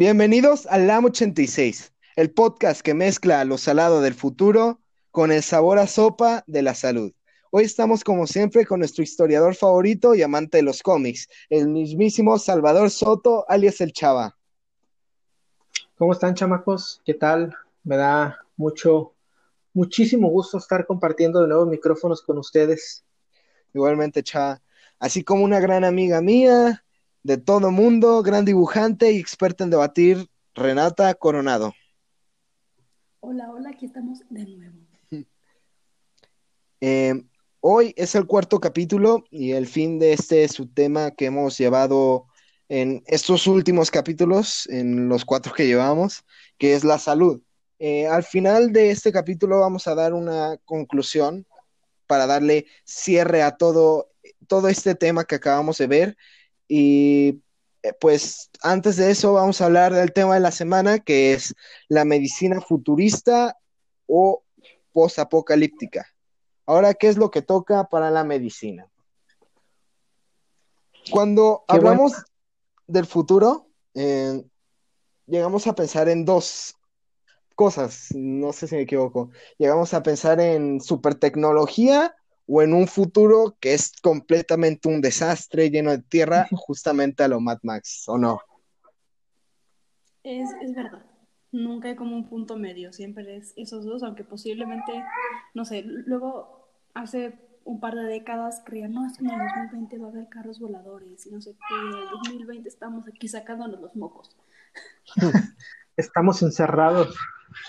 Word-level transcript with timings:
Bienvenidos 0.00 0.64
al 0.64 0.86
LAM 0.86 1.04
86, 1.04 1.92
el 2.16 2.30
podcast 2.30 2.80
que 2.80 2.94
mezcla 2.94 3.44
lo 3.44 3.58
salado 3.58 4.00
del 4.00 4.14
futuro 4.14 4.80
con 5.10 5.30
el 5.30 5.42
sabor 5.42 5.78
a 5.78 5.86
sopa 5.86 6.42
de 6.46 6.62
la 6.62 6.74
salud. 6.74 7.12
Hoy 7.50 7.64
estamos 7.64 8.02
como 8.02 8.26
siempre 8.26 8.64
con 8.64 8.78
nuestro 8.78 9.02
historiador 9.02 9.54
favorito 9.54 10.14
y 10.14 10.22
amante 10.22 10.56
de 10.56 10.62
los 10.62 10.82
cómics, 10.82 11.28
el 11.50 11.68
mismísimo 11.68 12.38
Salvador 12.38 12.88
Soto, 12.88 13.44
alias 13.46 13.82
el 13.82 13.92
Chava. 13.92 14.38
¿Cómo 15.98 16.14
están, 16.14 16.34
chamacos? 16.34 17.02
¿Qué 17.04 17.12
tal? 17.12 17.54
Me 17.84 17.98
da 17.98 18.38
mucho, 18.56 19.12
muchísimo 19.74 20.30
gusto 20.30 20.56
estar 20.56 20.86
compartiendo 20.86 21.42
de 21.42 21.48
nuevo 21.48 21.66
micrófonos 21.66 22.22
con 22.22 22.38
ustedes. 22.38 23.04
Igualmente, 23.74 24.22
Chava. 24.22 24.62
Así 24.98 25.22
como 25.22 25.44
una 25.44 25.60
gran 25.60 25.84
amiga 25.84 26.22
mía, 26.22 26.82
de 27.22 27.36
todo 27.36 27.70
mundo, 27.70 28.22
gran 28.22 28.44
dibujante 28.44 29.12
y 29.12 29.18
experta 29.18 29.64
en 29.64 29.70
debatir, 29.70 30.28
Renata 30.54 31.12
Coronado. 31.14 31.74
Hola, 33.20 33.50
hola, 33.50 33.70
aquí 33.70 33.86
estamos 33.86 34.20
de 34.28 34.46
nuevo. 34.46 34.78
Eh, 36.82 37.12
hoy 37.60 37.92
es 37.94 38.14
el 38.14 38.26
cuarto 38.26 38.58
capítulo 38.58 39.24
y 39.30 39.52
el 39.52 39.66
fin 39.66 39.98
de 39.98 40.14
este 40.14 40.44
es 40.44 40.52
su 40.52 40.66
tema 40.66 41.10
que 41.10 41.26
hemos 41.26 41.58
llevado 41.58 42.24
en 42.70 43.02
estos 43.06 43.46
últimos 43.46 43.90
capítulos, 43.90 44.66
en 44.70 45.10
los 45.10 45.26
cuatro 45.26 45.52
que 45.52 45.66
llevamos, 45.66 46.24
que 46.56 46.72
es 46.72 46.82
la 46.82 46.98
salud. 46.98 47.42
Eh, 47.78 48.06
al 48.06 48.24
final 48.24 48.72
de 48.72 48.90
este 48.90 49.12
capítulo 49.12 49.60
vamos 49.60 49.86
a 49.88 49.94
dar 49.94 50.14
una 50.14 50.56
conclusión 50.64 51.46
para 52.06 52.26
darle 52.26 52.66
cierre 52.84 53.42
a 53.42 53.58
todo, 53.58 54.08
todo 54.46 54.68
este 54.68 54.94
tema 54.94 55.24
que 55.24 55.34
acabamos 55.34 55.76
de 55.76 55.86
ver 55.86 56.16
y 56.72 57.42
eh, 57.82 57.92
pues 58.00 58.48
antes 58.62 58.96
de 58.96 59.10
eso 59.10 59.32
vamos 59.32 59.60
a 59.60 59.64
hablar 59.64 59.92
del 59.92 60.12
tema 60.12 60.34
de 60.34 60.40
la 60.40 60.52
semana, 60.52 61.00
que 61.00 61.32
es 61.32 61.52
la 61.88 62.04
medicina 62.04 62.60
futurista 62.60 63.58
o 64.06 64.44
postapocalíptica. 64.92 66.06
Ahora, 66.66 66.94
¿qué 66.94 67.08
es 67.08 67.16
lo 67.16 67.32
que 67.32 67.42
toca 67.42 67.88
para 67.88 68.12
la 68.12 68.22
medicina? 68.22 68.86
Cuando 71.10 71.64
hablamos 71.66 72.12
del 72.86 73.06
futuro, 73.06 73.66
eh, 73.94 74.44
llegamos 75.26 75.66
a 75.66 75.74
pensar 75.74 76.08
en 76.08 76.24
dos 76.24 76.76
cosas, 77.56 78.10
no 78.14 78.52
sé 78.52 78.68
si 78.68 78.76
me 78.76 78.82
equivoco. 78.82 79.30
Llegamos 79.58 79.92
a 79.92 80.04
pensar 80.04 80.38
en 80.38 80.80
supertecnología 80.80 82.14
o 82.52 82.62
en 82.62 82.74
un 82.74 82.88
futuro 82.88 83.56
que 83.60 83.74
es 83.74 83.92
completamente 84.02 84.88
un 84.88 85.00
desastre 85.00 85.70
lleno 85.70 85.92
de 85.92 86.02
tierra, 86.02 86.48
justamente 86.50 87.22
a 87.22 87.28
lo 87.28 87.40
Mad 87.40 87.58
Max, 87.62 88.08
¿o 88.08 88.18
no? 88.18 88.40
Es, 90.24 90.50
es 90.60 90.74
verdad. 90.74 91.04
Nunca 91.52 91.88
hay 91.88 91.94
como 91.94 92.16
un 92.16 92.28
punto 92.28 92.56
medio, 92.56 92.92
siempre 92.92 93.36
es 93.36 93.52
esos 93.56 93.84
dos, 93.84 94.02
aunque 94.02 94.24
posiblemente, 94.24 95.04
no 95.54 95.64
sé, 95.64 95.82
luego 95.84 96.68
hace 96.92 97.38
un 97.64 97.78
par 97.78 97.94
de 97.94 98.02
décadas 98.02 98.62
creían, 98.66 98.94
no, 98.94 99.06
es 99.06 99.16
que 99.16 99.24
en 99.24 99.30
el 99.30 99.38
2020 99.38 99.98
va 99.98 100.06
a 100.06 100.10
haber 100.10 100.28
carros 100.28 100.58
voladores 100.58 101.26
y 101.26 101.30
no 101.30 101.40
sé 101.40 101.52
qué, 101.52 101.74
en 101.74 102.02
el 102.02 102.08
2020 102.10 102.68
estamos 102.68 103.06
aquí 103.06 103.28
sacándonos 103.28 103.80
los 103.80 103.94
mocos. 103.94 104.36
Estamos 105.96 106.42
encerrados 106.42 107.14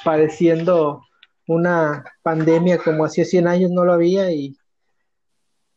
padeciendo 0.03 1.03
una 1.47 2.03
pandemia 2.23 2.77
como 2.77 3.03
hacía 3.03 3.25
100 3.25 3.47
años 3.47 3.71
no 3.71 3.83
lo 3.83 3.93
había 3.93 4.31
y 4.31 4.55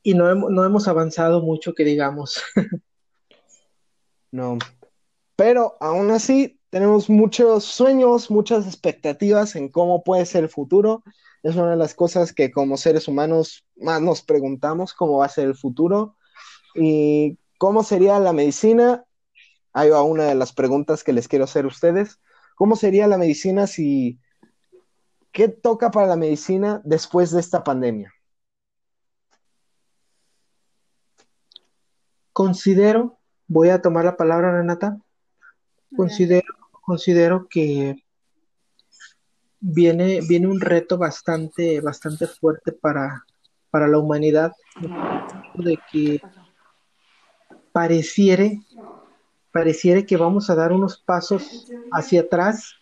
y 0.04 0.14
no, 0.14 0.32
no 0.34 0.64
hemos 0.64 0.86
avanzado 0.86 1.42
mucho, 1.42 1.74
que 1.74 1.82
digamos. 1.82 2.40
no, 4.30 4.58
pero 5.34 5.76
aún 5.80 6.10
así 6.10 6.60
tenemos 6.68 7.08
muchos 7.08 7.64
sueños, 7.64 8.30
muchas 8.30 8.66
expectativas 8.66 9.56
en 9.56 9.70
cómo 9.70 10.04
puede 10.04 10.26
ser 10.26 10.44
el 10.44 10.50
futuro. 10.50 11.02
Es 11.42 11.56
una 11.56 11.70
de 11.70 11.76
las 11.76 11.94
cosas 11.94 12.32
que 12.32 12.52
como 12.52 12.76
seres 12.76 13.08
humanos 13.08 13.64
más 13.76 14.02
nos 14.02 14.22
preguntamos, 14.22 14.92
cómo 14.92 15.18
va 15.18 15.26
a 15.26 15.30
ser 15.30 15.46
el 15.46 15.54
futuro 15.54 16.16
y 16.74 17.38
cómo 17.58 17.82
sería 17.82 18.20
la 18.20 18.32
medicina. 18.32 19.04
Ahí 19.72 19.88
va 19.88 20.02
una 20.02 20.24
de 20.24 20.34
las 20.34 20.52
preguntas 20.52 21.02
que 21.02 21.14
les 21.14 21.28
quiero 21.28 21.46
hacer 21.46 21.64
a 21.64 21.68
ustedes. 21.68 22.20
¿Cómo 22.56 22.76
sería 22.76 23.06
la 23.06 23.18
medicina 23.18 23.66
si... 23.66 24.20
¿Qué 25.32 25.48
toca 25.48 25.90
para 25.90 26.06
la 26.06 26.16
medicina 26.16 26.80
después 26.84 27.32
de 27.32 27.40
esta 27.40 27.64
pandemia? 27.64 28.12
Considero, 32.34 33.16
voy 33.46 33.68
a 33.68 33.80
tomar 33.80 34.04
la 34.04 34.16
palabra, 34.16 34.50
Renata, 34.50 34.98
considero, 35.96 36.52
considero 36.82 37.46
que 37.48 37.94
viene, 39.60 40.18
viene 40.28 40.48
un 40.48 40.60
reto 40.60 40.98
bastante, 40.98 41.80
bastante 41.80 42.26
fuerte 42.26 42.72
para, 42.72 43.24
para 43.70 43.86
la 43.86 43.98
humanidad, 43.98 44.52
de 45.54 45.78
que 45.92 46.20
pareciere, 47.70 48.60
pareciere 49.52 50.04
que 50.04 50.16
vamos 50.16 50.50
a 50.50 50.56
dar 50.56 50.72
unos 50.72 50.98
pasos 50.98 51.70
hacia 51.92 52.22
atrás 52.22 52.74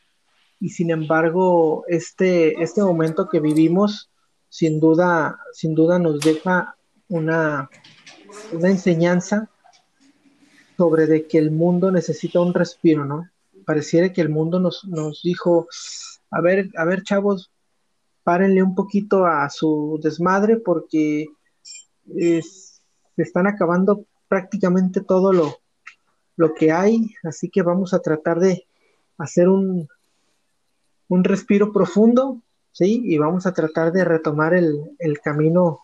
y 0.60 0.70
sin 0.70 0.90
embargo 0.90 1.84
este, 1.88 2.62
este 2.62 2.82
momento 2.82 3.28
que 3.28 3.40
vivimos 3.40 4.10
sin 4.48 4.80
duda, 4.80 5.38
sin 5.52 5.74
duda 5.74 5.98
nos 5.98 6.20
deja 6.20 6.74
una, 7.08 7.68
una 8.52 8.70
enseñanza 8.70 9.48
sobre 10.76 11.06
de 11.06 11.26
que 11.26 11.38
el 11.38 11.50
mundo 11.50 11.90
necesita 11.90 12.40
un 12.40 12.54
respiro, 12.54 13.04
¿no? 13.04 13.28
Pareciera 13.64 14.12
que 14.12 14.20
el 14.20 14.28
mundo 14.28 14.58
nos, 14.58 14.84
nos 14.84 15.22
dijo, 15.22 15.68
a 16.30 16.40
ver, 16.40 16.70
a 16.76 16.84
ver, 16.84 17.02
chavos, 17.02 17.50
párenle 18.24 18.62
un 18.62 18.74
poquito 18.74 19.26
a 19.26 19.48
su 19.50 20.00
desmadre 20.02 20.56
porque 20.56 21.26
se 22.04 22.42
están 23.16 23.46
acabando 23.46 24.06
prácticamente 24.28 25.00
todo 25.02 25.32
lo, 25.32 25.58
lo 26.36 26.54
que 26.54 26.72
hay, 26.72 27.14
así 27.22 27.50
que 27.50 27.62
vamos 27.62 27.94
a 27.94 28.00
tratar 28.00 28.40
de 28.40 28.66
hacer 29.18 29.48
un, 29.48 29.88
un 31.08 31.24
respiro 31.24 31.72
profundo, 31.72 32.40
¿sí? 32.72 33.02
Y 33.04 33.18
vamos 33.18 33.46
a 33.46 33.52
tratar 33.52 33.92
de 33.92 34.04
retomar 34.04 34.54
el, 34.54 34.96
el 34.98 35.20
camino 35.20 35.80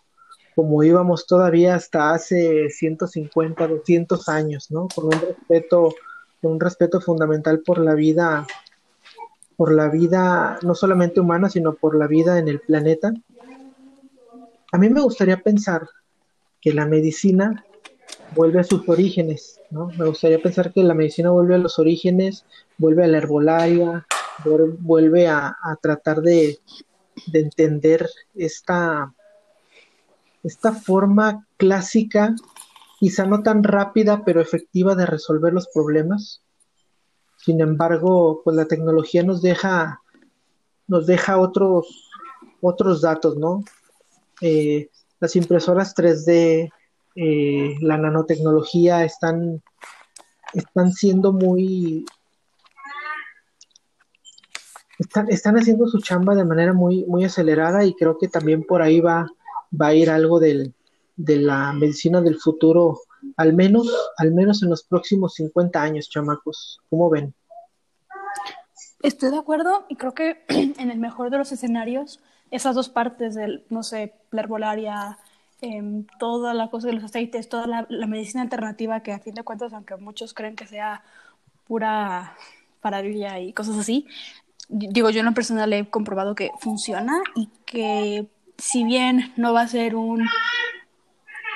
como 0.58 0.82
íbamos 0.82 1.24
todavía 1.24 1.76
hasta 1.76 2.10
hace 2.10 2.68
150, 2.68 3.68
200 3.68 4.28
años, 4.28 4.72
¿no? 4.72 4.88
Con 4.92 5.04
un 5.04 5.12
respeto, 5.12 5.94
un 6.42 6.58
respeto 6.58 7.00
fundamental 7.00 7.60
por 7.60 7.78
la 7.78 7.94
vida, 7.94 8.44
por 9.56 9.72
la 9.72 9.88
vida 9.88 10.58
no 10.62 10.74
solamente 10.74 11.20
humana, 11.20 11.48
sino 11.48 11.74
por 11.74 11.96
la 11.96 12.08
vida 12.08 12.40
en 12.40 12.48
el 12.48 12.58
planeta. 12.58 13.12
A 14.72 14.78
mí 14.78 14.90
me 14.90 15.00
gustaría 15.00 15.40
pensar 15.40 15.88
que 16.60 16.74
la 16.74 16.86
medicina 16.86 17.64
vuelve 18.34 18.58
a 18.58 18.64
sus 18.64 18.88
orígenes, 18.88 19.60
¿no? 19.70 19.92
Me 19.96 20.06
gustaría 20.06 20.42
pensar 20.42 20.72
que 20.72 20.82
la 20.82 20.94
medicina 20.94 21.30
vuelve 21.30 21.54
a 21.54 21.58
los 21.58 21.78
orígenes, 21.78 22.44
vuelve 22.78 23.04
a 23.04 23.06
la 23.06 23.18
herbolaria, 23.18 24.08
vuelve 24.80 25.28
a, 25.28 25.56
tratar 25.80 26.20
de 26.20 26.58
entender 27.32 28.10
esta 28.34 29.14
esta 30.42 30.72
forma 30.72 31.46
clásica, 31.56 32.34
quizá 32.98 33.26
no 33.26 33.42
tan 33.42 33.62
rápida, 33.62 34.24
pero 34.24 34.40
efectiva 34.40 34.94
de 34.94 35.06
resolver 35.06 35.52
los 35.52 35.68
problemas. 35.68 36.42
Sin 37.36 37.60
embargo, 37.60 38.42
pues 38.44 38.56
la 38.56 38.66
tecnología 38.66 39.22
nos 39.22 39.42
deja, 39.42 40.02
nos 40.86 41.06
deja 41.06 41.38
otros, 41.38 42.10
otros 42.60 43.00
datos, 43.00 43.36
¿no? 43.36 43.62
Eh, 44.40 44.90
las 45.20 45.36
impresoras 45.36 45.94
3D, 45.94 46.70
eh, 47.16 47.76
la 47.80 47.96
nanotecnología 47.96 49.04
están, 49.04 49.62
están 50.54 50.92
siendo 50.92 51.32
muy, 51.32 52.04
están, 54.98 55.28
están 55.28 55.56
haciendo 55.56 55.86
su 55.88 56.00
chamba 56.00 56.34
de 56.34 56.44
manera 56.44 56.72
muy, 56.72 57.04
muy 57.06 57.24
acelerada 57.24 57.84
y 57.84 57.94
creo 57.94 58.18
que 58.18 58.28
también 58.28 58.64
por 58.64 58.82
ahí 58.82 59.00
va 59.00 59.28
va 59.70 59.88
a 59.88 59.94
ir 59.94 60.10
algo 60.10 60.40
del, 60.40 60.74
de 61.16 61.36
la 61.36 61.72
medicina 61.72 62.20
del 62.20 62.36
futuro, 62.36 63.00
al 63.36 63.52
menos, 63.52 63.92
al 64.16 64.32
menos 64.32 64.62
en 64.62 64.70
los 64.70 64.84
próximos 64.84 65.34
50 65.34 65.82
años, 65.82 66.08
chamacos. 66.08 66.80
¿Cómo 66.88 67.10
ven? 67.10 67.34
Estoy 69.02 69.30
de 69.30 69.38
acuerdo 69.38 69.84
y 69.88 69.96
creo 69.96 70.14
que 70.14 70.44
en 70.48 70.90
el 70.90 70.98
mejor 70.98 71.30
de 71.30 71.38
los 71.38 71.52
escenarios, 71.52 72.20
esas 72.50 72.74
dos 72.74 72.88
partes 72.88 73.34
del, 73.34 73.64
no 73.68 73.82
sé, 73.82 74.14
la 74.30 74.42
herbolaria, 74.42 75.18
eh, 75.60 76.04
toda 76.20 76.54
la 76.54 76.70
cosa 76.70 76.86
de 76.86 76.94
los 76.94 77.04
aceites, 77.04 77.48
toda 77.48 77.66
la, 77.88 78.06
medicina 78.06 78.42
alternativa 78.42 79.02
que 79.02 79.12
a 79.12 79.18
fin 79.18 79.34
de 79.34 79.42
cuentas, 79.42 79.72
aunque 79.72 79.96
muchos 79.96 80.34
creen 80.34 80.54
que 80.54 80.66
sea 80.66 81.02
pura 81.66 82.36
paradilla 82.80 83.40
y 83.40 83.52
cosas 83.52 83.76
así, 83.76 84.06
digo, 84.68 85.10
yo 85.10 85.20
en 85.20 85.26
lo 85.26 85.34
personal 85.34 85.72
he 85.72 85.90
comprobado 85.90 86.36
que 86.36 86.52
funciona 86.60 87.20
y 87.34 87.48
que 87.66 88.28
si 88.58 88.84
bien 88.84 89.32
no 89.36 89.52
va 89.52 89.62
a 89.62 89.68
ser 89.68 89.94
un, 89.94 90.28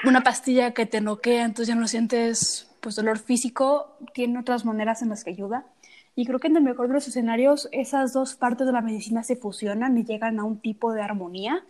una 0.04 0.22
pastilla 0.22 0.72
que 0.72 0.87
te 0.87 1.00
noquea, 1.00 1.44
entonces 1.44 1.69
ya 1.69 1.75
no 1.75 1.88
sientes 1.88 2.69
pues 2.81 2.96
dolor 2.96 3.19
físico, 3.19 3.96
tiene 4.14 4.38
otras 4.38 4.64
maneras 4.64 5.02
en 5.02 5.10
las 5.10 5.25
que 5.25 5.31
ayuda. 5.31 5.66
Y 6.14 6.26
creo 6.26 6.40
que 6.40 6.49
en 6.49 6.56
el 6.56 6.62
mejor 6.62 6.88
de 6.88 6.94
los 6.94 7.08
escenarios 7.08 7.69
esas 7.72 8.12
dos 8.12 8.34
partes 8.34 8.66
de 8.66 8.72
la 8.72 8.81
medicina 8.81 9.22
se 9.22 9.37
fusionan 9.37 9.96
y 9.96 10.04
llegan 10.04 10.38
a 10.38 10.44
un 10.44 10.58
tipo 10.58 10.93
de 10.93 11.02
armonía 11.02 11.64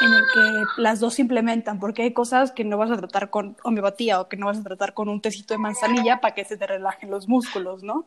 en 0.00 0.12
el 0.12 0.22
que 0.32 0.82
las 0.82 1.00
dos 1.00 1.14
se 1.14 1.22
implementan, 1.22 1.78
porque 1.78 2.02
hay 2.02 2.12
cosas 2.12 2.50
que 2.52 2.64
no 2.64 2.76
vas 2.76 2.90
a 2.90 2.96
tratar 2.96 3.30
con 3.30 3.56
homeopatía 3.62 4.20
o 4.20 4.28
que 4.28 4.36
no 4.36 4.46
vas 4.46 4.58
a 4.58 4.62
tratar 4.62 4.94
con 4.94 5.08
un 5.08 5.20
tecito 5.20 5.54
de 5.54 5.58
manzanilla 5.58 6.20
para 6.20 6.34
que 6.34 6.44
se 6.44 6.56
te 6.56 6.66
relajen 6.66 7.10
los 7.10 7.28
músculos, 7.28 7.82
¿no? 7.82 8.06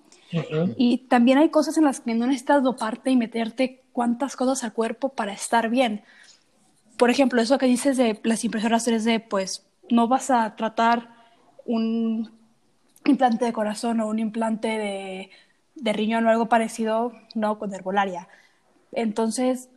Y 0.78 1.00
también 1.10 1.38
hay 1.38 1.50
cosas 1.50 1.78
en 1.78 1.86
las 1.86 2.02
que 2.02 2.14
no 2.14 2.26
necesitas 2.26 2.64
doparte 2.64 3.12
y 3.12 3.16
meterte 3.16 3.84
cuantas 3.94 4.36
cosas 4.36 4.64
al 4.64 4.74
cuerpo 4.74 5.10
para 5.10 5.34
estar 5.34 5.70
bien. 5.70 6.04
Por 6.98 7.10
ejemplo, 7.10 7.42
eso 7.42 7.58
que 7.58 7.68
dices 7.68 7.98
de 7.98 8.20
las 8.24 8.44
impresoras 8.44 8.88
3D, 8.88 9.28
pues 9.28 9.66
no 9.90 10.08
vas 10.08 10.32
a 10.32 10.56
tratar 10.56 11.10
un 11.66 12.32
implante 13.06 13.46
de 13.46 13.54
corazón 13.54 14.00
o 14.02 14.08
un 14.08 14.20
implante 14.20 15.30
de 15.76 15.94
riñón 15.94 16.26
o 16.26 16.30
algo 16.30 16.50
parecido, 16.50 17.14
no 17.36 17.60
con 17.60 17.74
herbolaria. 17.74 18.28
Entonces, 18.92 19.70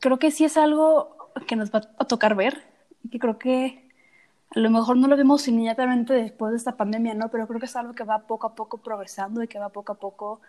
creo 0.00 0.18
que 0.18 0.30
sí 0.30 0.44
es 0.44 0.56
algo 0.56 1.16
que 1.46 1.56
nos 1.56 1.70
va 1.72 1.82
a 1.98 2.04
tocar 2.06 2.34
ver 2.34 2.62
que 3.10 3.18
creo 3.18 3.38
que 3.38 3.88
a 4.54 4.58
lo 4.60 4.70
mejor 4.70 4.96
no 4.96 5.08
lo 5.08 5.16
vemos 5.16 5.46
inmediatamente 5.48 6.14
después 6.14 6.52
de 6.52 6.56
esta 6.58 6.76
pandemia, 6.76 7.14
¿no? 7.14 7.30
Pero 7.30 7.46
creo 7.46 7.60
que 7.60 7.66
es 7.66 7.76
algo 7.76 7.92
que 7.94 8.04
va 8.04 8.26
poco 8.26 8.46
a 8.46 8.54
poco 8.54 8.78
progresando 8.78 9.42
y 9.42 9.48
que 9.48 9.58
va 9.58 9.68
poco 9.70 9.92
a 9.92 9.96
poco 9.96 10.40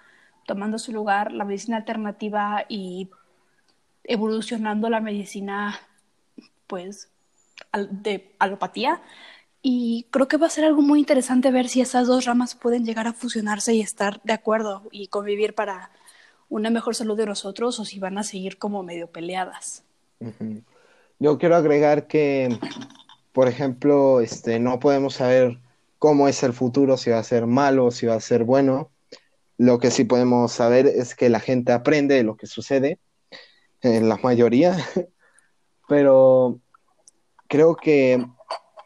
tomando 0.46 0.78
su 0.78 0.92
lugar 0.94 1.32
la 1.32 1.44
medicina 1.44 1.78
alternativa 1.78 2.66
y 2.70 3.10
evolucionando 4.04 4.90
la 4.90 5.00
medicina, 5.00 5.80
pues, 6.68 7.10
de 7.90 8.36
alopatía 8.40 9.02
y 9.68 10.06
creo 10.12 10.28
que 10.28 10.38
va 10.38 10.46
a 10.46 10.52
ser 10.52 10.64
algo 10.64 10.84
muy 10.84 11.00
interesante 11.00 11.50
ver 11.50 11.70
si 11.70 11.82
esas 11.82 12.06
dos 12.06 12.26
ramas 12.26 12.54
pueden 12.54 12.86
llegar 12.86 13.08
a 13.08 13.14
fusionarse 13.14 13.74
y 13.74 13.82
estar 13.82 14.22
de 14.24 14.34
acuerdo 14.34 14.84
y 14.92 15.08
convivir 15.08 15.56
para 15.56 15.90
una 16.50 16.70
mejor 16.70 16.94
salud 16.94 17.18
de 17.18 17.26
nosotros 17.26 17.80
o 17.80 17.86
si 17.86 17.98
van 17.98 18.20
a 18.20 18.24
seguir 18.24 18.60
como 18.60 18.84
medio 18.84 19.08
peleadas. 19.08 19.84
Yo 21.18 21.40
quiero 21.40 21.56
agregar 21.56 22.06
que, 22.06 22.60
por 23.34 23.48
ejemplo, 23.48 24.22
este, 24.22 24.60
no 24.60 24.80
podemos 24.80 25.16
saber 25.16 25.58
cómo 25.98 26.28
es 26.28 26.44
el 26.44 26.54
futuro, 26.54 26.96
si 26.96 27.10
va 27.10 27.18
a 27.18 27.24
ser 27.24 27.48
malo, 27.48 27.90
si 27.90 28.06
va 28.06 28.14
a 28.14 28.22
ser 28.22 28.44
bueno. 28.44 28.92
Lo 29.58 29.80
que 29.80 29.90
sí 29.90 30.04
podemos 30.04 30.52
saber 30.52 30.86
es 30.86 31.16
que 31.16 31.30
la 31.30 31.40
gente 31.40 31.72
aprende 31.72 32.14
de 32.14 32.24
lo 32.24 32.38
que 32.38 32.46
sucede, 32.46 33.00
en 33.82 34.10
la 34.10 34.18
mayoría, 34.18 34.78
pero 35.88 36.60
creo 37.48 37.76
que 37.76 38.26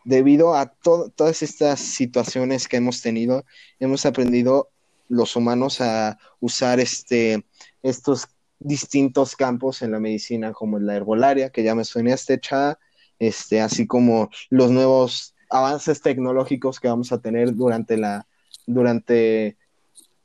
debido 0.06 0.56
a 0.56 0.68
todas 0.68 1.42
estas 1.44 1.80
situaciones 1.80 2.68
que 2.68 2.78
hemos 2.78 3.02
tenido, 3.02 3.46
hemos 3.80 4.06
aprendido 4.06 4.70
los 5.08 5.36
humanos 5.36 5.82
a 5.82 6.18
usar 6.40 6.80
este, 6.80 7.46
estos 7.84 8.28
distintos 8.60 9.36
campos 9.36 9.82
en 9.82 9.92
la 9.92 10.00
medicina, 10.00 10.54
como 10.54 10.80
la 10.80 10.96
herbolaria, 10.96 11.50
que 11.50 11.64
ya 11.64 11.76
me 11.76 11.86
suena 11.86 12.16
hecha, 12.28 12.78
este, 13.18 13.62
así 13.62 13.88
como 13.88 14.30
los 14.50 14.72
nuevos 14.72 15.36
avances 15.50 16.02
tecnológicos 16.02 16.80
que 16.80 16.88
vamos 16.88 17.12
a 17.12 17.22
tener 17.22 17.56
durante 17.56 17.98
la, 17.98 18.28
durante, 18.66 19.58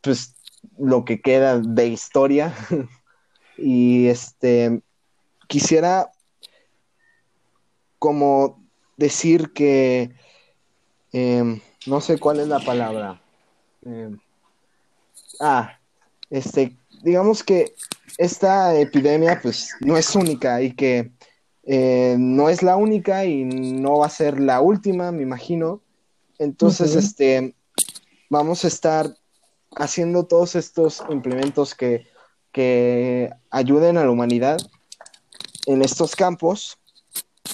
pues, 0.01 0.35
lo 0.79 1.05
que 1.05 1.21
queda 1.21 1.59
de 1.59 1.89
historia. 1.89 2.55
y 3.59 4.07
este, 4.07 4.83
quisiera 5.49 6.11
como 8.05 8.63
decir 8.99 9.55
que 9.55 10.15
em, 11.11 11.59
no 11.87 12.03
sé 12.03 12.19
cuál 12.19 12.39
es 12.39 12.49
la 12.49 12.61
palabra. 12.61 13.19
Em, 13.83 14.19
ah, 15.41 15.79
este, 16.29 16.77
digamos 17.03 17.43
que 17.43 17.75
esta 18.19 18.79
epidemia 18.79 19.41
pues 19.43 19.71
no 19.81 19.97
es 19.97 20.15
única 20.15 20.61
y 20.61 20.75
que 20.75 21.13
eh, 21.63 22.17
no 22.19 22.51
es 22.51 22.63
la 22.63 22.77
única 22.77 23.25
y 23.25 23.43
no 23.45 24.01
va 24.01 24.07
a 24.07 24.11
ser 24.11 24.39
la 24.39 24.61
última, 24.61 25.11
me 25.11 25.23
imagino. 25.23 25.81
Entonces, 26.39 26.97
este, 26.97 27.55
vamos 28.29 28.67
a 28.67 28.69
estar 28.69 29.17
haciendo 29.77 30.27
todos 30.27 30.57
estos 30.57 31.03
implementos 31.09 31.75
que, 31.75 32.07
que 32.53 33.31
ayuden 33.51 33.97
a 33.97 34.05
la 34.05 34.11
humanidad 34.11 34.59
en 35.65 35.81
estos 35.81 36.15
campos 36.15 36.79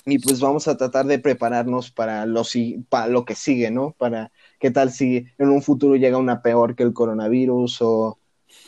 y 0.06 0.18
pues 0.18 0.40
vamos 0.40 0.68
a 0.68 0.76
tratar 0.76 1.06
de 1.06 1.18
prepararnos 1.18 1.90
para 1.90 2.26
lo, 2.26 2.42
para 2.88 3.06
lo 3.06 3.24
que 3.24 3.34
sigue, 3.34 3.70
¿no? 3.70 3.92
Para 3.92 4.32
qué 4.58 4.70
tal 4.70 4.90
si 4.90 5.26
en 5.38 5.48
un 5.50 5.62
futuro 5.62 5.96
llega 5.96 6.16
una 6.16 6.42
peor 6.42 6.74
que 6.74 6.82
el 6.82 6.92
coronavirus 6.92 7.82
o, 7.82 8.18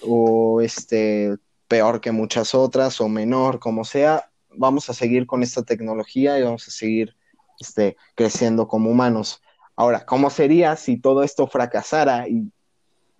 o 0.02 0.60
este 0.60 1.36
peor 1.68 2.00
que 2.00 2.12
muchas 2.12 2.54
otras 2.54 3.00
o 3.00 3.08
menor, 3.08 3.58
como 3.58 3.84
sea, 3.84 4.30
vamos 4.50 4.90
a 4.90 4.94
seguir 4.94 5.26
con 5.26 5.42
esta 5.42 5.62
tecnología 5.62 6.38
y 6.38 6.42
vamos 6.42 6.68
a 6.68 6.70
seguir 6.70 7.16
este, 7.58 7.96
creciendo 8.14 8.68
como 8.68 8.90
humanos. 8.90 9.42
Ahora, 9.74 10.04
¿cómo 10.04 10.28
sería 10.28 10.76
si 10.76 10.98
todo 10.98 11.22
esto 11.22 11.46
fracasara 11.46 12.28
y 12.28 12.52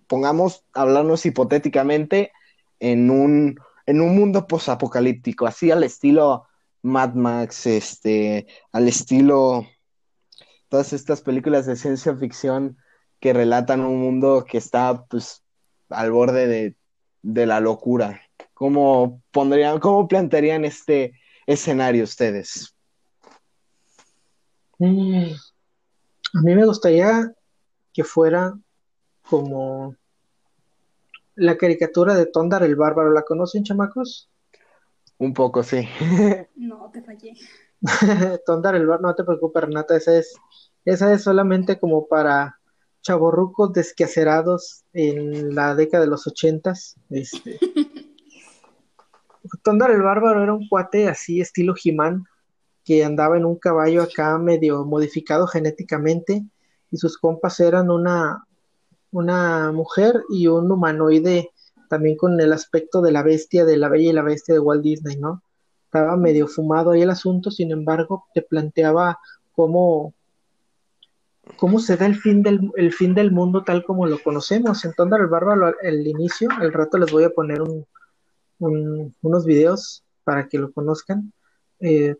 pongamos, 0.07 0.63
hablarnos 0.73 1.25
hipotéticamente 1.25 2.31
en 2.79 3.09
un, 3.09 3.59
en 3.87 4.01
un 4.01 4.15
mundo 4.15 4.45
posapocalíptico, 4.45 5.47
así 5.47 5.71
al 5.71 5.83
estilo 5.83 6.45
Mad 6.83 7.15
Max, 7.15 7.65
este, 7.65 8.47
al 8.71 8.87
estilo 8.87 9.65
todas 10.69 10.93
estas 10.93 11.21
películas 11.21 11.65
de 11.65 11.75
ciencia 11.75 12.15
ficción 12.15 12.77
que 13.19 13.31
relatan 13.31 13.81
un 13.81 14.01
mundo 14.01 14.45
que 14.47 14.57
está 14.57 15.05
pues 15.05 15.43
al 15.89 16.11
borde 16.11 16.47
de, 16.47 16.77
de 17.21 17.45
la 17.45 17.59
locura. 17.59 18.21
¿Cómo 18.53 19.21
pondrían, 19.31 19.79
cómo 19.79 20.07
plantearían 20.07 20.65
este 20.65 21.19
escenario 21.45 22.03
ustedes? 22.03 22.75
Mm, 24.79 25.31
a 26.33 26.41
mí 26.41 26.55
me 26.55 26.65
gustaría 26.65 27.33
que 27.93 28.03
fuera 28.03 28.53
como 29.29 29.95
la 31.35 31.55
caricatura 31.55 32.15
de 32.15 32.25
Tondar 32.25 32.63
el 32.63 32.75
Bárbaro. 32.75 33.11
¿La 33.11 33.21
conocen, 33.21 33.63
chamacos? 33.63 34.29
Un 35.23 35.33
poco, 35.33 35.63
sí. 35.63 35.87
No, 36.55 36.91
te 36.91 37.01
fallé. 37.01 37.33
Tondar 38.45 38.75
el 38.75 38.85
bar, 38.85 38.99
no 38.99 39.15
te 39.15 39.23
preocupes, 39.23 39.63
Renata, 39.63 39.95
esa 39.95 40.17
es, 40.17 40.35
esa 40.83 41.13
es 41.13 41.23
solamente 41.23 41.79
como 41.79 42.07
para 42.07 42.59
chavorrucos 43.01 43.71
desquacerados 43.71 44.83
en 44.91 45.55
la 45.55 45.75
década 45.75 46.03
de 46.03 46.09
los 46.09 46.27
ochentas. 46.27 46.97
Este. 47.09 47.57
Tondar 49.63 49.91
el 49.91 50.01
Bárbaro 50.01 50.43
era 50.43 50.53
un 50.53 50.67
cuate 50.67 51.07
así, 51.07 51.39
estilo 51.39 51.73
Jimán, 51.73 52.25
que 52.83 53.05
andaba 53.05 53.37
en 53.37 53.45
un 53.45 53.57
caballo 53.57 54.03
acá 54.03 54.37
medio 54.37 54.83
modificado 54.83 55.47
genéticamente, 55.47 56.43
y 56.91 56.97
sus 56.97 57.17
compas 57.17 57.61
eran 57.61 57.89
una, 57.89 58.45
una 59.11 59.71
mujer 59.71 60.21
y 60.29 60.47
un 60.47 60.69
humanoide 60.69 61.52
también 61.89 62.17
con 62.17 62.39
el 62.39 62.53
aspecto 62.53 63.01
de 63.01 63.11
la 63.11 63.23
bestia, 63.23 63.65
de 63.65 63.77
la 63.77 63.89
bella 63.89 64.09
y 64.09 64.13
la 64.13 64.21
bestia 64.21 64.53
de 64.53 64.59
Walt 64.59 64.83
Disney, 64.83 65.17
¿no? 65.17 65.41
Estaba 65.85 66.17
medio 66.17 66.47
fumado 66.47 66.91
ahí 66.91 67.01
el 67.01 67.09
asunto, 67.09 67.51
sin 67.51 67.71
embargo, 67.71 68.25
te 68.33 68.41
planteaba 68.41 69.19
cómo, 69.51 70.13
cómo 71.55 71.79
se 71.79 71.97
da 71.97 72.05
el 72.05 72.15
fin 72.15 72.41
del, 72.41 72.71
el 72.75 72.93
fin 72.93 73.13
del 73.13 73.31
mundo 73.31 73.63
tal 73.63 73.83
como 73.83 74.07
lo 74.07 74.21
conocemos. 74.21 74.83
En 74.85 74.93
Tondar 74.93 75.21
el 75.21 75.27
Bárbaro, 75.27 75.75
el 75.81 76.07
inicio, 76.07 76.49
al 76.59 76.73
rato 76.73 76.97
les 76.97 77.11
voy 77.11 77.25
a 77.25 77.29
poner 77.29 77.61
un, 77.61 77.85
unos 79.21 79.45
videos 79.45 80.03
para 80.23 80.47
que 80.47 80.57
lo 80.57 80.71
conozcan. 80.71 81.31
Eh, 81.79 82.15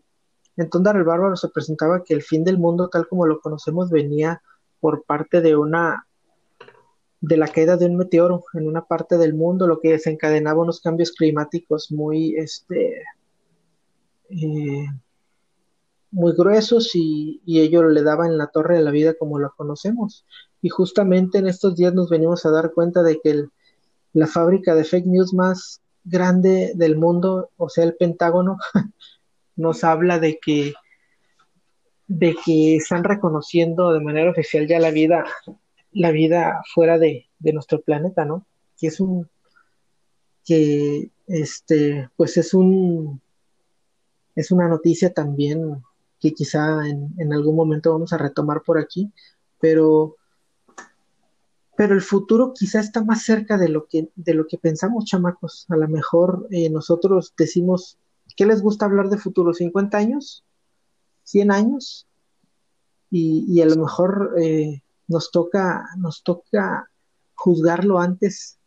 en 0.56 0.70
Tondar 0.70 0.96
el 0.96 1.04
Bárbaro 1.04 1.36
se 1.36 1.48
presentaba 1.48 2.04
que 2.04 2.14
el 2.14 2.22
fin 2.22 2.44
del 2.44 2.58
mundo 2.58 2.88
tal 2.88 3.08
como 3.08 3.26
lo 3.26 3.40
conocemos 3.40 3.90
venía 3.90 4.42
por 4.78 5.04
parte 5.04 5.40
de 5.40 5.56
una 5.56 6.06
de 7.26 7.38
la 7.38 7.48
caída 7.48 7.78
de 7.78 7.86
un 7.86 7.96
meteoro 7.96 8.44
en 8.52 8.68
una 8.68 8.84
parte 8.84 9.16
del 9.16 9.32
mundo, 9.34 9.66
lo 9.66 9.80
que 9.80 9.92
desencadenaba 9.92 10.60
unos 10.60 10.80
cambios 10.80 11.12
climáticos 11.12 11.90
muy, 11.90 12.36
este, 12.36 13.02
eh, 14.28 14.86
muy 16.10 16.32
gruesos 16.36 16.90
y, 16.94 17.40
ello 17.46 17.84
le 17.88 18.02
daba 18.02 18.26
en 18.26 18.36
la 18.36 18.48
torre 18.48 18.76
de 18.76 18.82
la 18.82 18.90
vida 18.90 19.14
como 19.14 19.38
la 19.38 19.48
conocemos. 19.48 20.26
Y 20.60 20.68
justamente 20.68 21.38
en 21.38 21.46
estos 21.46 21.76
días 21.76 21.94
nos 21.94 22.10
venimos 22.10 22.44
a 22.44 22.50
dar 22.50 22.72
cuenta 22.72 23.02
de 23.02 23.18
que 23.22 23.44
la 24.12 24.26
fábrica 24.26 24.74
de 24.74 24.84
fake 24.84 25.06
news 25.06 25.32
más 25.32 25.80
grande 26.04 26.72
del 26.74 26.96
mundo, 26.96 27.50
o 27.56 27.70
sea, 27.70 27.84
el 27.84 27.96
Pentágono, 27.96 28.58
nos 29.56 29.82
habla 29.82 30.18
de 30.18 30.38
que 30.44 30.74
de 32.06 32.36
que 32.44 32.76
están 32.76 33.02
reconociendo 33.02 33.94
de 33.94 34.00
manera 34.00 34.30
oficial 34.30 34.68
ya 34.68 34.78
la 34.78 34.90
vida 34.90 35.24
la 35.94 36.10
vida 36.10 36.62
fuera 36.74 36.98
de, 36.98 37.26
nuestro 37.40 37.80
planeta, 37.80 38.24
¿no? 38.24 38.46
Que 38.76 38.88
es 38.88 39.00
un, 39.00 39.28
que 40.44 41.10
este, 41.26 42.10
pues 42.16 42.36
es 42.36 42.52
un, 42.52 43.20
es 44.34 44.50
una 44.50 44.68
noticia 44.68 45.12
también 45.12 45.82
que 46.20 46.32
quizá 46.32 46.86
en, 46.88 47.32
algún 47.32 47.54
momento 47.54 47.92
vamos 47.92 48.12
a 48.12 48.18
retomar 48.18 48.62
por 48.62 48.78
aquí, 48.78 49.12
pero 49.60 50.16
pero 51.76 51.94
el 51.94 52.02
futuro 52.02 52.52
quizá 52.54 52.78
está 52.78 53.02
más 53.02 53.24
cerca 53.24 53.58
de 53.58 53.68
lo 53.68 53.86
que, 53.86 54.08
de 54.14 54.34
lo 54.34 54.46
que 54.46 54.58
pensamos, 54.58 55.06
chamacos. 55.06 55.66
A 55.70 55.76
lo 55.76 55.88
mejor 55.88 56.46
eh, 56.52 56.70
nosotros 56.70 57.34
decimos, 57.36 57.98
¿qué 58.36 58.46
les 58.46 58.62
gusta 58.62 58.84
hablar 58.86 59.08
de 59.08 59.18
futuro? 59.18 59.52
¿50 59.52 59.94
años? 59.94 60.44
¿100 61.24 61.52
años? 61.52 62.06
Y, 63.10 63.44
y 63.48 63.60
a 63.60 63.66
lo 63.66 63.74
mejor 63.74 64.36
eh, 64.40 64.83
nos 65.08 65.30
toca, 65.30 65.84
nos 65.98 66.22
toca 66.22 66.90
juzgarlo 67.34 67.98
antes, 67.98 68.58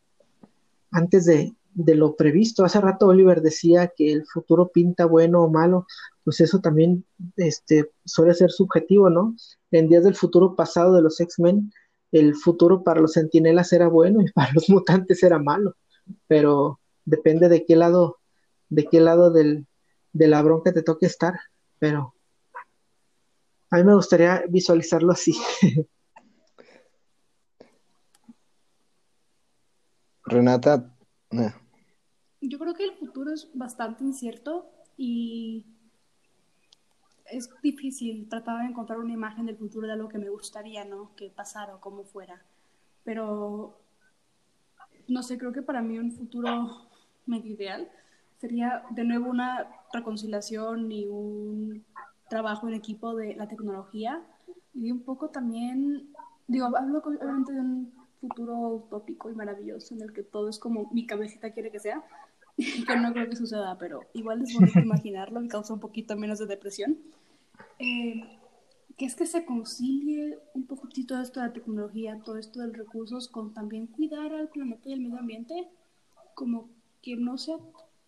antes 0.92 1.26
de, 1.26 1.56
de 1.74 1.96
lo 1.96 2.16
previsto. 2.16 2.66
Hace 2.66 2.82
rato 2.82 3.08
Oliver 3.08 3.42
decía 3.42 3.94
que 3.96 4.12
el 4.12 4.26
futuro 4.26 4.70
pinta 4.70 5.06
bueno 5.06 5.44
o 5.44 5.50
malo, 5.50 5.86
pues 6.24 6.42
eso 6.42 6.60
también 6.60 7.06
este, 7.36 7.92
suele 8.04 8.34
ser 8.34 8.52
subjetivo, 8.52 9.10
¿no? 9.10 9.36
En 9.72 9.88
días 9.88 10.04
del 10.04 10.16
futuro 10.16 10.56
pasado 10.56 10.96
de 10.96 11.04
los 11.04 11.20
X-Men, 11.20 11.72
el 12.12 12.36
futuro 12.36 12.84
para 12.84 13.00
los 13.00 13.14
centinelas 13.14 13.72
era 13.74 13.88
bueno 13.88 14.22
y 14.22 14.32
para 14.34 14.52
los 14.54 14.70
mutantes 14.70 15.22
era 15.24 15.40
malo, 15.40 15.76
pero 16.28 16.80
depende 17.06 17.48
de 17.48 17.64
qué 17.64 17.76
lado, 17.76 18.18
de 18.70 18.86
qué 18.86 19.00
lado 19.00 19.32
del, 19.32 19.68
de 20.14 20.28
la 20.28 20.42
bronca 20.42 20.74
te 20.74 20.82
toque 20.82 21.06
estar, 21.06 21.40
pero 21.80 22.16
a 23.70 23.78
mí 23.78 23.84
me 23.84 23.96
gustaría 23.96 24.44
visualizarlo 24.50 25.12
así. 25.12 25.36
Renata. 30.28 30.94
Yo 32.42 32.60
creo 32.60 32.74
que 32.74 32.84
el 32.84 32.94
futuro 32.98 33.34
es 33.34 33.50
bastante 33.54 34.04
incierto 34.04 34.70
y 34.98 35.66
es 37.26 37.50
difícil 37.62 38.28
tratar 38.30 38.62
de 38.62 38.70
encontrar 38.70 39.00
una 39.00 39.14
imagen 39.14 39.46
del 39.46 39.58
futuro 39.58 39.88
de 39.88 39.94
algo 39.94 40.10
que 40.10 40.18
me 40.18 40.30
gustaría, 40.30 40.86
¿no? 40.86 41.16
Que 41.16 41.30
pasara 41.30 41.76
o 41.76 41.82
como 41.82 42.04
fuera. 42.04 42.42
Pero, 43.04 43.80
no 45.08 45.24
sé, 45.24 45.38
creo 45.38 45.54
que 45.54 45.62
para 45.62 45.82
mí 45.82 45.98
un 45.98 46.12
futuro 46.12 46.88
medio 47.26 47.54
ideal 47.54 47.90
sería 48.40 48.84
de 48.92 49.04
nuevo 49.04 49.30
una 49.30 49.68
reconciliación 49.94 50.92
y 50.92 51.08
un 51.08 51.86
trabajo 52.30 52.68
en 52.68 52.74
equipo 52.74 53.16
de 53.16 53.36
la 53.36 53.48
tecnología 53.48 54.22
y 54.74 54.92
un 54.92 55.02
poco 55.02 55.30
también, 55.30 56.10
digo, 56.48 56.66
hablo 56.66 57.00
obviamente 57.00 57.54
de 57.54 57.62
un 57.62 58.07
futuro 58.20 58.70
utópico 58.70 59.30
y 59.30 59.36
maravilloso 59.36 59.94
en 59.96 60.02
el 60.02 60.14
que 60.14 60.24
todo 60.24 60.50
es 60.50 60.60
como 60.60 60.90
mi 60.92 61.06
cabecita 61.06 61.52
quiere 61.52 61.72
que 61.72 61.80
sea, 61.80 62.04
que 62.58 62.98
no 62.98 63.14
creo 63.14 63.30
que 63.30 63.36
suceda, 63.36 63.78
pero 63.78 64.02
igual 64.14 64.42
es 64.42 64.54
bonito 64.54 64.80
imaginarlo, 64.80 65.42
me 65.42 65.48
causa 65.48 65.74
un 65.74 65.80
poquito 65.80 66.16
menos 66.16 66.40
de 66.40 66.48
depresión. 66.48 66.98
Eh, 67.80 68.38
que 68.98 69.06
es 69.06 69.16
que 69.16 69.28
se 69.28 69.46
concilie 69.46 70.40
un 70.56 70.66
poquitito 70.66 71.20
esto 71.22 71.40
de 71.40 71.48
la 71.48 71.54
tecnología, 71.54 72.20
todo 72.26 72.38
esto 72.38 72.60
de 72.60 72.68
los 72.68 72.78
recursos, 72.78 73.28
con 73.28 73.54
también 73.54 73.86
cuidar 73.86 74.34
al 74.34 74.50
planeta 74.50 74.90
y 74.90 74.94
al 74.94 75.02
medio 75.02 75.20
ambiente, 75.20 75.70
como 76.34 76.70
que 77.04 77.16
no 77.16 77.38
sea, 77.38 77.58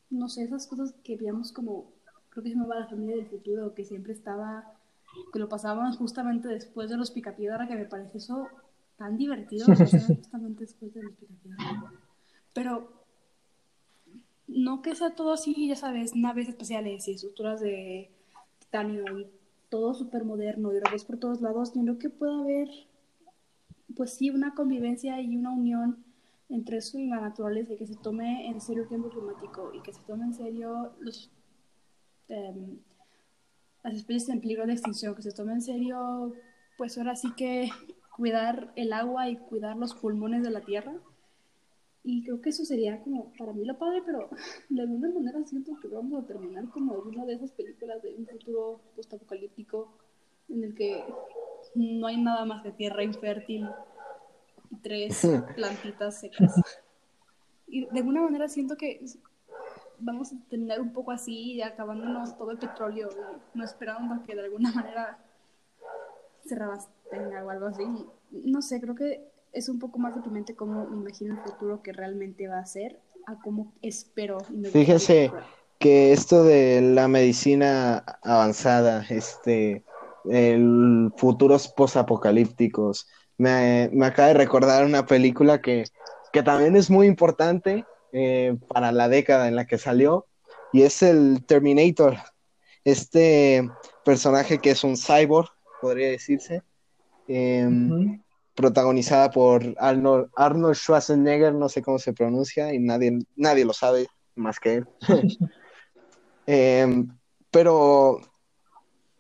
no 0.10 0.30
sé, 0.30 0.44
esas 0.44 0.66
cosas 0.66 0.96
que 1.04 1.16
veíamos 1.16 1.52
como, 1.52 1.92
creo 2.30 2.44
que 2.44 2.50
se 2.50 2.56
llamaba 2.56 2.80
la 2.80 2.88
familia 2.88 3.18
del 3.18 3.28
futuro, 3.28 3.76
que 3.76 3.86
siempre 3.86 4.14
estaba, 4.14 4.74
que 5.32 5.38
lo 5.38 5.48
pasaban 5.48 5.94
justamente 5.96 6.48
después 6.48 6.90
de 6.90 6.98
los 6.98 7.12
picapiedra, 7.12 7.68
que 7.68 7.76
me 7.76 7.86
parece 7.86 8.18
eso 8.18 8.48
tan 9.00 9.18
divertido, 9.18 9.66
justamente 9.66 10.66
después 10.66 10.94
de 10.94 11.02
picapiedra. 11.10 11.94
Pero 12.54 12.92
no 14.48 14.82
que 14.82 14.94
sea 14.94 15.16
todo 15.16 15.32
así, 15.32 15.70
ya 15.70 15.76
sabes, 15.78 16.16
naves 16.16 16.50
espaciales 16.50 17.08
y 17.08 17.12
estructuras 17.12 17.62
de 17.62 18.12
titanio 18.60 19.20
y 19.20 19.28
todo 19.70 19.94
súper 19.94 20.26
moderno 20.26 20.74
y 20.74 20.80
robots 20.80 21.06
por 21.06 21.18
todos 21.18 21.40
lados, 21.40 21.70
sino 21.70 21.98
que 21.98 22.10
pueda 22.10 22.40
haber, 22.40 22.68
pues 23.96 24.14
sí, 24.16 24.32
una 24.32 24.54
convivencia 24.54 25.22
y 25.22 25.38
una 25.38 25.52
unión 25.52 26.04
entre 26.50 26.78
eso 26.78 27.00
y 27.00 27.08
la 27.08 27.22
naturaleza 27.22 27.74
y 27.74 27.78
que 27.78 27.88
se 27.88 27.96
tome 27.96 28.48
en 28.48 28.60
serio 28.60 28.84
el 28.84 28.90
cambio 28.90 29.12
climático 29.12 29.72
y 29.74 29.82
que 29.82 29.94
se 29.94 30.02
tome 30.02 30.26
en 30.26 30.34
serio 30.34 30.92
los, 31.00 31.30
em, 32.28 32.80
las 33.82 33.94
especies 33.94 34.28
en 34.30 34.42
peligro 34.42 34.66
de 34.66 34.74
extinción, 34.74 35.16
que 35.16 35.22
se 35.22 35.32
tome 35.32 35.54
en 35.54 35.62
serio, 35.62 36.34
pues 36.78 36.98
ahora 36.98 37.16
sí 37.16 37.32
que 37.38 37.70
cuidar 38.20 38.74
el 38.76 38.92
agua 38.92 39.30
y 39.30 39.38
cuidar 39.38 39.78
los 39.78 39.96
pulmones 39.96 40.44
de 40.44 40.52
la 40.52 40.60
tierra 40.62 40.94
y 42.04 42.24
creo 42.24 42.42
que 42.42 42.50
eso 42.50 42.66
sería 42.66 43.02
como 43.02 43.32
para 43.38 43.54
mí 43.54 43.64
lo 43.66 43.78
padre, 43.78 44.02
pero 44.06 44.30
de 44.70 44.82
alguna 44.82 45.10
manera 45.10 45.44
siento 45.46 45.72
que 45.82 45.88
vamos 45.88 46.24
a 46.24 46.28
terminar 46.28 46.68
como 46.70 46.94
una 46.94 47.26
de 47.26 47.34
esas 47.34 47.52
películas 47.52 48.02
de 48.02 48.16
un 48.16 48.28
futuro 48.28 48.82
postapocalíptico 48.96 49.94
en 50.50 50.64
el 50.64 50.76
que 50.76 51.04
no 51.76 52.08
hay 52.08 52.18
nada 52.18 52.44
más 52.46 52.62
que 52.62 52.72
tierra 52.72 53.04
infértil 53.04 53.70
y 54.70 54.76
tres 54.78 55.22
plantitas 55.56 56.20
secas. 56.20 56.62
Y 57.68 57.86
de 57.86 58.00
alguna 58.00 58.24
manera 58.24 58.50
siento 58.50 58.76
que 58.76 59.06
vamos 60.00 60.34
a 60.34 60.36
terminar 60.50 60.82
un 60.82 60.92
poco 60.92 61.12
así, 61.12 61.62
acabándonos 61.62 62.38
todo 62.38 62.52
el 62.52 62.58
petróleo 62.58 63.10
y 63.54 63.58
no 63.58 63.64
esperando 63.64 64.24
que 64.26 64.36
de 64.36 64.46
alguna 64.46 64.72
manera 64.72 65.20
se 66.46 66.56
o 67.44 67.50
algo 67.50 67.68
así. 67.68 67.84
No 68.32 68.62
sé, 68.62 68.80
creo 68.80 68.96
que 68.96 69.28
es 69.52 69.70
un 69.70 69.80
poco 69.80 70.00
más 70.00 70.16
deprimente 70.16 70.56
cómo 70.56 70.88
me 70.88 70.98
imagino 70.98 71.36
el 71.36 71.42
futuro 71.42 71.82
que 71.82 71.92
realmente 71.92 72.48
va 72.48 72.60
a 72.60 72.66
ser 72.66 73.00
a 73.26 73.40
cómo 73.42 73.74
espero. 73.82 74.38
Fíjese 74.72 75.32
que 75.80 76.12
esto 76.12 76.44
de 76.44 76.82
la 76.82 77.08
medicina 77.08 78.04
avanzada, 78.22 79.06
este, 79.10 79.84
el 80.30 81.12
futuros 81.18 81.68
posapocalípticos, 81.70 83.08
me, 83.38 83.90
me 83.94 84.06
acaba 84.06 84.30
de 84.30 84.34
recordar 84.34 84.86
una 84.86 85.06
película 85.06 85.62
que, 85.62 85.86
que 86.34 86.44
también 86.44 86.76
es 86.76 86.90
muy 86.90 87.08
importante 87.08 87.86
eh, 88.12 88.58
para 88.68 88.92
la 88.92 89.08
década 89.08 89.48
en 89.48 89.56
la 89.56 89.66
que 89.66 89.78
salió, 89.78 90.26
y 90.74 90.84
es 90.84 91.02
el 91.02 91.46
Terminator, 91.46 92.18
este 92.84 93.70
personaje 94.04 94.60
que 94.60 94.72
es 94.72 94.84
un 94.84 94.98
cyborg, 94.98 95.50
podría 95.82 96.10
decirse. 96.10 96.64
Em, 97.32 98.20
protagonizada 98.56 99.30
por 99.30 99.64
Arnold, 99.78 100.32
Arnold 100.36 100.76
Schwarzenegger, 100.76 101.54
no 101.54 101.70
sé 101.70 101.84
cómo 101.84 102.00
se 102.00 102.12
pronuncia, 102.12 102.74
y 102.74 102.80
nadie, 102.80 103.20
nadie 103.36 103.66
lo 103.66 103.74
sabe 103.74 104.08
más 104.36 104.60
que 104.60 104.76
él. 104.76 104.88
Em, 106.52 107.08
pero, 107.52 108.22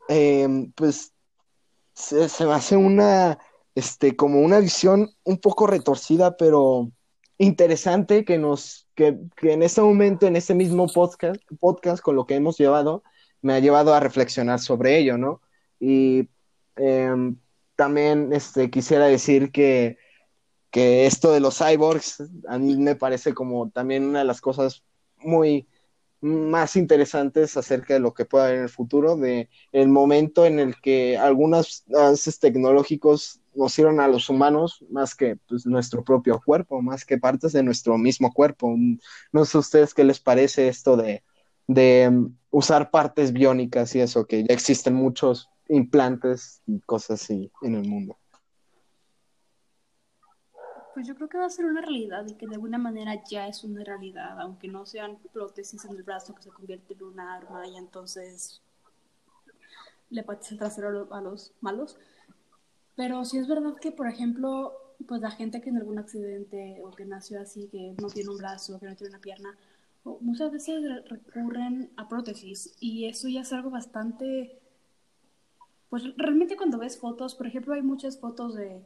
em, 0.08 0.72
pues, 0.72 1.14
se, 1.94 2.28
me 2.44 2.54
hace 2.54 2.76
una, 2.76 3.38
este, 3.76 4.16
como 4.16 4.42
una 4.42 4.58
visión 4.58 5.12
un 5.24 5.38
poco 5.38 5.68
retorcida, 5.68 6.38
pero 6.38 6.92
interesante 7.38 8.26
que 8.26 8.40
nos, 8.40 8.88
que, 8.96 9.20
que 9.36 9.54
en 9.54 9.62
este 9.62 9.82
momento, 9.82 10.26
en 10.26 10.38
este 10.38 10.56
mismo 10.56 10.88
podcast, 10.88 11.40
podcast, 11.60 12.02
con 12.02 12.16
lo 12.16 12.26
que 12.26 12.34
hemos 12.34 12.58
llevado, 12.58 13.04
me 13.44 13.54
ha 13.54 13.60
llevado 13.60 13.94
a 13.94 14.00
reflexionar 14.00 14.58
sobre 14.58 14.98
ello, 14.98 15.20
¿no? 15.20 15.40
Y 15.80 16.30
eh, 16.78 17.14
también 17.80 18.34
este, 18.34 18.70
quisiera 18.70 19.06
decir 19.06 19.54
que, 19.54 19.98
que 20.70 21.06
esto 21.06 21.32
de 21.32 21.40
los 21.40 21.60
cyborgs 21.60 22.22
a 22.50 22.58
mí 22.58 22.76
me 22.76 22.98
parece 22.98 23.34
como 23.34 23.70
también 23.70 24.04
una 24.04 24.20
de 24.20 24.26
las 24.26 24.42
cosas 24.42 24.84
muy 25.16 25.66
más 26.20 26.76
interesantes 26.76 27.56
acerca 27.56 27.94
de 27.94 28.02
lo 28.02 28.14
que 28.14 28.26
pueda 28.26 28.48
haber 28.48 28.58
en 28.58 28.64
el 28.64 28.70
futuro, 28.70 29.16
de 29.16 29.48
el 29.72 29.88
momento 29.88 30.46
en 30.46 30.60
el 30.60 30.76
que 30.82 31.18
algunos 31.18 31.86
avances 31.96 32.38
tecnológicos 32.40 33.40
nos 33.56 33.72
sirven 33.72 34.02
a 34.02 34.10
los 34.10 34.28
humanos 34.28 34.84
más 34.90 35.16
que 35.16 35.38
pues, 35.48 35.66
nuestro 35.66 36.04
propio 36.04 36.42
cuerpo, 36.46 36.82
más 36.82 37.06
que 37.06 37.18
partes 37.18 37.54
de 37.54 37.64
nuestro 37.64 37.98
mismo 37.98 38.34
cuerpo. 38.34 38.76
No 39.32 39.46
sé 39.46 39.56
a 39.56 39.62
ustedes 39.62 39.94
qué 39.94 40.04
les 40.04 40.20
parece 40.20 40.68
esto 40.68 40.98
de, 40.98 41.24
de 41.66 42.10
um, 42.10 42.36
usar 42.50 42.92
partes 42.92 43.32
biónicas 43.32 43.96
y 43.96 44.02
eso, 44.02 44.26
que 44.26 44.44
ya 44.44 44.54
existen 44.54 44.96
muchos 44.96 45.48
implantes 45.70 46.62
y 46.66 46.80
cosas 46.82 47.22
así 47.22 47.52
en 47.62 47.76
el 47.76 47.88
mundo. 47.88 48.18
Pues 50.94 51.08
yo 51.08 51.16
creo 51.16 51.30
que 51.30 51.38
va 51.38 51.46
a 51.46 51.50
ser 51.50 51.66
una 51.66 51.82
realidad 51.82 52.26
y 52.28 52.34
que 52.34 52.48
de 52.48 52.56
alguna 52.56 52.78
manera 52.78 53.24
ya 53.30 53.48
es 53.48 53.64
una 53.64 53.84
realidad, 53.84 54.40
aunque 54.42 54.68
no 54.68 54.86
sean 54.86 55.18
prótesis 55.32 55.86
en 55.86 55.96
el 55.96 56.04
brazo 56.04 56.36
que 56.36 56.42
se 56.42 56.50
convierte 56.50 56.94
en 56.94 57.04
una 57.04 57.36
arma 57.36 57.66
y 57.68 57.78
entonces 57.78 58.62
le 60.10 60.24
pates 60.24 60.52
el 60.52 60.58
trasero 60.58 61.08
a 61.14 61.22
los 61.22 61.54
malos. 61.62 61.98
Pero 62.96 63.24
sí 63.24 63.38
es 63.38 63.48
verdad 63.48 63.76
que, 63.80 63.92
por 63.92 64.08
ejemplo, 64.08 64.74
pues 65.08 65.22
la 65.22 65.32
gente 65.32 65.62
que 65.62 65.70
en 65.70 65.78
algún 65.78 66.00
accidente 66.00 66.82
o 66.84 66.92
que 66.92 67.06
nació 67.06 67.40
así, 67.40 67.68
que 67.68 67.96
no 68.02 68.10
tiene 68.10 68.30
un 68.30 68.38
brazo, 68.38 68.80
que 68.80 68.88
no 68.88 68.96
tiene 68.96 69.12
una 69.12 69.22
pierna, 69.22 69.58
muchas 70.20 70.52
veces 70.52 70.82
recurren 71.08 71.92
a 71.96 72.10
prótesis 72.10 72.76
y 72.80 73.06
eso 73.06 73.28
ya 73.28 73.42
es 73.42 73.54
algo 73.54 73.70
bastante 73.70 74.60
pues 75.90 76.04
realmente 76.18 76.56
cuando 76.56 76.78
ves 76.78 77.00
fotos, 77.00 77.36
por 77.36 77.48
ejemplo, 77.48 77.74
hay 77.74 77.82
muchas 77.82 78.20
fotos 78.20 78.56
de, 78.56 78.82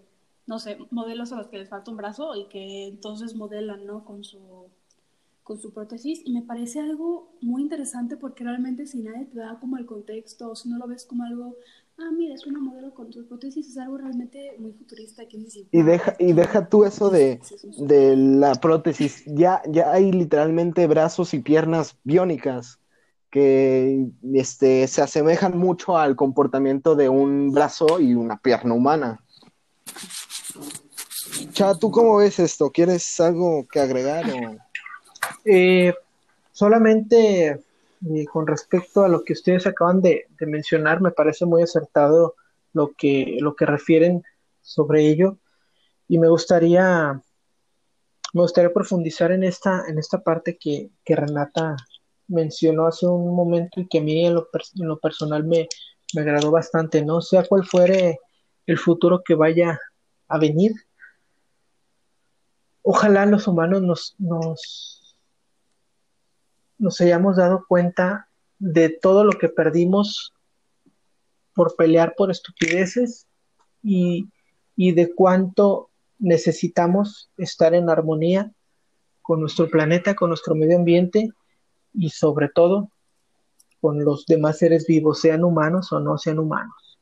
no 0.48 0.60
sé, 0.60 0.78
modelos 0.90 1.32
a 1.32 1.38
los 1.38 1.48
que 1.48 1.58
les 1.58 1.70
falta 1.70 1.92
un 1.92 1.98
brazo 1.98 2.36
y 2.36 2.46
que 2.46 2.88
entonces 2.88 3.36
modelan, 3.36 3.86
¿no? 3.86 4.06
Con 4.06 4.24
su, 4.24 4.40
con 5.44 5.60
su 5.60 5.74
prótesis. 5.74 6.22
Y 6.24 6.32
me 6.32 6.42
parece 6.42 6.80
algo 6.80 7.34
muy 7.42 7.62
interesante 7.62 8.16
porque 8.16 8.46
realmente 8.46 8.86
si 8.86 9.02
nadie 9.02 9.26
te 9.26 9.40
da 9.40 9.60
como 9.60 9.78
el 9.78 9.86
contexto, 9.86 10.52
o 10.52 10.56
si 10.56 10.70
no 10.70 10.78
lo 10.78 10.88
ves 10.88 11.06
como 11.06 11.24
algo, 11.24 11.58
ah, 11.98 12.10
mira, 12.18 12.36
es 12.36 12.48
una 12.48 12.60
modelo 12.60 12.94
con 12.94 13.12
sus 13.12 13.26
prótesis, 13.26 13.68
es 13.68 13.78
algo 13.78 13.98
realmente 13.98 14.56
muy 14.58 14.72
futurista. 14.72 15.26
Que 15.28 15.46
y, 15.72 15.82
deja, 15.82 16.16
y 16.20 16.32
deja 16.32 16.70
tú 16.70 16.86
eso 16.86 17.10
de, 17.10 17.42
de 17.80 18.16
la 18.16 18.56
prótesis, 18.56 19.26
ya, 19.26 19.62
ya 19.70 19.92
hay 19.92 20.14
literalmente 20.14 20.88
brazos 20.88 21.34
y 21.34 21.40
piernas 21.40 21.98
biónicas 22.06 22.80
que 23.34 24.10
este, 24.36 24.88
se 24.88 25.02
asemejan 25.02 25.58
mucho 25.58 25.98
al 25.98 26.16
comportamiento 26.16 26.94
de 26.94 27.10
un 27.10 27.52
brazo 27.52 28.00
y 28.00 28.14
una 28.14 28.38
pierna 28.38 28.76
humana. 28.76 29.24
Cha, 31.52 31.74
¿tú 31.74 31.90
cómo 31.90 32.18
ves 32.18 32.38
esto? 32.38 32.70
¿Quieres 32.70 33.20
algo 33.20 33.66
que 33.72 33.80
agregar? 33.80 34.26
Eh, 35.46 35.96
solamente 36.52 37.48
eh, 37.50 38.26
con 38.32 38.46
respecto 38.46 39.04
a 39.04 39.08
lo 39.08 39.24
que 39.24 39.34
ustedes 39.34 39.66
acaban 39.66 40.00
de, 40.00 40.28
mencionar, 40.42 41.02
me 41.02 41.10
parece 41.10 41.48
muy 41.48 41.64
acertado 41.64 42.36
lo 42.72 42.92
que, 42.96 43.38
lo 43.40 43.56
que 43.56 43.66
refieren 43.66 44.22
sobre 44.62 45.08
ello. 45.08 45.40
Y 46.08 46.20
me 46.20 46.30
gustaría, 46.30 47.20
me 48.34 48.42
gustaría 48.44 48.72
profundizar 48.72 49.32
en 49.32 49.44
esta, 49.44 49.86
en 49.88 49.98
esta 49.98 50.22
parte 50.22 50.56
que, 50.56 50.92
Renata 51.04 51.76
mencionó 52.28 52.88
hace 52.88 53.06
un 53.08 53.36
momento 53.36 53.80
y 53.80 53.88
que 53.88 54.00
a 54.00 54.02
mí 54.02 54.26
en 54.26 54.36
lo, 54.36 54.50
en 54.76 54.88
lo 54.88 55.00
personal 55.00 55.44
me, 55.44 55.68
me 56.14 56.22
agradó 56.22 56.52
bastante, 56.52 57.04
¿no? 57.04 57.22
Sea 57.22 57.46
cual 57.46 57.66
fuere 57.66 58.20
el 58.66 58.78
futuro 58.78 59.24
que 59.24 59.36
vaya 59.36 59.80
a 60.28 60.38
venir, 60.38 60.72
ojalá 62.82 63.26
los 63.26 63.48
humanos 63.48 63.82
nos, 63.82 64.16
nos, 64.18 65.16
nos 66.78 67.02
hayamos 67.02 67.38
dado 67.38 67.66
cuenta 67.68 68.30
de 68.60 68.90
todo 68.90 69.24
lo 69.24 69.34
que 69.34 69.50
perdimos 69.50 70.34
por 71.54 71.76
pelear 71.76 72.14
por 72.16 72.32
estupideces 72.32 73.28
y, 73.82 74.30
y 74.76 74.94
de 74.94 75.14
cuánto 75.14 75.90
necesitamos 76.20 77.30
estar 77.38 77.74
en 77.74 77.90
armonía 77.90 78.52
con 79.22 79.40
nuestro 79.40 79.70
planeta, 79.70 80.16
con 80.16 80.30
nuestro 80.30 80.56
medio 80.56 80.78
ambiente 80.78 81.32
y 81.94 82.10
sobre 82.10 82.50
todo 82.50 82.90
con 83.80 84.04
los 84.04 84.26
demás 84.26 84.60
seres 84.60 84.88
vivos, 84.88 85.20
sean 85.20 85.44
humanos 85.44 85.92
o 85.92 86.00
no 86.00 86.18
sean 86.18 86.40
humanos. 86.40 87.00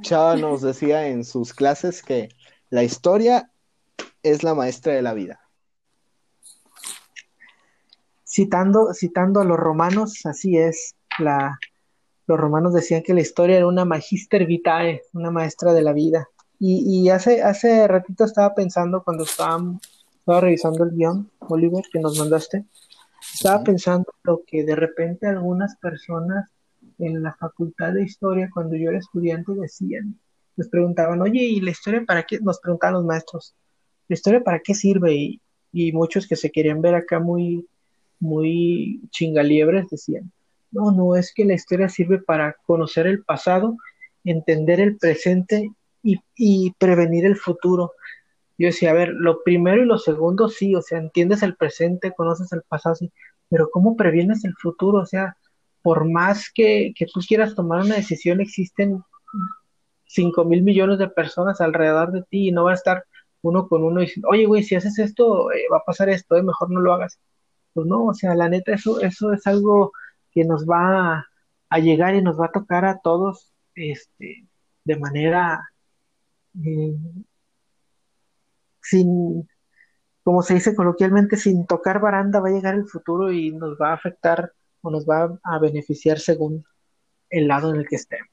Chava 0.00 0.36
nos 0.36 0.62
decía 0.62 1.08
en 1.08 1.24
sus 1.24 1.52
clases 1.52 2.02
que 2.02 2.28
la 2.70 2.82
historia 2.82 3.50
es 4.22 4.42
la 4.42 4.54
maestra 4.54 4.94
de 4.94 5.02
la 5.02 5.12
vida. 5.12 5.40
Citando, 8.24 8.94
citando 8.94 9.40
a 9.40 9.44
los 9.44 9.58
romanos, 9.58 10.24
así 10.26 10.56
es. 10.56 10.96
La, 11.18 11.58
los 12.26 12.38
romanos 12.38 12.72
decían 12.72 13.02
que 13.02 13.14
la 13.14 13.20
historia 13.20 13.58
era 13.58 13.66
una 13.66 13.84
magister 13.84 14.46
vitae, 14.46 15.02
una 15.12 15.30
maestra 15.30 15.72
de 15.72 15.82
la 15.82 15.92
vida. 15.92 16.28
Y, 16.58 17.10
hace, 17.10 17.42
hace 17.42 17.86
ratito 17.86 18.24
estaba 18.24 18.54
pensando 18.54 19.02
cuando 19.04 19.24
estaba, 19.24 19.62
estaba 20.24 20.40
revisando 20.40 20.84
el 20.84 20.92
guion, 20.92 21.30
Oliver, 21.38 21.84
que 21.92 22.00
nos 22.00 22.18
mandaste, 22.18 22.64
estaba 23.34 23.62
pensando 23.62 24.06
lo 24.22 24.42
que 24.46 24.64
de 24.64 24.74
repente 24.74 25.26
algunas 25.26 25.76
personas 25.76 26.48
en 26.98 27.22
la 27.22 27.34
facultad 27.34 27.92
de 27.92 28.04
historia, 28.04 28.48
cuando 28.50 28.74
yo 28.74 28.88
era 28.88 29.00
estudiante, 29.00 29.52
decían, 29.52 30.18
nos 30.56 30.68
preguntaban, 30.68 31.20
oye, 31.20 31.42
¿y 31.42 31.60
la 31.60 31.72
historia 31.72 32.02
para 32.06 32.22
qué? 32.22 32.40
Nos 32.40 32.58
preguntaban 32.58 32.94
los 32.94 33.04
maestros, 33.04 33.54
¿la 34.08 34.14
historia 34.14 34.42
para 34.42 34.60
qué 34.60 34.72
sirve? 34.72 35.14
Y, 35.14 35.42
y 35.72 35.92
muchos 35.92 36.26
que 36.26 36.36
se 36.36 36.50
querían 36.50 36.80
ver 36.80 36.94
acá 36.94 37.20
muy, 37.20 37.68
muy 38.18 39.02
chingaliebres 39.10 39.90
decían, 39.90 40.32
no, 40.70 40.90
no, 40.90 41.16
es 41.16 41.34
que 41.34 41.44
la 41.44 41.52
historia 41.52 41.90
sirve 41.90 42.18
para 42.18 42.56
conocer 42.64 43.06
el 43.06 43.22
pasado, 43.22 43.76
entender 44.24 44.80
el 44.80 44.96
presente 44.96 45.70
y, 46.02 46.18
y 46.34 46.72
prevenir 46.78 47.26
el 47.26 47.36
futuro. 47.36 47.92
Yo 48.58 48.66
decía, 48.68 48.90
a 48.90 48.94
ver, 48.94 49.08
lo 49.08 49.42
primero 49.42 49.82
y 49.82 49.86
lo 49.86 49.98
segundo 49.98 50.48
sí, 50.48 50.74
o 50.74 50.82
sea, 50.82 50.98
entiendes 50.98 51.42
el 51.42 51.56
presente, 51.56 52.12
conoces 52.12 52.52
el 52.52 52.62
pasado, 52.62 52.94
sí, 52.94 53.12
pero 53.48 53.68
¿cómo 53.70 53.96
previenes 53.96 54.44
el 54.44 54.54
futuro? 54.54 55.00
O 55.00 55.06
sea, 55.06 55.36
por 55.82 56.08
más 56.10 56.50
que, 56.52 56.94
tú 57.12 57.20
quieras 57.26 57.54
tomar 57.54 57.82
una 57.82 57.96
decisión, 57.96 58.40
existen 58.40 59.02
5 60.06 60.44
mil 60.44 60.62
millones 60.62 60.98
de 60.98 61.08
personas 61.08 61.60
alrededor 61.60 62.12
de 62.12 62.22
ti 62.22 62.48
y 62.48 62.52
no 62.52 62.64
va 62.64 62.72
a 62.72 62.74
estar 62.74 63.04
uno 63.42 63.68
con 63.68 63.84
uno 63.84 64.00
diciendo, 64.00 64.28
oye, 64.30 64.46
güey, 64.46 64.62
si 64.62 64.74
haces 64.76 64.98
esto, 64.98 65.52
eh, 65.52 65.66
va 65.72 65.78
a 65.78 65.84
pasar 65.84 66.08
esto, 66.08 66.36
eh, 66.36 66.42
mejor 66.42 66.70
no 66.70 66.80
lo 66.80 66.94
hagas. 66.94 67.18
Pues 67.74 67.86
no, 67.86 68.06
o 68.06 68.14
sea, 68.14 68.34
la 68.34 68.48
neta, 68.48 68.72
eso, 68.72 69.00
eso 69.00 69.32
es 69.32 69.46
algo 69.46 69.92
que 70.32 70.44
nos 70.44 70.66
va 70.66 71.26
a, 71.70 71.78
llegar 71.80 72.14
y 72.14 72.22
nos 72.22 72.40
va 72.40 72.46
a 72.46 72.52
tocar 72.52 72.84
a 72.84 73.00
todos 73.00 73.52
este, 73.74 74.46
de 74.84 74.96
manera 74.96 75.60
eh, 76.64 76.96
sin, 78.84 79.48
como 80.22 80.42
se 80.42 80.54
dice 80.54 80.76
coloquialmente, 80.76 81.36
sin 81.36 81.66
tocar 81.66 82.00
baranda 82.00 82.40
va 82.40 82.48
a 82.48 82.52
llegar 82.52 82.74
el 82.74 82.86
futuro 82.86 83.32
y 83.32 83.50
nos 83.50 83.76
va 83.80 83.90
a 83.90 83.94
afectar 83.94 84.52
o 84.82 84.90
nos 84.90 85.06
va 85.06 85.38
a 85.42 85.58
beneficiar 85.58 86.18
según 86.18 86.64
el 87.30 87.48
lado 87.48 87.70
en 87.70 87.80
el 87.80 87.88
que 87.88 87.96
estemos. 87.96 88.28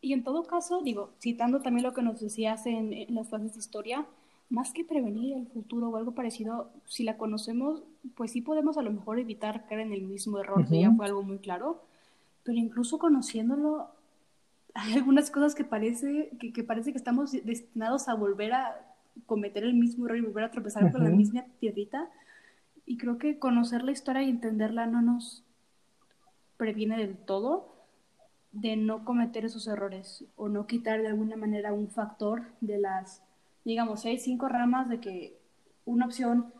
Y 0.00 0.12
en 0.14 0.24
todo 0.24 0.44
caso, 0.44 0.80
digo, 0.82 1.12
citando 1.20 1.60
también 1.60 1.86
lo 1.86 1.94
que 1.94 2.02
nos 2.02 2.20
decías 2.20 2.66
en, 2.66 3.14
las 3.14 3.28
clases 3.28 3.52
de 3.52 3.58
historia, 3.58 4.06
más 4.48 4.72
que 4.72 4.84
prevenir 4.84 5.36
el 5.36 5.46
futuro 5.46 5.90
o 5.90 5.96
algo 5.96 6.14
parecido, 6.14 6.72
si 6.86 7.04
la 7.04 7.18
conocemos, 7.18 7.82
pues 8.16 8.32
sí 8.32 8.40
podemos 8.40 8.78
a 8.78 8.82
lo 8.82 8.90
mejor 8.90 9.18
evitar 9.18 9.66
caer 9.66 9.80
en 9.80 9.92
el 9.92 10.02
mismo 10.02 10.38
error, 10.38 10.66
que 10.66 10.80
ya 10.80 10.90
fue 10.90 11.06
algo 11.06 11.22
muy 11.22 11.38
claro, 11.38 11.84
pero 12.42 12.58
incluso 12.58 12.98
conociéndolo, 12.98 13.90
hay 14.74 14.94
algunas 14.94 15.30
cosas 15.30 15.54
que 15.54 15.64
parece 15.64 16.30
que, 16.38 16.52
que 16.52 16.64
parece 16.64 16.92
que 16.92 16.98
estamos 16.98 17.32
destinados 17.32 18.08
a 18.08 18.14
volver 18.14 18.52
a 18.52 18.86
cometer 19.26 19.64
el 19.64 19.74
mismo 19.74 20.06
error 20.06 20.18
y 20.18 20.22
volver 20.22 20.44
a 20.44 20.50
tropezar 20.50 20.90
con 20.92 21.04
la 21.04 21.10
misma 21.10 21.44
tierrita, 21.58 22.08
y 22.86 22.96
creo 22.96 23.18
que 23.18 23.38
conocer 23.38 23.82
la 23.84 23.92
historia 23.92 24.22
y 24.22 24.30
entenderla 24.30 24.86
no 24.86 25.02
nos 25.02 25.44
previene 26.56 26.98
del 26.98 27.16
todo 27.16 27.76
de 28.52 28.76
no 28.76 29.04
cometer 29.04 29.44
esos 29.44 29.68
errores 29.68 30.24
o 30.36 30.48
no 30.48 30.66
quitar 30.66 31.00
de 31.00 31.08
alguna 31.08 31.36
manera 31.36 31.72
un 31.72 31.88
factor 31.88 32.42
de 32.60 32.78
las, 32.78 33.22
digamos, 33.64 34.00
si 34.00 34.08
hay 34.08 34.18
cinco 34.18 34.48
ramas 34.48 34.88
de 34.88 35.00
que 35.00 35.38
una 35.84 36.06
opción 36.06 36.52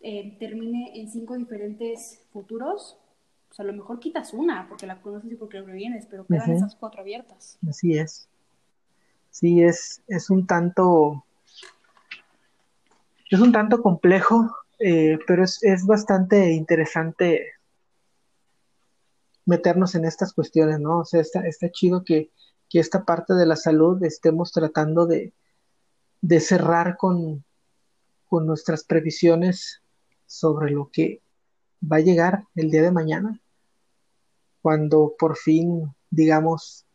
eh, 0.00 0.36
termine 0.38 1.00
en 1.00 1.10
cinco 1.10 1.36
diferentes 1.36 2.22
futuros, 2.32 2.96
pues 3.54 3.60
a 3.60 3.70
lo 3.70 3.72
mejor 3.72 4.00
quitas 4.00 4.32
una 4.32 4.66
porque 4.68 4.86
la 4.86 5.00
conoces 5.00 5.30
y 5.30 5.36
porque 5.36 5.58
lo 5.58 5.64
previenes, 5.64 6.06
pero 6.06 6.26
quedan 6.26 6.50
esas 6.50 6.74
cuatro 6.74 7.00
abiertas. 7.00 7.58
Así 7.68 7.96
es. 7.96 8.28
Sí, 9.30 9.62
es, 9.62 10.02
es 10.08 10.30
un 10.30 10.46
tanto, 10.46 11.24
es 13.30 13.40
un 13.40 13.52
tanto 13.52 13.80
complejo 13.80 14.50
eh, 14.78 15.18
pero 15.26 15.44
es, 15.44 15.86
bastante 15.86 16.52
interesante 16.52 17.52
meternos 19.46 19.94
en 19.94 20.04
estas 20.04 20.32
cuestiones, 20.32 20.80
¿no? 20.80 21.00
O 21.00 21.04
sea, 21.04 21.20
está, 21.20 21.46
está 21.46 21.70
chido 21.70 22.04
que, 22.04 22.30
esta 22.72 23.04
parte 23.04 23.34
de 23.34 23.46
la 23.46 23.54
salud 23.54 24.02
estemos 24.02 24.50
tratando 24.50 25.06
de, 25.06 25.32
cerrar 26.40 26.96
con, 26.96 27.44
con 28.26 28.48
nuestras 28.48 28.82
previsiones 28.82 29.80
sobre 30.26 30.72
lo 30.72 30.90
que 30.90 31.22
va 31.80 31.98
a 31.98 32.00
llegar 32.00 32.48
el 32.56 32.72
día 32.72 32.82
de 32.82 32.90
mañana, 32.90 33.40
cuando 34.64 35.14
por 35.18 35.36
fin, 35.36 35.94
digamos, 36.08 36.86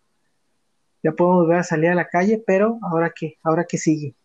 ya 1.03 1.11
podemos 1.11 1.43
volver 1.43 1.59
a 1.59 1.63
salir 1.63 1.91
a 1.91 1.95
la 1.95 2.07
calle, 2.07 2.43
pero 2.43 2.79
ahora 2.81 3.13
qué, 3.15 3.37
ahora 3.43 3.65
qué 3.69 3.77
sigue. 3.77 4.15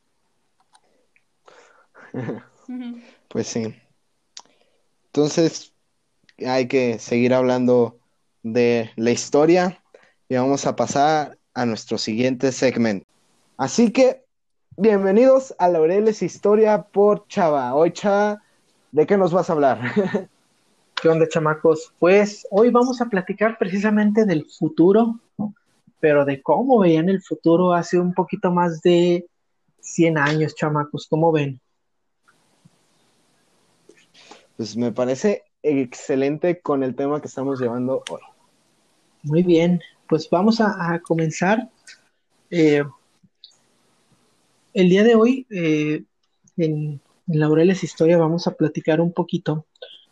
Pues 3.29 3.49
sí. 3.49 3.75
Entonces, 5.07 5.75
hay 6.39 6.69
que 6.69 6.99
seguir 6.99 7.35
hablando 7.35 7.99
de 8.43 8.91
la 8.97 9.11
historia 9.11 9.83
y 10.29 10.37
vamos 10.37 10.67
a 10.67 10.75
pasar 10.75 11.37
a 11.53 11.67
nuestro 11.67 11.99
siguiente 11.99 12.51
segmento. 12.51 13.07
Así 13.59 13.93
que, 13.93 14.25
bienvenidos 14.79 15.55
a 15.59 15.69
Laureles 15.69 16.23
Historia 16.23 16.85
por 16.85 17.27
Chava. 17.27 17.75
Hoy, 17.75 17.93
Chava, 17.93 18.43
¿de 18.93 19.07
qué 19.07 19.19
nos 19.19 19.33
vas 19.33 19.51
a 19.51 19.53
hablar? 19.53 19.81
¿Qué 21.05 21.11
onda, 21.11 21.29
chamacos? 21.29 21.93
Pues 21.99 22.47
hoy 22.51 22.71
vamos 22.71 23.03
a 23.03 23.11
platicar 23.11 23.59
precisamente 23.59 24.25
del 24.25 24.47
futuro, 24.47 25.21
pero 26.01 26.25
de 26.25 26.41
cómo 26.41 26.79
veían 26.79 27.11
el 27.11 27.21
futuro 27.21 27.75
hace 27.75 28.01
un 28.01 28.15
poquito 28.15 28.51
más 28.51 28.81
de 28.81 29.27
100 29.81 30.17
años, 30.17 30.55
chamacos. 30.55 31.07
¿Cómo 31.07 31.31
ven? 31.31 31.61
pues 34.57 34.79
me 34.79 34.93
parece 34.93 35.43
excelente 35.63 36.63
con 36.63 36.83
el 36.83 36.95
tema 36.95 37.21
que 37.21 37.29
estamos 37.29 37.61
llevando 37.61 38.03
hoy. 38.09 38.23
Muy 39.25 39.43
bien, 39.43 39.83
pues 40.09 40.31
vamos 40.31 40.59
a, 40.63 40.99
comenzar. 41.01 41.69
Eh, 42.49 42.83
el 44.73 44.89
día 44.89 45.05
de 45.05 45.15
hoy, 45.17 45.47
eh, 45.51 46.03
en, 46.57 46.99
Laureles 47.27 47.85
Historia, 47.85 48.17
vamos 48.17 48.47
a 48.47 48.55
platicar 48.55 49.03
un 49.03 49.13
poquito 49.13 49.67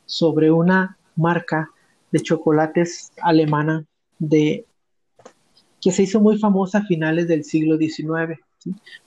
sobre 0.07 0.51
una 0.51 0.99
marca 1.17 1.71
de 2.11 2.21
chocolates 2.21 3.12
alemana 3.23 3.85
de 4.19 4.67
que 5.81 5.91
se 5.91 6.05
hizo 6.05 6.21
muy 6.21 6.38
famosa 6.38 6.79
a 6.79 6.85
finales 6.85 7.27
del 7.27 7.45
siglo 7.45 7.77
XIX. 7.77 8.41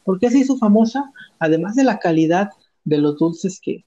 ¿Por 0.04 0.20
qué 0.20 0.30
se 0.30 0.40
hizo 0.40 0.58
famosa? 0.58 1.12
Además 1.40 1.76
de 1.76 1.86
la 1.86 2.00
calidad 2.00 2.50
de 2.84 2.98
los 2.98 3.18
dulces 3.18 3.60
que, 3.62 3.86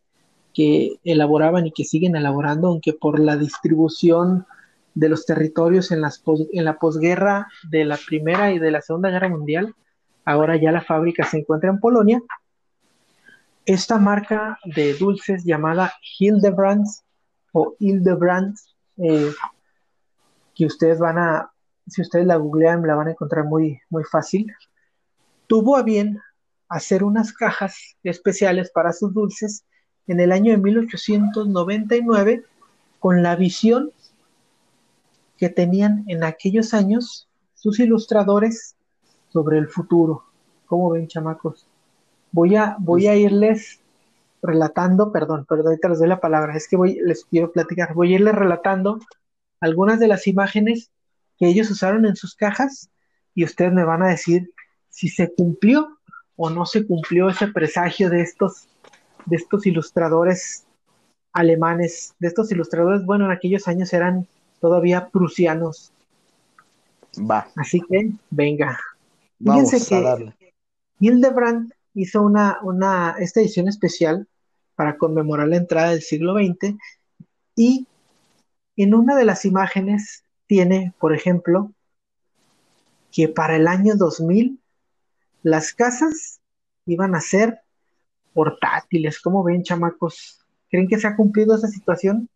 que 0.55 0.97
elaboraban 1.05 1.66
y 1.66 1.73
que 1.73 1.85
siguen 1.85 2.16
elaborando, 2.16 2.68
aunque 2.68 2.94
por 2.94 3.21
la 3.21 3.37
distribución 3.37 4.47
de 4.94 5.09
los 5.09 5.27
territorios 5.27 5.92
en, 5.92 6.01
las 6.01 6.23
en 6.53 6.64
la 6.64 6.79
posguerra 6.79 7.47
de 7.71 7.85
la 7.85 7.97
Primera 7.97 8.53
y 8.53 8.59
de 8.59 8.71
la 8.71 8.81
Segunda 8.81 9.11
Guerra 9.11 9.29
Mundial, 9.29 9.75
ahora 10.25 10.57
ya 10.57 10.73
la 10.73 10.81
fábrica 10.81 11.25
se 11.25 11.38
encuentra 11.38 11.71
en 11.71 11.79
Polonia. 11.79 12.21
Esta 13.68 13.98
marca 13.98 14.59
de 14.64 14.94
dulces 14.94 15.44
llamada 15.44 15.92
Hildebrands 16.18 17.04
o 17.52 17.76
Hildebrands, 17.78 18.74
eh, 18.96 19.31
que 20.54 20.64
ustedes 20.64 20.98
van 20.98 21.18
a, 21.18 21.52
si 21.87 22.00
ustedes 22.00 22.26
la 22.26 22.37
googlean, 22.37 22.87
la 22.87 22.94
van 22.94 23.09
a 23.09 23.11
encontrar 23.11 23.44
muy, 23.44 23.78
muy 23.90 24.04
fácil, 24.04 24.50
tuvo 25.46 25.76
a 25.76 25.83
bien 25.83 26.18
hacer 26.70 27.04
unas 27.04 27.35
cajas 27.35 27.94
especiales 28.02 28.70
para 28.70 28.94
sus 28.94 29.12
dulces 29.12 29.66
en 30.07 30.20
el 30.20 30.33
año 30.33 30.52
de 30.52 30.57
1899 30.57 32.44
con 33.00 33.22
la 33.22 33.37
visión 33.37 33.92
que 35.37 35.50
tenían 35.50 36.04
en 36.09 36.24
aquellos 36.24 36.72
años 36.72 37.28
sus 37.52 37.78
ilustradores 37.81 38.76
sobre 39.28 39.59
el 39.59 39.68
futuro. 39.68 40.24
¿Cómo 40.64 40.88
ven, 40.88 41.07
chamacos? 41.07 41.67
Voy 42.33 42.57
a, 42.57 42.77
voy 42.79 43.07
a 43.07 43.17
irles 43.17 43.81
relatando, 44.43 45.12
perdón, 45.12 45.47
perdón, 45.47 45.69
ahorita 45.69 45.88
les 45.88 45.99
doy 45.99 46.09
la 46.09 46.21
palabra, 46.21 46.57
es 46.57 46.69
que 46.69 46.77
voy, 46.77 47.01
les 47.05 47.25
quiero 47.25 47.51
platicar, 47.51 47.95
voy 47.95 48.12
a 48.12 48.17
irles 48.17 48.35
relatando 48.35 49.01
algunas 49.61 49.99
de 49.99 50.09
las 50.09 50.27
imágenes 50.27 50.91
que 51.38 51.49
ellos 51.49 51.71
usaron 51.71 52.07
en 52.07 52.17
sus 52.17 52.35
cajas 52.35 52.91
y 53.35 53.45
ustedes 53.45 53.73
me 53.73 53.85
van 53.85 54.03
a 54.03 54.09
decir 54.09 54.53
si 54.88 55.09
se 55.09 55.33
cumplió 55.33 55.99
o 56.37 56.51
no 56.51 56.67
se 56.67 56.87
cumplió 56.87 57.29
ese 57.29 57.49
presagio 57.49 58.11
de 58.11 58.23
estos, 58.23 58.69
de 59.27 59.37
estos 59.37 59.67
ilustradores 59.67 60.64
alemanes, 61.33 62.14
de 62.19 62.29
estos 62.29 62.51
ilustradores, 62.53 63.05
bueno, 63.05 63.25
en 63.27 63.33
aquellos 63.33 63.69
años 63.69 63.93
eran 63.93 64.27
todavía 64.61 65.09
prusianos. 65.09 65.93
Va. 67.19 67.49
Así 67.57 67.81
que, 67.81 68.11
venga. 68.31 68.79
Vamos 69.38 69.71
Fíjense 69.71 69.95
a 69.95 69.99
que 69.99 70.05
darle. 70.05 70.35
Hildebrand 71.01 71.73
hizo 71.94 72.22
una, 72.22 72.59
una, 72.62 73.16
esta 73.18 73.40
edición 73.40 73.68
especial 73.68 74.29
para 74.74 74.96
conmemorar 74.96 75.48
la 75.48 75.57
entrada 75.57 75.90
del 75.90 76.03
siglo 76.03 76.35
XX 76.35 76.77
y 77.57 77.87
en 78.77 78.94
una 78.94 79.16
de 79.16 79.24
las 79.24 79.44
imágenes 79.44 80.24
tiene, 80.46 80.94
por 81.01 81.14
ejemplo, 81.14 81.72
que 83.11 83.29
para 83.29 83.57
el 83.57 83.66
año 83.66 83.96
2000 83.96 84.61
las 85.42 85.72
casas 85.72 86.40
iban 86.87 87.14
a 87.14 87.20
ser 87.20 87.61
portátiles. 88.33 89.20
¿Cómo 89.20 89.42
ven, 89.42 89.62
chamacos? 89.62 90.44
¿Creen 90.70 90.88
que 90.88 90.98
se 90.98 91.07
ha 91.07 91.16
cumplido 91.16 91.57
esa 91.57 91.68
situación? 91.68 92.29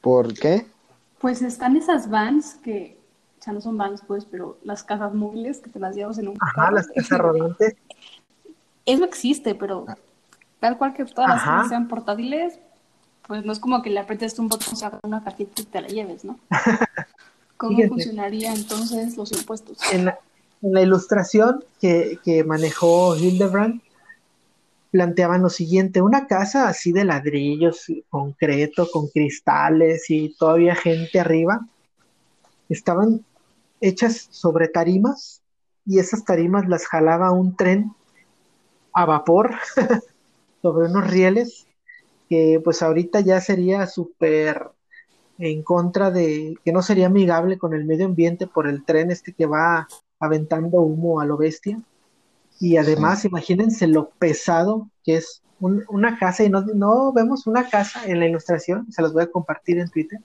¿Por 0.00 0.32
qué? 0.32 0.66
Pues 1.18 1.42
están 1.42 1.76
esas 1.76 2.08
vans 2.08 2.54
que, 2.64 2.99
o 3.40 3.42
sea, 3.42 3.54
no 3.54 3.62
son 3.62 3.78
vans, 3.78 4.02
pues, 4.06 4.26
pero 4.26 4.58
las 4.64 4.82
casas 4.84 5.14
móviles 5.14 5.60
que 5.60 5.70
te 5.70 5.78
las 5.78 5.96
llevas 5.96 6.18
en 6.18 6.28
un 6.28 6.36
Ajá, 6.38 6.52
carro. 6.54 6.74
las 6.76 6.88
casas 6.88 7.18
rodantes. 7.18 7.74
Eso 8.84 9.04
existe, 9.04 9.54
pero 9.54 9.86
tal 10.58 10.76
cual 10.76 10.92
que 10.92 11.06
todas 11.06 11.30
las 11.30 11.42
cosas 11.42 11.68
sean 11.68 11.88
portátiles, 11.88 12.58
pues 13.26 13.44
no 13.44 13.52
es 13.52 13.58
como 13.58 13.80
que 13.80 13.88
le 13.88 14.00
aprietes 14.00 14.38
un 14.38 14.48
botón, 14.48 14.76
saca 14.76 15.00
una 15.02 15.24
cajita 15.24 15.62
y 15.62 15.64
te 15.64 15.80
la 15.80 15.88
lleves, 15.88 16.24
¿no? 16.24 16.38
¿Cómo 17.56 17.76
Fíjate. 17.76 17.88
funcionaría 17.88 18.52
entonces 18.52 19.16
los 19.16 19.32
impuestos? 19.32 19.78
en 19.92 20.06
la, 20.06 20.18
en 20.60 20.72
la 20.72 20.82
ilustración 20.82 21.64
que, 21.80 22.18
que 22.22 22.44
manejó 22.44 23.16
Hildebrand, 23.16 23.80
planteaban 24.90 25.42
lo 25.42 25.48
siguiente, 25.48 26.02
una 26.02 26.26
casa 26.26 26.68
así 26.68 26.92
de 26.92 27.04
ladrillos, 27.04 27.86
concreto, 28.10 28.88
con 28.90 29.08
cristales 29.08 30.10
y 30.10 30.34
todavía 30.36 30.74
gente 30.74 31.20
arriba, 31.20 31.60
estaban 32.68 33.24
hechas 33.80 34.28
sobre 34.30 34.68
tarimas 34.68 35.42
y 35.86 35.98
esas 35.98 36.24
tarimas 36.24 36.68
las 36.68 36.86
jalaba 36.86 37.32
un 37.32 37.56
tren 37.56 37.92
a 38.92 39.06
vapor 39.06 39.54
sobre 40.62 40.88
unos 40.88 41.10
rieles 41.10 41.66
que 42.28 42.60
pues 42.62 42.82
ahorita 42.82 43.20
ya 43.20 43.40
sería 43.40 43.86
súper 43.86 44.70
en 45.38 45.62
contra 45.62 46.10
de 46.10 46.54
que 46.64 46.72
no 46.72 46.82
sería 46.82 47.06
amigable 47.06 47.58
con 47.58 47.74
el 47.74 47.84
medio 47.84 48.06
ambiente 48.06 48.46
por 48.46 48.68
el 48.68 48.84
tren 48.84 49.10
este 49.10 49.32
que 49.32 49.46
va 49.46 49.88
aventando 50.20 50.80
humo 50.82 51.20
a 51.20 51.24
lo 51.24 51.36
bestia. 51.38 51.80
Y 52.60 52.76
además, 52.76 53.24
imagínense 53.24 53.86
lo 53.86 54.10
pesado 54.10 54.90
que 55.02 55.16
es 55.16 55.42
un- 55.60 55.84
una 55.88 56.18
casa, 56.18 56.44
y 56.44 56.50
no, 56.50 56.60
no 56.74 57.10
vemos 57.12 57.46
una 57.46 57.68
casa 57.68 58.04
en 58.06 58.20
la 58.20 58.26
ilustración, 58.26 58.92
se 58.92 59.00
las 59.00 59.14
voy 59.14 59.22
a 59.22 59.30
compartir 59.30 59.78
en 59.78 59.88
Twitter, 59.88 60.20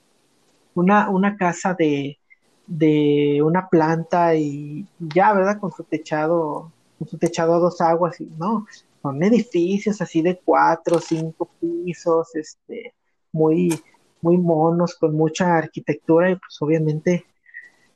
una, 0.74 1.08
una 1.08 1.36
casa 1.38 1.72
de, 1.72 2.18
de 2.66 3.40
una 3.44 3.68
planta 3.68 4.34
y 4.34 4.86
ya, 4.98 5.32
¿verdad? 5.32 5.58
Con 5.60 5.72
su 5.72 5.84
techado, 5.84 6.72
con 6.98 7.08
su 7.08 7.18
techado 7.18 7.54
a 7.54 7.58
dos 7.58 7.80
aguas, 7.80 8.20
y 8.20 8.26
no, 8.38 8.66
son 9.02 9.22
edificios 9.22 10.00
así 10.00 10.22
de 10.22 10.40
cuatro, 10.44 10.98
cinco 10.98 11.48
pisos, 11.60 12.34
este, 12.34 12.94
muy, 13.32 13.80
muy 14.20 14.36
monos, 14.38 14.96
con 14.96 15.14
mucha 15.14 15.56
arquitectura, 15.56 16.30
y 16.30 16.36
pues 16.36 16.60
obviamente 16.60 17.24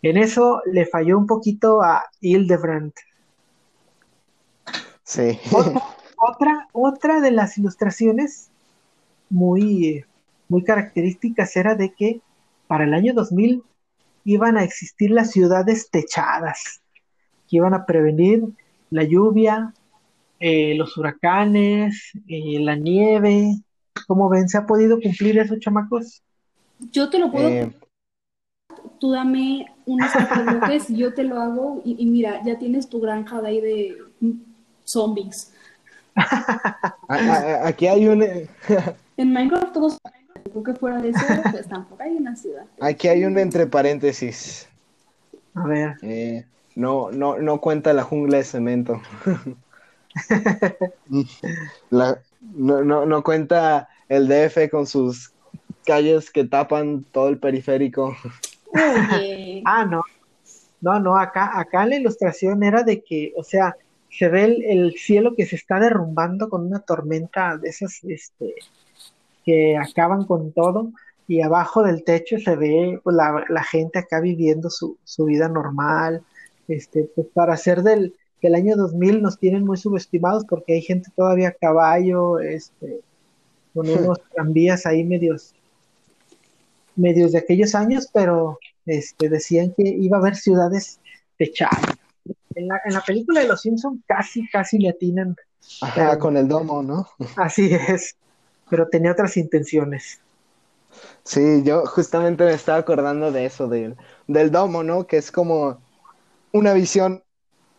en 0.02 0.16
eso 0.16 0.62
le 0.66 0.86
falló 0.86 1.18
un 1.18 1.26
poquito 1.26 1.82
a 1.82 2.04
Hildebrand. 2.20 2.92
Sí. 5.02 5.38
Otra, 5.52 5.82
otra, 6.16 6.68
otra 6.72 7.20
de 7.20 7.32
las 7.32 7.58
ilustraciones 7.58 8.50
muy, 9.28 10.04
muy 10.48 10.62
características 10.62 11.56
era 11.56 11.74
de 11.74 11.92
que 11.92 12.20
para 12.66 12.84
el 12.84 12.94
año 12.94 13.12
2000 13.14 13.64
iban 14.24 14.56
a 14.56 14.64
existir 14.64 15.10
las 15.10 15.30
ciudades 15.30 15.90
techadas, 15.90 16.80
que 17.48 17.56
iban 17.56 17.74
a 17.74 17.86
prevenir 17.86 18.42
la 18.90 19.04
lluvia, 19.04 19.72
eh, 20.38 20.74
los 20.76 20.96
huracanes, 20.96 22.12
eh, 22.28 22.58
la 22.60 22.76
nieve. 22.76 23.56
¿Cómo 24.06 24.28
ven? 24.28 24.48
¿Se 24.48 24.58
ha 24.58 24.66
podido 24.66 25.00
cumplir 25.00 25.38
eso, 25.38 25.58
chamacos? 25.58 26.22
Yo 26.92 27.10
te 27.10 27.18
lo 27.18 27.30
puedo, 27.30 27.48
Eh, 27.48 27.70
tú 28.98 29.12
dame 29.12 29.66
unos 29.86 30.10
y 30.88 30.96
yo 30.96 31.12
te 31.14 31.24
lo 31.24 31.40
hago 31.40 31.82
y, 31.84 31.96
y 32.02 32.06
mira, 32.06 32.42
ya 32.44 32.58
tienes 32.58 32.88
tu 32.88 33.00
granja 33.00 33.40
de 33.40 33.48
ahí 33.48 33.60
de 33.60 33.98
mm, 34.20 34.30
zombies. 34.84 35.54
a- 36.14 36.24
a- 37.08 37.66
aquí 37.68 37.86
hay 37.86 38.06
un 38.08 38.22
En 39.16 39.32
Minecraft 39.32 39.72
todos, 39.72 39.98
creo 40.42 40.62
que 40.62 40.74
fuera 40.74 41.00
de 41.00 41.10
eso, 41.10 41.20
pues 41.50 41.68
tampoco 41.68 42.02
hay 42.02 42.16
una 42.16 42.36
ciudad. 42.36 42.64
aquí 42.80 43.08
hay 43.08 43.24
un 43.24 43.38
entre 43.38 43.66
paréntesis. 43.66 44.68
A 45.54 45.66
ver, 45.66 45.96
Eh, 46.02 46.44
no, 46.76 47.10
no, 47.10 47.38
no 47.38 47.60
cuenta 47.60 47.92
la 47.92 48.02
jungla 48.02 48.38
de 48.38 48.44
cemento. 48.44 49.00
La- 51.90 52.20
no, 52.40 52.82
no, 52.82 53.06
no 53.06 53.22
cuenta 53.22 53.88
el 54.08 54.28
DF 54.28 54.70
con 54.70 54.86
sus 54.86 55.32
calles 55.84 56.30
que 56.30 56.44
tapan 56.44 57.04
todo 57.12 57.28
el 57.28 57.38
periférico. 57.38 58.16
Oye, 58.72 59.62
Ah, 59.66 59.84
no. 59.84 60.02
No, 60.80 60.98
no, 60.98 61.18
acá, 61.18 61.58
acá 61.58 61.84
la 61.84 61.96
ilustración 61.96 62.62
era 62.62 62.82
de 62.82 63.02
que, 63.02 63.32
o 63.36 63.44
sea, 63.44 63.76
se 64.08 64.28
ve 64.28 64.44
el, 64.44 64.64
el 64.64 64.92
cielo 64.94 65.34
que 65.36 65.44
se 65.44 65.56
está 65.56 65.78
derrumbando 65.78 66.48
con 66.48 66.66
una 66.66 66.80
tormenta 66.80 67.58
de 67.58 67.68
esas, 67.68 68.02
este, 68.04 68.54
que 69.50 69.76
acaban 69.76 70.24
con 70.26 70.52
todo, 70.52 70.92
y 71.26 71.40
abajo 71.42 71.82
del 71.82 72.04
techo 72.04 72.38
se 72.38 72.54
ve 72.54 73.00
pues, 73.02 73.16
la, 73.16 73.44
la 73.48 73.64
gente 73.64 73.98
acá 73.98 74.20
viviendo 74.20 74.70
su, 74.70 74.96
su 75.02 75.24
vida 75.24 75.48
normal, 75.48 76.22
este, 76.68 77.10
pues 77.16 77.26
para 77.34 77.54
hacer 77.54 77.82
del, 77.82 78.14
del 78.40 78.54
año 78.54 78.76
2000 78.76 79.20
nos 79.20 79.38
tienen 79.38 79.64
muy 79.64 79.76
subestimados 79.76 80.44
porque 80.48 80.74
hay 80.74 80.82
gente 80.82 81.10
todavía 81.16 81.48
a 81.48 81.52
caballo, 81.52 82.38
este, 82.38 83.00
con 83.74 83.88
unos 83.88 84.20
tranvías 84.32 84.86
ahí 84.86 85.02
medios, 85.02 85.52
medios 86.94 87.32
de 87.32 87.38
aquellos 87.38 87.74
años, 87.74 88.08
pero 88.12 88.60
este, 88.86 89.28
decían 89.28 89.74
que 89.76 89.88
iba 89.88 90.16
a 90.16 90.20
haber 90.20 90.36
ciudades 90.36 91.00
techadas. 91.36 91.96
En 92.54 92.68
la, 92.68 92.80
en 92.84 92.94
la 92.94 93.00
película 93.00 93.40
de 93.40 93.48
Los 93.48 93.62
Simpson 93.62 94.02
casi, 94.06 94.48
casi 94.48 94.78
le 94.78 94.90
atinan, 94.90 95.34
Ajá, 95.80 96.18
con 96.18 96.36
el 96.36 96.46
domo, 96.46 96.82
¿no? 96.82 97.08
así 97.36 97.72
es, 97.72 98.16
pero 98.70 98.88
tenía 98.88 99.12
otras 99.12 99.36
intenciones. 99.36 100.22
Sí, 101.24 101.62
yo 101.64 101.86
justamente 101.86 102.44
me 102.44 102.52
estaba 102.54 102.78
acordando 102.78 103.30
de 103.32 103.46
eso, 103.46 103.68
del, 103.68 103.96
del 104.26 104.50
domo, 104.50 104.82
¿no? 104.82 105.06
Que 105.06 105.18
es 105.18 105.30
como 105.32 105.82
una 106.52 106.74
visión 106.74 107.24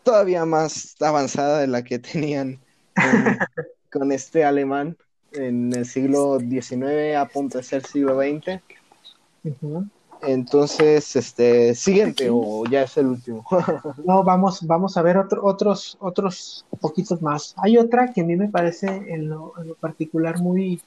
todavía 0.03 0.45
más 0.45 0.95
avanzada 1.01 1.59
de 1.59 1.67
la 1.67 1.83
que 1.83 1.99
tenían 1.99 2.61
con, 2.95 3.37
con 3.91 4.11
este 4.11 4.45
alemán. 4.45 4.97
en 5.33 5.73
el 5.73 5.85
siglo 5.85 6.39
XIX 6.39 7.15
a 7.17 7.27
punto 7.29 7.59
de 7.59 7.63
ser 7.63 7.85
siglo 7.85 8.17
XX. 8.19 8.61
Entonces, 10.23 11.15
este, 11.15 11.73
siguiente 11.75 12.29
o 12.31 12.63
ya 12.65 12.83
es 12.83 12.97
el 12.97 13.07
último. 13.07 13.45
No, 14.05 14.23
vamos, 14.23 14.65
vamos 14.65 14.97
a 14.97 15.01
ver 15.01 15.17
otro- 15.17 15.43
otros, 15.43 15.97
otros 15.99 16.65
poquitos 16.79 17.21
más. 17.21 17.53
Hay 17.57 17.77
otra 17.77 18.11
que 18.13 18.21
a 18.21 18.23
mí 18.23 18.35
me 18.35 18.49
parece 18.49 18.87
en 18.87 19.29
lo, 19.29 19.53
en 19.59 19.69
lo 19.69 19.75
particular 19.75 20.39
muy, 20.39 20.81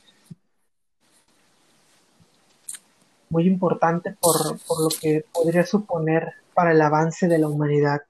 muy 3.29 3.47
importante 3.47 4.17
por, 4.21 4.59
por 4.67 4.83
lo 4.83 4.89
que 5.01 5.25
podría 5.33 5.67
suponer 5.67 6.29
para 6.55 6.73
el 6.73 6.81
avance 6.81 7.27
de 7.29 7.39
la 7.39 7.49
humanidad. 7.49 8.01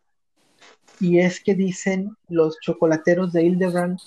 Y 1.00 1.18
es 1.18 1.40
que 1.42 1.54
dicen 1.54 2.16
los 2.28 2.58
chocolateros 2.60 3.32
de 3.32 3.44
Hildebrand 3.44 3.98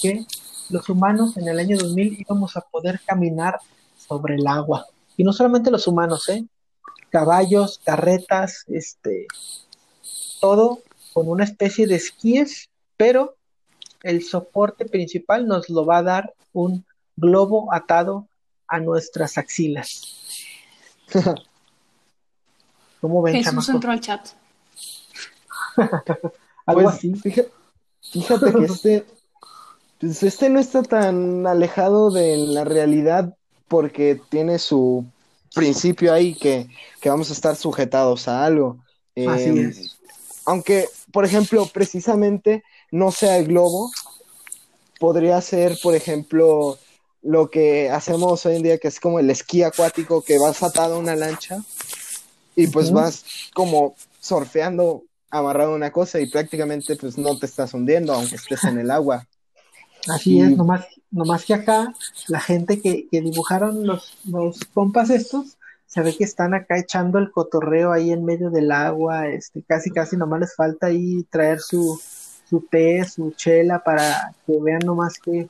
que 0.00 0.24
los 0.70 0.88
humanos 0.88 1.36
en 1.36 1.48
el 1.48 1.58
año 1.58 1.76
2000 1.78 2.18
íbamos 2.20 2.56
a 2.56 2.62
poder 2.62 3.00
caminar 3.06 3.58
sobre 3.96 4.36
el 4.36 4.46
agua. 4.46 4.86
Y 5.16 5.24
no 5.24 5.32
solamente 5.32 5.70
los 5.70 5.86
humanos, 5.86 6.28
¿eh? 6.30 6.44
Caballos, 7.12 7.80
carretas, 7.84 8.64
este, 8.68 9.26
todo 10.40 10.80
con 11.12 11.28
una 11.28 11.44
especie 11.44 11.86
de 11.86 11.96
esquíes, 11.96 12.70
pero 12.96 13.36
el 14.02 14.24
soporte 14.24 14.86
principal 14.86 15.46
nos 15.46 15.68
lo 15.68 15.84
va 15.84 15.98
a 15.98 16.02
dar 16.02 16.34
un 16.52 16.84
globo 17.16 17.72
atado 17.72 18.26
a 18.66 18.80
nuestras 18.80 19.36
axilas. 19.36 20.02
¿Cómo 23.02 23.20
ven, 23.20 23.34
Jesús 23.44 23.68
entró 23.68 23.92
al 23.92 24.00
chat. 24.00 24.28
Algo 26.66 26.82
Pues, 26.82 26.94
así. 26.94 27.14
fíjate, 27.14 27.50
fíjate 28.00 28.52
que 28.52 28.64
este, 28.64 29.06
pues 30.00 30.22
este 30.22 30.48
no 30.48 30.60
está 30.60 30.82
tan 30.82 31.46
alejado 31.46 32.10
de 32.10 32.38
la 32.38 32.64
realidad 32.64 33.36
porque 33.68 34.20
tiene 34.30 34.58
su 34.58 35.04
principio 35.54 36.12
ahí 36.12 36.34
que, 36.34 36.68
que 37.00 37.08
vamos 37.10 37.30
a 37.30 37.32
estar 37.34 37.56
sujetados 37.56 38.28
a 38.28 38.44
algo. 38.44 38.84
Así 39.26 39.50
Eh, 39.50 39.54
es. 39.58 39.98
Aunque, 40.46 40.88
por 41.12 41.24
ejemplo, 41.24 41.66
precisamente 41.72 42.64
no 42.90 43.10
sea 43.12 43.38
el 43.38 43.46
globo, 43.48 43.90
podría 44.98 45.40
ser, 45.40 45.78
por 45.82 45.94
ejemplo, 45.94 46.78
lo 47.22 47.50
que 47.50 47.90
hacemos 47.90 48.44
hoy 48.46 48.56
en 48.56 48.62
día, 48.62 48.78
que 48.78 48.88
es 48.88 49.00
como 49.00 49.18
el 49.18 49.30
esquí 49.30 49.62
acuático, 49.62 50.22
que 50.22 50.38
vas 50.38 50.62
atado 50.62 50.96
a 50.96 50.98
una 50.98 51.16
lancha 51.16 51.58
y 52.54 52.66
pues 52.68 52.92
vas 52.92 53.24
como 53.54 53.96
surfeando 54.20 55.04
amarrado 55.30 55.72
a 55.72 55.76
una 55.76 55.92
cosa 55.92 56.20
y 56.20 56.26
prácticamente 56.30 56.96
pues 56.96 57.18
no 57.18 57.38
te 57.38 57.46
estás 57.46 57.74
hundiendo, 57.74 58.12
aunque 58.12 58.36
estés 58.36 58.66
en 58.66 58.78
el 58.78 58.90
agua. 58.90 59.26
Así 60.08 60.38
y- 60.38 60.42
es, 60.42 60.56
nomás, 60.56 60.86
nomás 61.12 61.44
que 61.44 61.54
acá 61.54 61.94
la 62.28 62.40
gente 62.40 62.80
que, 62.80 63.06
que 63.08 63.20
dibujaron 63.20 63.86
los, 63.86 64.18
los 64.24 64.58
estos, 65.10 65.58
se 65.86 66.00
ve 66.00 66.16
que 66.16 66.24
están 66.24 66.54
acá 66.54 66.78
echando 66.78 67.18
el 67.18 67.30
cotorreo 67.30 67.92
ahí 67.92 68.12
en 68.12 68.24
medio 68.24 68.50
del 68.50 68.72
agua, 68.72 69.28
este, 69.28 69.62
casi 69.62 69.90
casi 69.90 70.16
nomás 70.16 70.40
les 70.40 70.56
falta 70.56 70.86
ahí 70.86 71.22
traer 71.24 71.60
su, 71.60 72.00
su 72.48 72.60
té, 72.62 73.04
su 73.04 73.32
chela 73.32 73.84
para 73.84 74.34
que 74.46 74.58
vean 74.58 74.80
nomás 74.84 75.18
qué, 75.18 75.48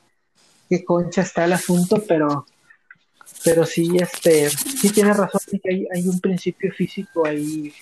qué 0.68 0.84
concha 0.84 1.22
está 1.22 1.44
el 1.44 1.52
asunto, 1.52 2.02
pero, 2.08 2.44
pero 3.44 3.64
sí, 3.64 3.96
este, 4.00 4.50
sí 4.50 4.90
tiene 4.90 5.12
razón 5.12 5.40
que 5.62 5.70
hay, 5.70 5.86
hay 5.94 6.08
un 6.08 6.18
principio 6.20 6.72
físico 6.72 7.24
ahí 7.24 7.72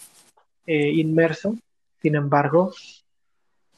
eh, 0.66 0.90
inmerso, 0.90 1.56
sin 2.02 2.14
embargo, 2.14 2.74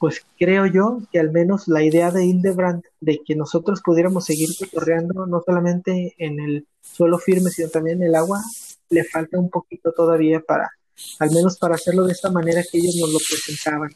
pues 0.03 0.21
creo 0.37 0.65
yo 0.65 0.97
que 1.13 1.19
al 1.21 1.31
menos 1.31 1.69
la 1.69 1.81
idea 1.81 2.11
de 2.11 2.25
Hildebrand 2.25 2.83
de 2.99 3.21
que 3.25 3.37
nosotros 3.37 3.81
pudiéramos 3.81 4.25
seguir 4.25 4.49
cotorreando 4.59 5.25
no 5.27 5.41
solamente 5.45 6.13
en 6.17 6.41
el 6.41 6.67
suelo 6.81 7.17
firme, 7.19 7.49
sino 7.51 7.69
también 7.69 8.01
en 8.01 8.09
el 8.09 8.15
agua, 8.15 8.41
le 8.89 9.05
falta 9.05 9.39
un 9.39 9.49
poquito 9.49 9.93
todavía 9.93 10.41
para, 10.45 10.69
al 11.19 11.31
menos 11.31 11.57
para 11.57 11.75
hacerlo 11.75 12.03
de 12.03 12.11
esta 12.11 12.29
manera 12.29 12.61
que 12.69 12.79
ellos 12.79 12.97
nos 12.99 13.13
lo 13.13 13.19
presentaban. 13.29 13.91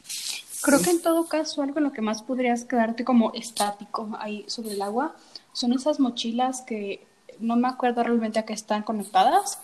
Creo 0.62 0.80
que 0.80 0.92
en 0.92 1.02
todo 1.02 1.28
caso, 1.28 1.60
algo 1.60 1.76
en 1.76 1.84
lo 1.84 1.92
que 1.92 2.00
más 2.00 2.22
podrías 2.22 2.64
quedarte 2.64 3.04
como 3.04 3.34
estático 3.34 4.08
ahí 4.18 4.46
sobre 4.48 4.72
el 4.72 4.80
agua 4.80 5.14
son 5.52 5.74
esas 5.74 6.00
mochilas 6.00 6.62
que 6.62 7.06
no 7.38 7.56
me 7.56 7.68
acuerdo 7.68 8.02
realmente 8.02 8.38
a 8.38 8.46
qué 8.46 8.54
están 8.54 8.82
conectadas, 8.82 9.58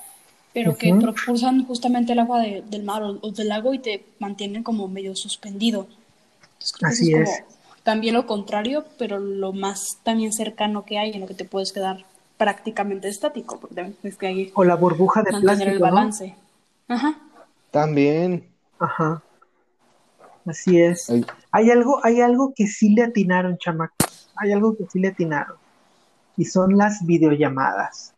pero 0.53 0.77
que 0.77 0.93
propulsan 1.01 1.65
justamente 1.65 2.13
el 2.13 2.19
agua 2.19 2.41
de- 2.41 2.63
del 2.69 2.83
mar 2.85 3.03
o, 3.03 3.19
o 3.23 3.31
del 3.31 3.49
lago 3.49 3.73
y 3.73 3.79
te 3.79 4.05
mantienen 4.19 4.63
como 4.63 4.89
medio 4.89 5.17
suspendido. 5.17 5.87
Entonces, 6.55 6.73
creo 6.73 6.89
que 6.89 6.95
Así 6.95 7.13
eso 7.13 7.23
es 7.23 7.31
es. 7.31 7.41
como 7.45 7.55
también 7.83 8.15
lo 8.15 8.27
contrario, 8.27 8.85
pero 8.99 9.19
lo 9.19 9.53
más 9.53 9.99
también 10.03 10.33
cercano 10.33 10.85
que 10.85 10.99
hay 10.99 11.13
en 11.13 11.21
lo 11.21 11.27
que 11.27 11.35
te 11.35 11.45
puedes 11.45 11.73
quedar 11.73 12.05
prácticamente 12.39 13.09
estático, 13.09 13.61
porque 13.61 13.75
también 13.77 13.97
tienes 14.01 14.19
que 14.19 14.27
ahí 14.27 14.53
O 14.55 14.65
la 14.65 14.75
burbuja 14.75 15.23
de 15.23 15.33
mantener 15.33 15.69
el 15.69 15.79
plástico, 15.79 15.87
¿no? 15.87 15.95
balance. 15.95 16.35
Ajá. 16.89 17.19
También, 17.71 18.49
Ajá. 18.79 19.23
Así 20.47 20.81
es. 20.81 21.09
Ay. 21.11 21.25
Hay 21.53 21.71
algo, 21.71 22.01
hay 22.05 22.21
algo 22.21 22.53
que 22.55 22.67
sí 22.67 22.91
le 22.95 23.03
atinaron, 23.05 23.57
chamacos. 23.59 24.31
Hay 24.37 24.53
algo 24.53 24.77
que 24.77 24.85
sí 24.87 24.99
le 24.99 25.09
atinaron. 25.09 25.57
Y 26.37 26.45
son 26.45 26.77
las 26.77 27.05
videollamadas. 27.07 28.13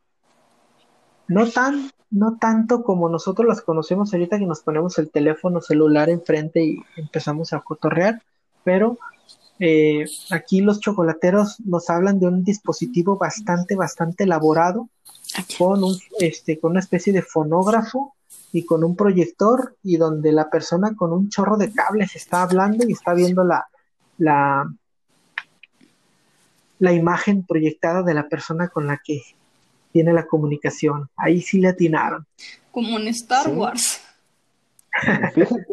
No 1.28 1.48
tan, 1.50 1.90
no 2.10 2.38
tanto 2.38 2.82
como 2.82 3.08
nosotros 3.08 3.46
las 3.48 3.62
conocemos 3.62 4.12
ahorita 4.12 4.38
que 4.38 4.46
nos 4.46 4.60
ponemos 4.60 4.98
el 4.98 5.10
teléfono 5.10 5.60
celular 5.60 6.08
enfrente 6.08 6.64
y 6.64 6.78
empezamos 6.96 7.52
a 7.52 7.60
cotorrear, 7.60 8.22
pero 8.64 8.98
eh, 9.58 10.04
aquí 10.30 10.60
los 10.60 10.80
chocolateros 10.80 11.60
nos 11.60 11.88
hablan 11.88 12.20
de 12.20 12.26
un 12.26 12.44
dispositivo 12.44 13.16
bastante, 13.16 13.74
bastante 13.74 14.24
elaborado 14.24 14.88
con 15.58 15.82
un, 15.82 15.96
este, 16.20 16.58
con 16.58 16.72
una 16.72 16.80
especie 16.80 17.12
de 17.12 17.22
fonógrafo 17.22 18.14
y 18.52 18.64
con 18.64 18.84
un 18.84 18.96
proyector 18.96 19.76
y 19.82 19.96
donde 19.96 20.32
la 20.32 20.50
persona 20.50 20.94
con 20.94 21.12
un 21.12 21.28
chorro 21.28 21.56
de 21.56 21.72
cables 21.72 22.16
está 22.16 22.42
hablando 22.42 22.84
y 22.86 22.92
está 22.92 23.14
viendo 23.14 23.44
la, 23.44 23.66
la, 24.18 24.70
la 26.78 26.92
imagen 26.92 27.44
proyectada 27.44 28.02
de 28.02 28.14
la 28.14 28.28
persona 28.28 28.68
con 28.68 28.86
la 28.86 29.00
que 29.04 29.22
tiene 29.96 30.12
la 30.12 30.26
comunicación. 30.26 31.08
Ahí 31.16 31.40
sí 31.40 31.58
le 31.58 31.68
atinaron. 31.68 32.26
Como 32.70 32.98
en 32.98 33.08
Star 33.08 33.46
Sí. 33.46 33.52
Wars. 33.52 34.00
fíjate, 35.34 35.66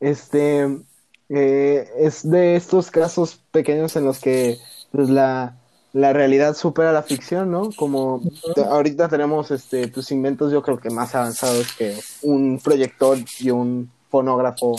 este 0.00 0.80
eh, 1.28 1.88
es 1.96 2.28
de 2.28 2.56
estos 2.56 2.90
casos 2.90 3.40
pequeños 3.52 3.94
en 3.94 4.06
los 4.06 4.18
que 4.18 4.58
pues, 4.90 5.08
la, 5.08 5.56
la 5.92 6.12
realidad 6.12 6.56
supera 6.56 6.92
la 6.92 7.04
ficción, 7.04 7.52
¿no? 7.52 7.70
Como 7.76 8.22
ahorita 8.56 9.08
tenemos 9.08 9.52
este, 9.52 9.86
pues, 9.86 10.10
inventos 10.10 10.50
yo 10.50 10.62
creo 10.62 10.80
que 10.80 10.90
más 10.90 11.14
avanzados 11.14 11.72
que 11.76 11.96
un 12.22 12.58
proyector 12.58 13.18
y 13.38 13.50
un 13.50 13.88
fonógrafo. 14.08 14.74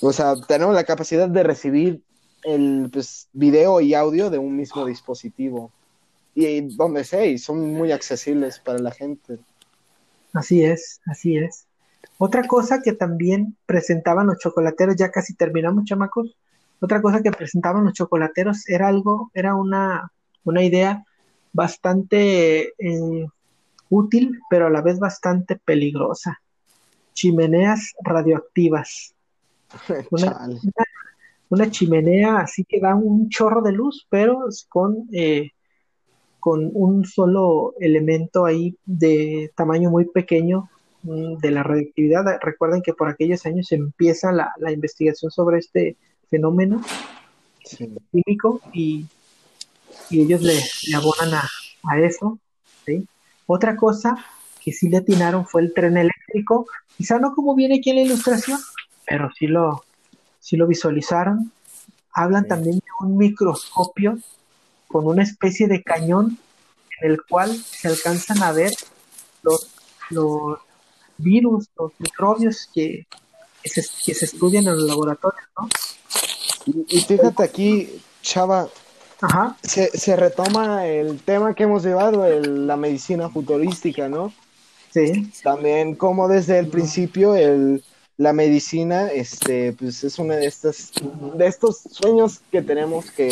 O 0.00 0.12
sea, 0.12 0.34
tenemos 0.48 0.74
la 0.74 0.82
capacidad 0.82 1.28
de 1.28 1.44
recibir 1.44 2.02
el 2.42 2.90
pues, 2.92 3.28
video 3.32 3.80
y 3.80 3.94
audio 3.94 4.30
de 4.30 4.38
un 4.38 4.56
mismo 4.56 4.84
dispositivo. 4.84 5.70
Y 6.38 6.60
donde 6.76 7.02
sea, 7.02 7.24
y 7.24 7.38
son 7.38 7.72
muy 7.72 7.92
accesibles 7.92 8.60
para 8.60 8.78
la 8.78 8.90
gente. 8.90 9.38
Así 10.34 10.62
es, 10.62 11.00
así 11.06 11.38
es. 11.38 11.66
Otra 12.18 12.46
cosa 12.46 12.82
que 12.82 12.92
también 12.92 13.56
presentaban 13.64 14.26
los 14.26 14.38
chocolateros, 14.38 14.96
ya 14.96 15.10
casi 15.10 15.34
terminamos, 15.34 15.86
chamacos. 15.86 16.36
Otra 16.78 17.00
cosa 17.00 17.22
que 17.22 17.30
presentaban 17.30 17.86
los 17.86 17.94
chocolateros 17.94 18.68
era 18.68 18.88
algo, 18.88 19.30
era 19.32 19.54
una, 19.54 20.12
una 20.44 20.62
idea 20.62 21.06
bastante 21.54 22.74
eh, 22.78 23.26
útil, 23.88 24.38
pero 24.50 24.66
a 24.66 24.70
la 24.70 24.82
vez 24.82 24.98
bastante 24.98 25.56
peligrosa. 25.56 26.38
Chimeneas 27.14 27.94
radioactivas. 28.04 29.14
Una, 30.10 30.48
una 31.48 31.70
chimenea 31.70 32.38
así 32.38 32.64
que 32.64 32.80
da 32.80 32.94
un 32.94 33.28
chorro 33.28 33.62
de 33.62 33.72
luz, 33.72 34.06
pero 34.08 34.44
con, 34.68 35.08
eh, 35.12 35.50
con 36.46 36.70
un 36.74 37.04
solo 37.04 37.74
elemento 37.80 38.46
ahí 38.46 38.76
de 38.84 39.50
tamaño 39.56 39.90
muy 39.90 40.04
pequeño 40.04 40.70
mm, 41.02 41.38
de 41.38 41.50
la 41.50 41.64
radioactividad. 41.64 42.22
Recuerden 42.40 42.82
que 42.82 42.94
por 42.94 43.08
aquellos 43.08 43.44
años 43.46 43.72
empieza 43.72 44.30
la, 44.30 44.52
la 44.58 44.70
investigación 44.70 45.32
sobre 45.32 45.58
este 45.58 45.96
fenómeno 46.30 46.84
Sí. 47.64 47.92
químico 48.12 48.60
y, 48.72 49.06
y 50.08 50.20
ellos 50.20 50.40
le, 50.40 50.54
le 50.86 50.94
abonan 50.94 51.34
a, 51.34 51.48
a 51.90 51.98
eso. 52.00 52.38
¿sí? 52.84 53.04
Otra 53.46 53.74
cosa 53.74 54.16
que 54.64 54.70
sí 54.70 54.88
le 54.88 54.98
atinaron 54.98 55.46
fue 55.48 55.62
el 55.62 55.74
tren 55.74 55.96
eléctrico, 55.96 56.68
quizá 56.96 57.18
no 57.18 57.34
como 57.34 57.56
viene 57.56 57.78
aquí 57.78 57.90
en 57.90 57.96
la 57.96 58.02
ilustración, 58.02 58.60
pero 59.04 59.30
sí 59.36 59.48
lo, 59.48 59.82
sí 60.38 60.56
lo 60.56 60.68
visualizaron. 60.68 61.50
Hablan 62.12 62.44
Sí. 62.44 62.48
también 62.50 62.76
de 62.76 62.84
un 63.00 63.16
microscopio 63.16 64.16
con 64.96 65.06
una 65.08 65.22
especie 65.24 65.68
de 65.68 65.82
cañón 65.82 66.38
en 67.02 67.10
el 67.10 67.22
cual 67.28 67.54
se 67.54 67.88
alcanzan 67.88 68.42
a 68.42 68.50
ver 68.52 68.72
los, 69.42 69.68
los 70.08 70.58
virus, 71.18 71.68
los 71.78 71.92
microbios 71.98 72.66
que, 72.72 73.06
que, 73.62 73.68
se, 73.68 73.82
que 74.06 74.14
se 74.14 74.24
estudian 74.24 74.64
en 74.64 74.72
los 74.78 74.84
laboratorios, 74.84 75.44
¿no? 75.58 75.68
Y, 76.64 76.96
y 76.96 77.00
fíjate 77.02 77.42
aquí, 77.42 78.00
Chava, 78.22 78.68
Ajá. 79.20 79.58
se, 79.62 79.88
se 79.98 80.16
retoma 80.16 80.86
el 80.86 81.20
tema 81.20 81.54
que 81.54 81.64
hemos 81.64 81.82
llevado, 81.84 82.24
el- 82.24 82.66
la 82.66 82.76
medicina 82.78 83.28
futurística, 83.28 84.08
¿no? 84.08 84.32
Sí. 84.94 85.30
También 85.42 85.94
como 85.94 86.26
desde 86.26 86.58
el 86.58 86.68
principio 86.68 87.34
el, 87.34 87.84
la 88.18 88.32
medicina 88.32 89.08
este, 89.08 89.72
pues 89.74 90.02
es 90.02 90.18
una 90.18 90.36
de 90.36 90.46
estas 90.46 90.92
de 91.34 91.46
estos 91.46 91.80
sueños 91.90 92.40
que 92.50 92.62
tenemos 92.62 93.10
que, 93.10 93.28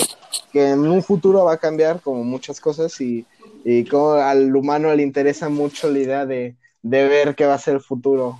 que 0.52 0.70
en 0.70 0.80
un 0.80 1.02
futuro 1.02 1.44
va 1.44 1.54
a 1.54 1.58
cambiar 1.58 2.00
como 2.00 2.22
muchas 2.22 2.60
cosas 2.60 3.00
y, 3.00 3.24
y 3.64 3.84
como 3.86 4.12
al 4.12 4.54
humano 4.54 4.94
le 4.94 5.02
interesa 5.02 5.48
mucho 5.48 5.90
la 5.90 5.98
idea 5.98 6.26
de, 6.26 6.54
de 6.82 7.08
ver 7.08 7.34
qué 7.34 7.46
va 7.46 7.54
a 7.54 7.58
ser 7.58 7.74
el 7.74 7.80
futuro. 7.80 8.38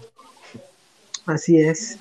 Así 1.27 1.59
es. 1.59 1.99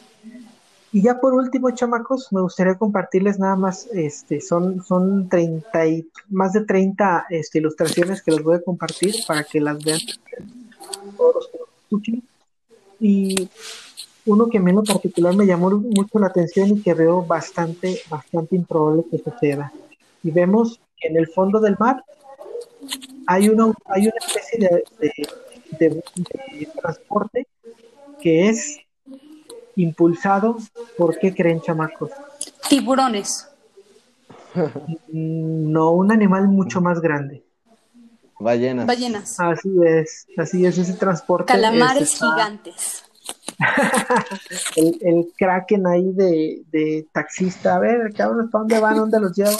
Y 0.91 1.01
ya 1.01 1.19
por 1.19 1.33
último, 1.33 1.71
chamacos, 1.71 2.31
me 2.31 2.41
gustaría 2.41 2.75
compartirles 2.75 3.39
nada 3.39 3.55
más, 3.55 3.87
este, 3.93 4.39
son, 4.41 4.83
son 4.83 5.27
30 5.27 5.87
y, 5.87 6.07
más 6.29 6.53
de 6.53 6.65
30 6.65 7.25
este, 7.31 7.57
ilustraciones 7.57 8.21
que 8.21 8.31
les 8.31 8.43
voy 8.43 8.57
a 8.57 8.61
compartir 8.61 9.15
para 9.27 9.43
que 9.43 9.59
las 9.59 9.83
vean. 9.83 9.99
Y 12.99 13.49
uno 14.25 14.47
que 14.49 14.57
a 14.57 14.61
mí 14.61 14.69
en 14.69 14.77
lo 14.77 14.83
particular 14.83 15.35
me 15.35 15.45
llamó 15.45 15.69
mucho 15.71 16.19
la 16.19 16.27
atención 16.27 16.69
y 16.69 16.81
que 16.81 16.93
veo 16.93 17.23
bastante, 17.23 17.99
bastante 18.09 18.55
improbable 18.55 19.03
que 19.11 19.17
suceda. 19.17 19.71
Y 20.23 20.31
vemos 20.31 20.79
que 20.97 21.09
en 21.09 21.17
el 21.17 21.27
fondo 21.27 21.59
del 21.59 21.75
mar 21.79 22.03
hay 23.27 23.49
una, 23.49 23.73
hay 23.85 24.03
una 24.07 24.15
especie 24.25 24.59
de, 24.59 24.83
de- 24.99 25.27
de- 25.79 25.89
de 26.59 26.69
transporte 26.81 27.47
que 28.21 28.49
es 28.49 28.77
impulsado 29.75 30.57
por 30.97 31.17
qué 31.17 31.33
creen 31.33 31.61
chamacos 31.61 32.11
Tiburones. 32.69 33.47
Mm, 34.55 35.71
no 35.71 35.91
un 35.91 36.11
animal 36.11 36.47
mucho 36.47 36.79
más 36.79 37.01
grande 37.01 37.43
Ballenas. 38.39 38.85
Ballenas. 38.85 39.39
así 39.39 39.69
es 39.83 40.27
así 40.37 40.65
es 40.65 40.77
ese 40.77 40.93
transporte 40.93 41.51
Calamares 41.51 42.03
es, 42.03 42.13
está- 42.13 42.31
gigantes. 42.31 43.02
el, 44.75 44.97
el 45.01 45.33
kraken 45.37 45.87
ahí 45.87 46.11
de, 46.13 46.61
de 46.71 47.07
taxista 47.11 47.75
a 47.75 47.79
ver 47.79 48.13
cabrones 48.13 48.49
para 48.51 48.61
dónde 48.61 48.79
van 48.79 48.95
dónde 48.97 49.19
los 49.19 49.35
llevo 49.35 49.57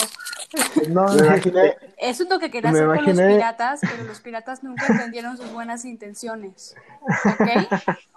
Pues 0.74 0.88
no 0.88 1.06
Me 1.14 1.26
imaginé, 1.26 1.76
Es 1.98 2.20
lo 2.20 2.38
que 2.38 2.50
quería 2.50 2.70
hacer 2.70 2.86
con 2.86 2.96
los 2.96 3.04
imaginé- 3.06 3.34
piratas, 3.34 3.80
pero 3.80 4.04
los 4.04 4.20
piratas 4.20 4.62
nunca 4.62 4.86
entendieron 4.86 5.36
sus 5.36 5.50
buenas 5.52 5.84
intenciones. 5.84 6.74
¿Ok? 7.02 7.48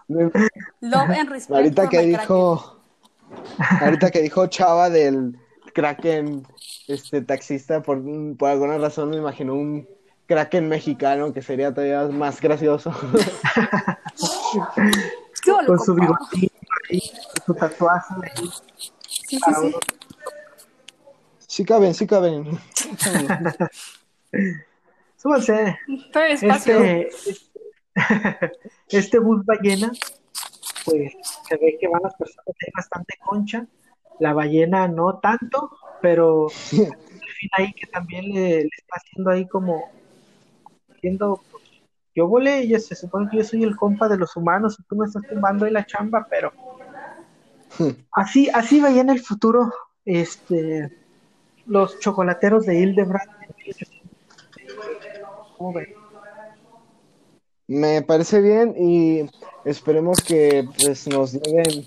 Love 0.81 1.09
and 1.19 1.29
respect 1.29 1.51
ahorita 1.55 1.81
for 1.83 1.91
que 1.91 1.99
dijo, 2.01 2.79
ahorita 3.81 4.11
que 4.11 4.21
dijo 4.21 4.47
Chava 4.47 4.89
del 4.89 5.37
Kraken, 5.73 6.47
este 6.87 7.21
taxista, 7.21 7.81
por, 7.81 8.01
por 8.37 8.49
alguna 8.49 8.77
razón 8.77 9.09
me 9.09 9.17
imaginó 9.17 9.53
un 9.55 9.87
Kraken 10.27 10.67
mexicano 10.69 11.33
que 11.33 11.41
sería 11.41 11.73
todavía 11.73 12.03
más 12.07 12.39
gracioso. 12.41 12.91
Kraken. 15.47 15.65
¿Qué 15.65 15.71
hubo, 15.71 15.77
con 15.77 15.85
su 15.85 15.95
ahí, 16.89 17.01
su 17.45 17.53
tatuaje 17.53 18.13
ahí. 18.23 18.49
Sí, 19.07 19.39
sí, 19.39 19.53
sí. 19.61 19.75
Sí 21.47 21.65
caben, 21.65 21.93
sí 21.93 22.05
caben. 22.05 22.45
súbanse 25.17 25.77
despacio. 26.13 26.83
este, 26.83 27.09
este 28.89 29.19
bus 29.19 29.45
ballena, 29.45 29.91
pues 30.85 31.13
se 31.47 31.57
ve 31.57 31.77
que 31.79 31.87
van 31.87 32.01
las 32.03 32.15
personas 32.15 32.45
hay 32.47 32.71
bastante 32.75 33.15
concha, 33.25 33.65
la 34.19 34.33
ballena 34.33 34.87
no 34.87 35.19
tanto, 35.19 35.71
pero 36.01 36.47
al 36.47 36.51
fin 36.51 37.49
ahí 37.53 37.73
que 37.73 37.87
también 37.87 38.25
le, 38.33 38.63
le 38.63 38.69
está 38.77 38.95
haciendo 38.97 39.31
ahí 39.31 39.47
como 39.47 39.89
haciendo 40.95 41.41
pues, 41.51 41.63
yo 42.17 42.27
volé 42.27 42.63
y 42.63 42.79
se 42.79 42.95
supone 42.95 43.29
que 43.29 43.37
yo 43.37 43.43
soy 43.43 43.61
el 43.61 43.75
compa 43.75 44.09
de 44.09 44.17
los 44.17 44.35
humanos 44.35 44.75
y 44.79 44.83
tú 44.85 44.95
me 44.95 45.05
estás 45.05 45.21
tumbando 45.29 45.65
ahí 45.65 45.71
la 45.71 45.85
chamba, 45.85 46.25
pero 46.27 46.51
así, 48.11 48.49
así 48.51 48.81
veía 48.81 49.01
en 49.01 49.11
el 49.11 49.19
futuro 49.19 49.71
este 50.03 50.91
los 51.67 51.99
chocolateros 51.99 52.65
de 52.65 52.79
Hildebrand. 52.79 53.29
Me 57.67 58.01
parece 58.01 58.41
bien 58.41 58.73
y 58.75 59.29
esperemos 59.63 60.19
que 60.21 60.67
pues, 60.81 61.07
nos 61.07 61.33
den 61.33 61.85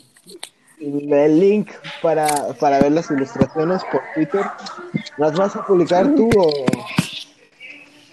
el 0.78 1.40
link 1.40 1.70
para, 2.02 2.52
para 2.60 2.78
ver 2.78 2.92
las 2.92 3.10
ilustraciones 3.10 3.82
por 3.90 4.00
Twitter. 4.14 4.44
¿Las 5.16 5.36
vas 5.36 5.56
a 5.56 5.66
publicar 5.66 6.14
tú 6.14 6.30
o, 6.36 6.50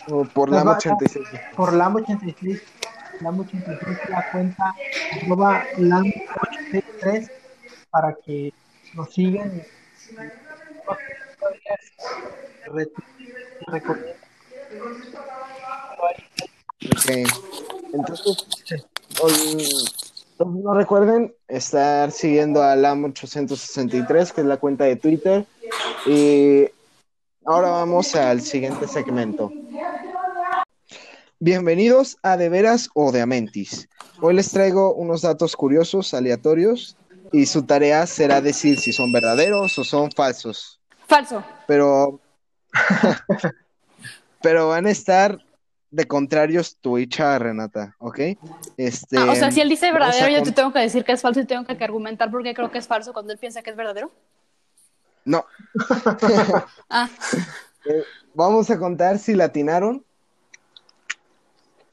o 0.09 0.23
por 0.25 0.49
Las 0.49 0.63
la 0.65 0.71
va- 0.71 0.77
86? 0.77 1.27
por 1.55 1.73
LAM86, 1.73 2.61
LAM86 3.21 4.09
la 4.09 4.31
cuenta 4.31 4.75
arroba 5.23 5.63
LAM83 5.77 7.31
para 7.89 8.15
que 8.25 8.53
nos 8.93 9.13
sigan. 9.13 9.61
Re- 12.73 12.89
recomiendo. 13.67 14.11
Ok. 16.89 17.09
Entonces, 17.93 18.39
no 20.45 20.73
recuerden 20.73 21.33
estar 21.47 22.11
siguiendo 22.11 22.61
a 22.61 22.75
LAM863, 22.75 24.31
que 24.33 24.41
es 24.41 24.47
la 24.47 24.57
cuenta 24.57 24.83
de 24.83 24.95
Twitter. 24.97 25.45
Y 26.05 26.67
ahora 27.47 27.69
vamos 27.69 28.13
al 28.15 28.41
siguiente 28.41 28.87
segmento. 28.87 29.51
Bienvenidos 31.39 32.17
a 32.21 32.35
De 32.35 32.49
Veras 32.49 32.89
o 32.93 33.11
de 33.11 33.21
Amentis. 33.21 33.87
Hoy 34.21 34.35
les 34.35 34.51
traigo 34.51 34.93
unos 34.93 35.21
datos 35.21 35.55
curiosos, 35.55 36.13
aleatorios, 36.13 36.97
y 37.31 37.45
su 37.45 37.63
tarea 37.63 38.05
será 38.05 38.41
decir 38.41 38.79
si 38.79 38.91
son 38.91 39.13
verdaderos 39.13 39.77
o 39.79 39.83
son 39.83 40.11
falsos. 40.11 40.81
Falso. 41.07 41.43
Pero, 41.67 42.19
pero 44.41 44.69
van 44.69 44.85
a 44.85 44.91
estar 44.91 45.39
de 45.89 46.05
contrarios 46.05 46.77
y 46.83 47.07
Cha, 47.07 47.39
Renata, 47.39 47.95
¿ok? 47.99 48.19
Este, 48.75 49.17
Ah, 49.17 49.31
o 49.31 49.35
sea, 49.35 49.51
si 49.51 49.61
él 49.61 49.69
dice 49.69 49.87
a 49.87 49.93
verdadero, 49.93 50.27
yo 50.27 50.43
te 50.43 50.51
tengo 50.51 50.73
que 50.73 50.79
decir 50.79 51.05
que 51.05 51.13
es 51.13 51.21
falso 51.21 51.39
y 51.39 51.45
tengo 51.45 51.63
que 51.65 51.81
argumentar 51.81 52.29
por 52.29 52.43
qué 52.43 52.53
creo 52.53 52.71
que 52.71 52.77
es 52.77 52.87
falso 52.87 53.13
cuando 53.13 53.31
él 53.31 53.39
piensa 53.39 53.61
que 53.61 53.69
es 53.69 53.75
verdadero. 53.77 54.11
No, 55.27 55.45
Ah, 56.89 57.09
eh, 57.85 58.03
vamos 58.33 58.69
a 58.69 58.79
contar 58.79 59.19
si 59.19 59.35
latinaron. 59.35 60.03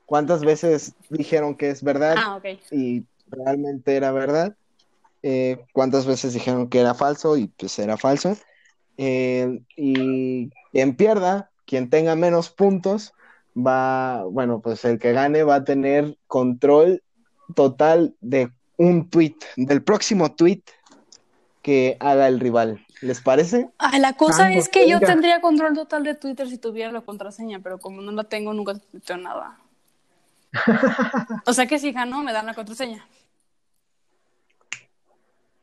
¿Cuántas 0.07 0.43
veces 0.43 0.95
dijeron 1.09 1.57
que 1.57 1.71
es 1.71 1.83
verdad 1.83 2.15
ah, 2.17 2.41
y 2.71 3.05
realmente 3.29 3.97
era 3.97 4.13
verdad? 4.13 4.55
Eh, 5.23 5.65
¿cuántas 5.73 6.07
veces 6.07 6.35
dijeron 6.35 6.69
que 6.69 6.79
era 6.79 6.95
falso 6.95 7.37
y 7.37 7.49
pues 7.49 7.77
era 7.79 7.97
falso? 7.97 8.37
Eh, 8.99 9.61
y 9.77 10.51
quien 10.71 10.95
pierda, 10.95 11.51
quien 11.67 11.91
tenga 11.91 12.15
menos 12.15 12.51
puntos, 12.51 13.15
va, 13.57 14.23
bueno, 14.25 14.61
pues 14.61 14.85
el 14.85 15.01
que 15.01 15.13
gane 15.13 15.43
va 15.43 15.57
a 15.57 15.65
tener 15.65 16.17
control 16.29 17.03
total 17.57 18.15
de 18.21 18.53
un 18.77 19.09
tweet, 19.09 19.37
del 19.57 19.83
próximo 19.83 20.35
tweet 20.35 20.63
que 21.65 21.97
haga 21.99 22.29
el 22.29 22.41
rival. 22.41 22.85
¿Les 23.01 23.23
parece? 23.23 23.71
Ah, 23.79 23.99
la 23.99 24.13
cosa 24.13 24.53
es 24.53 24.69
que 24.69 24.87
yo 24.87 25.01
tendría 25.01 25.41
control 25.41 25.75
total 25.75 26.05
de 26.05 26.15
Twitter 26.15 26.47
si 26.47 26.59
tuviera 26.59 26.93
la 26.93 27.01
contraseña, 27.01 27.59
pero 27.61 27.79
como 27.79 28.03
no 28.03 28.13
la 28.13 28.25
tengo, 28.25 28.53
nunca 28.53 28.75
tuiteo 28.75 29.17
nada. 29.17 29.59
O 31.47 31.53
sea 31.53 31.67
que 31.67 31.79
si 31.79 31.91
gano, 31.91 32.23
me 32.23 32.33
dan 32.33 32.47
la 32.47 32.55
contraseña. 32.55 33.09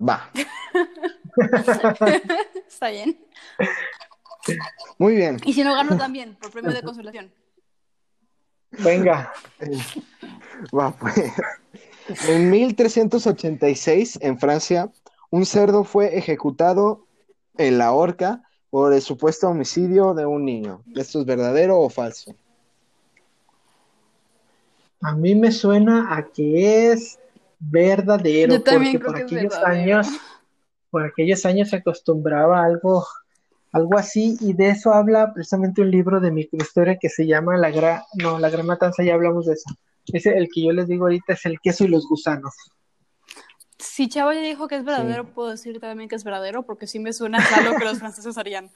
Va. 0.02 0.30
Está 2.68 2.90
bien. 2.90 3.18
Muy 4.98 5.16
bien. 5.16 5.38
Y 5.46 5.54
si 5.54 5.64
no 5.64 5.76
gano 5.76 5.96
también, 5.98 6.36
por 6.36 6.52
premio 6.52 6.72
de 6.72 6.82
consolación. 6.82 7.32
Venga, 8.72 9.32
Va, 10.74 10.92
pues. 10.98 11.32
En 12.28 12.50
1386, 12.50 14.20
en 14.22 14.40
Francia, 14.40 14.90
un 15.32 15.46
cerdo 15.46 15.84
fue 15.84 16.18
ejecutado 16.18 17.06
en 17.58 17.80
la 17.80 17.92
horca 17.92 18.44
por 18.70 18.94
el 18.94 19.02
supuesto 19.02 19.50
homicidio 19.50 20.14
de 20.14 20.26
un 20.26 20.46
niño. 20.46 20.84
¿Esto 20.96 21.22
es 21.22 21.26
verdadero 21.26 21.80
o 21.80 21.90
falso? 21.90 22.36
a 25.02 25.16
mí 25.16 25.36
me 25.36 25.52
suena 25.52 26.16
a 26.16 26.28
que 26.32 26.92
es 26.92 27.20
verdadero, 27.60 28.54
Yo 28.54 28.64
también 28.64 29.00
porque 29.00 29.06
por 29.06 29.16
creo 29.16 29.28
que 29.28 29.36
es 29.48 29.54
aquellos 29.56 29.64
años, 29.64 30.08
por 30.90 31.04
aquellos 31.04 31.46
años 31.46 31.70
se 31.70 31.78
acostumbraba 31.78 32.62
a 32.62 32.66
algo, 32.66 33.06
algo 33.72 33.98
así, 33.98 34.38
y 34.40 34.54
de 34.54 34.70
eso 34.70 34.94
habla 34.94 35.34
precisamente 35.34 35.82
un 35.82 35.92
libro 35.92 36.20
de 36.20 36.32
microhistoria 36.32 36.98
que 36.98 37.10
se 37.10 37.26
llama 37.26 37.58
La 37.58 37.72
Gran, 37.72 38.02
no, 38.16 38.40
La 38.40 38.50
Gran 38.50 38.66
Matanza, 38.66 39.04
ya 39.04 39.16
hablamos 39.16 39.48
de 39.48 39.54
eso. 39.54 39.70
Ese, 40.08 40.38
el 40.38 40.50
que 40.54 40.66
yo 40.66 40.72
les 40.72 40.88
digo 40.88 41.06
ahorita 41.06 41.34
es 41.34 41.46
el 41.46 41.60
queso 41.60 41.84
y 41.84 41.88
los 41.88 42.08
gusanos. 42.08 42.54
Si 44.02 44.10
Chavo 44.10 44.32
ya 44.34 44.40
dijo 44.40 44.68
que 44.68 44.78
es 44.78 44.84
verdadero, 44.84 45.26
puedo 45.26 45.50
decir 45.50 45.80
también 45.80 46.10
que 46.10 46.16
es 46.16 46.24
verdadero, 46.24 46.64
porque 46.64 46.88
sí 46.88 46.98
me 46.98 47.14
suena 47.14 47.38
a 47.38 47.56
algo 47.60 47.78
que 47.78 47.86
los 47.86 48.00
franceses 48.00 48.36
harían. 48.36 48.72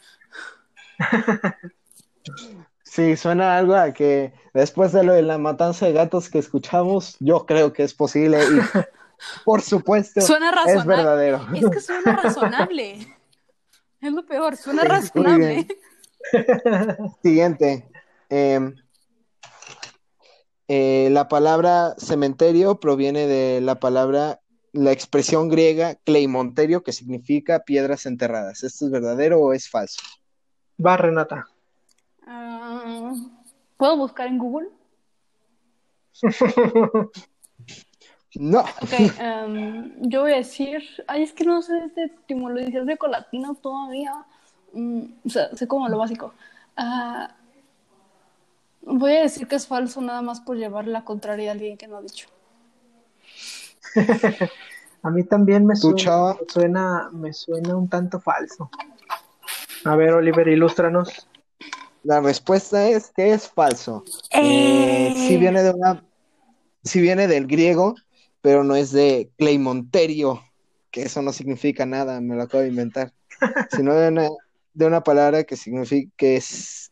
Sí, 2.84 3.17
suena 3.17 3.57
algo 3.57 3.76
a 3.76 3.91
que 3.91 4.34
después 4.53 4.91
de 4.93 5.03
lo 5.03 5.13
de 5.13 5.23
la 5.23 5.38
matanza 5.39 5.88
de 5.88 5.93
gatos 5.93 6.30
que 6.30 6.38
escuchamos, 6.38 7.17
yo 7.19 7.45
creo 7.45 7.73
que 7.73 7.84
es 7.84 7.93
posible 7.95 8.39
y 8.43 8.59
por 9.45 9.61
supuesto 9.61 10.21
Suena 10.21 10.49
es 10.51 10.55
razonable. 10.55 10.95
verdadero. 10.95 11.47
Es 11.55 11.69
que 11.71 11.82
suena 11.82 12.15
razonable. 12.23 13.17
Es 13.99 14.13
lo 14.13 14.26
peor, 14.26 14.55
suena 14.55 14.84
Sí, 14.84 14.88
razonable. 14.88 15.67
Siguiente. 17.23 17.89
Em, 18.30 18.76
eh, 20.67 21.09
la 21.11 21.28
palabra 21.28 21.95
cementerio 21.97 22.80
proviene 22.80 23.28
de 23.28 23.59
la 23.61 23.80
palabra, 23.80 24.39
la 24.76 24.91
expresión 24.91 25.49
griega 25.49 25.95
cleimonterio, 26.03 26.84
que 26.84 26.91
significa 26.91 27.63
piedras 27.63 28.05
enterradas. 28.05 28.63
¿Esto 28.63 28.86
es 28.86 28.91
verdadero 28.91 29.39
o 29.39 29.53
es 29.53 29.69
falso? 29.69 30.01
Va, 30.84 30.97
Renata. 30.97 31.47
Ah, 32.28 33.13
¿Puedo 33.78 33.97
buscar 33.97 34.28
en 34.28 34.38
Google? 34.38 34.69
No. 38.38 38.59
Ok, 38.59 38.91
em, 39.17 39.93
yo 40.09 40.23
voy 40.23 40.34
a 40.34 40.38
decir, 40.38 40.84
ay, 41.07 41.23
es 41.23 41.32
que 41.32 41.45
no 41.45 41.61
sé 41.61 41.73
de 41.95 42.03
etimología 42.03 42.82
grecolatina 42.82 43.53
todavía. 43.61 44.11
Mm, 44.73 45.03
o 45.26 45.30
sea, 45.30 45.55
sé 45.55 45.67
como 45.69 45.88
lo 45.88 45.97
básico. 45.97 46.34
Ah, 46.76 47.34
voy 48.82 49.13
a 49.13 49.21
decir 49.21 49.47
que 49.47 49.55
es 49.55 49.65
falso 49.65 50.01
nada 50.01 50.21
más 50.21 50.41
por 50.41 50.57
llevar 50.57 50.86
la 50.86 51.05
contraria 51.05 51.51
a 51.51 51.53
alguien 51.53 51.78
que 51.78 51.88
no 51.88 51.95
ha 51.95 52.01
dicho. 52.01 52.28
A 55.06 55.12
mí 55.12 55.24
también 55.24 55.68
me 55.68 55.76
¿Tú, 55.76 55.91
suena, 55.91 55.98
Chava? 55.98 56.34
me 56.34 56.48
suena, 56.50 57.10
me 57.14 57.34
suena 57.34 57.76
un 57.76 57.88
tanto 57.88 58.20
falso. 58.20 58.72
A 59.84 59.96
ver, 59.96 60.14
Oliver, 60.14 60.48
ilústranos. 60.48 61.28
La 62.04 62.22
respuesta 62.22 62.88
es 62.88 63.12
que 63.16 63.32
es 63.32 63.48
falso. 63.48 64.04
Eh, 64.32 65.14
sí 65.16 65.38
viene 65.38 65.62
de 65.62 65.72
una, 65.72 66.04
sí 66.84 67.02
viene 67.02 67.28
del 67.28 67.46
griego, 67.46 67.93
pero 68.41 68.64
no 68.64 68.76
es 68.76 68.91
de 68.91 69.30
cleimonterio, 69.38 70.41
que 70.89 71.04
eso 71.04 71.22
no 71.22 71.32
significa 71.34 71.86
nada, 71.86 72.20
me 72.20 72.36
lo 72.36 72.43
acabo 72.43 72.64
de 72.64 72.70
inventar, 72.70 73.14
sino 73.70 73.93
de 73.93 74.08
una, 74.08 74.30
de 74.74 74.86
una 74.88 75.04
palabra 75.04 75.43
que 75.43 75.56
significa 75.56 76.12
que 76.18 76.38
es 76.38 76.91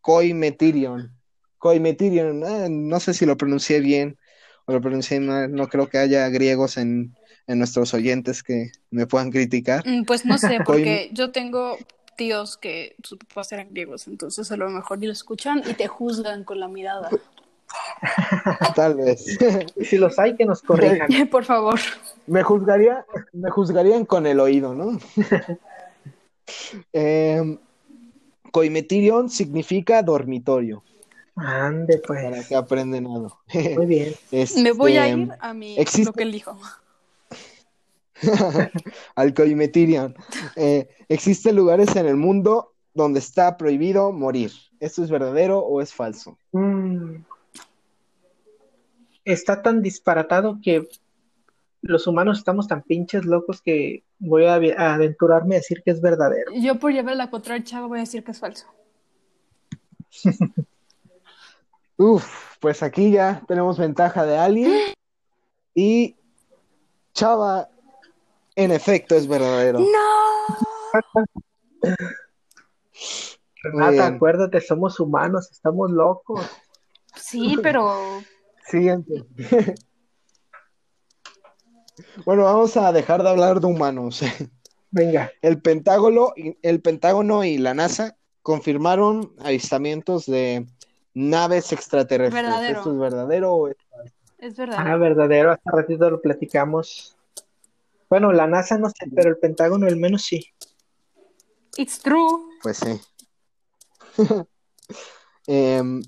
coimetirion. 0.00 1.12
Coimetirion, 1.58 2.42
eh, 2.42 2.68
no 2.70 3.00
sé 3.00 3.12
si 3.12 3.26
lo 3.26 3.36
pronuncié 3.36 3.80
bien 3.80 4.18
o 4.70 4.72
lo 4.72 4.80
pronuncié 4.80 5.18
mal, 5.18 5.52
no 5.52 5.68
creo 5.68 5.88
que 5.88 5.98
haya 5.98 6.28
griegos 6.28 6.76
en, 6.76 7.16
en 7.48 7.58
nuestros 7.58 7.92
oyentes 7.92 8.44
que 8.44 8.70
me 8.90 9.06
puedan 9.06 9.30
criticar. 9.32 9.82
Mm, 9.84 10.04
Pues 10.04 10.24
no 10.24 10.38
sé, 10.38 10.58
porque 10.64 11.10
yo 11.12 11.32
tengo 11.32 11.76
tíos 12.16 12.56
que 12.56 12.94
sus 13.02 13.18
papás 13.18 13.50
eran 13.50 13.68
griegos, 13.70 14.06
entonces 14.06 14.52
a 14.52 14.56
lo 14.56 14.70
mejor 14.70 14.98
ni 14.98 15.06
lo 15.06 15.12
escuchan 15.12 15.62
y 15.68 15.74
te 15.74 15.88
juzgan 15.88 16.44
con 16.44 16.60
la 16.60 16.68
mirada. 16.68 17.10
Tal 18.76 18.94
vez. 18.94 19.38
Si 19.82 19.98
los 19.98 20.18
hay, 20.18 20.36
que 20.36 20.44
nos 20.44 20.62
corrijan. 20.62 21.08
Por 21.30 21.44
favor. 21.44 21.80
Me 22.26 22.42
juzgaría, 22.42 23.04
me 23.32 23.50
juzgarían 23.50 24.04
con 24.04 24.26
el 24.26 24.38
oído, 24.38 24.74
¿no? 24.74 24.98
Em, 26.92 27.58
coimetirion 28.52 29.30
significa 29.30 30.02
dormitorio, 30.02 30.82
Ande, 31.42 31.98
para 32.06 32.30
pues. 32.30 32.48
que 32.48 32.54
aprenden 32.54 33.06
algo. 33.06 33.40
Muy 33.76 33.86
bien. 33.86 34.14
Me 34.56 34.72
voy 34.72 34.96
a 34.98 35.06
Este, 35.08 35.20
ir 35.22 35.32
a 35.40 35.54
mi 35.54 35.78
existe- 35.78 36.04
lo 36.06 36.12
que 36.12 36.22
él 36.24 36.32
dijo. 36.32 36.58
al 39.14 39.32
coimetirion. 39.34 40.14
Eh, 40.56 40.88
existen 41.08 41.56
lugares 41.56 41.96
en 41.96 42.06
el 42.06 42.16
mundo 42.16 42.74
donde 42.92 43.18
está 43.18 43.56
prohibido 43.56 44.12
morir. 44.12 44.52
¿Esto 44.78 45.02
es 45.02 45.10
verdadero 45.10 45.60
o 45.60 45.80
es 45.80 45.94
falso? 45.94 46.36
Mm. 46.52 47.16
Está 49.24 49.62
tan 49.62 49.80
disparatado 49.82 50.58
que 50.62 50.88
los 51.82 52.06
humanos 52.06 52.38
estamos 52.38 52.68
tan 52.68 52.82
pinches 52.82 53.24
locos 53.24 53.62
que 53.62 54.02
voy 54.18 54.44
a, 54.44 54.54
aventurarme 54.54 55.54
a 55.54 55.58
decir 55.58 55.82
que 55.82 55.90
es 55.92 56.00
verdadero. 56.02 56.52
Yo 56.54 56.78
por 56.78 56.92
llevar 56.92 57.16
la 57.16 57.30
contraria, 57.30 57.64
chavo, 57.64 57.88
voy 57.88 57.98
a 57.98 58.02
decir 58.02 58.22
que 58.22 58.32
es 58.32 58.38
falso. 58.38 58.66
Uf, 62.00 62.56
pues 62.60 62.82
aquí 62.82 63.10
ya 63.10 63.42
tenemos 63.46 63.78
ventaja 63.78 64.24
de 64.24 64.38
alguien. 64.38 64.72
Y 65.74 66.16
Chava, 67.12 67.68
en 68.56 68.70
efecto, 68.70 69.14
es 69.16 69.28
verdadero. 69.28 69.80
Renata, 73.62 73.90
bien. 73.90 74.14
acuérdate, 74.14 74.62
somos 74.62 74.98
humanos, 74.98 75.50
estamos 75.50 75.90
locos. 75.90 76.40
Sí, 77.14 77.58
pero 77.62 78.22
Siguiente. 78.66 79.24
Bueno, 82.24 82.44
vamos 82.44 82.78
a 82.78 82.92
dejar 82.92 83.22
de 83.22 83.28
hablar 83.28 83.60
de 83.60 83.66
humanos. 83.66 84.22
Venga, 84.90 85.30
El 85.42 85.60
Pentágono, 85.60 86.32
y- 86.34 86.56
el 86.62 86.80
Pentágono 86.80 87.44
y 87.44 87.58
la 87.58 87.74
NASA 87.74 88.16
confirmaron 88.40 89.34
avistamientos 89.38 90.24
de 90.24 90.66
naves 91.14 91.72
extraterrestres. 91.72 92.42
Verdadero. 92.42 92.78
¿Esto 92.78 92.92
es 92.92 92.98
verdadero 92.98 93.54
o 93.54 93.68
es- 93.68 93.76
es 94.38 94.58
ah, 94.58 94.64
verdad. 94.66 94.98
verdadero, 94.98 95.52
hasta 95.52 95.70
ratito 95.70 96.08
lo 96.10 96.20
platicamos. 96.22 97.16
Bueno, 98.08 98.32
la 98.32 98.46
NASA 98.46 98.78
no 98.78 98.88
sé, 98.88 99.06
pero 99.14 99.28
el 99.30 99.36
Pentágono 99.38 99.86
al 99.86 99.96
menos 99.96 100.22
sí. 100.22 100.46
It's 101.76 102.00
true. 102.00 102.40
Pues 102.62 102.78
sí. 102.78 103.00
Em, 105.46 106.02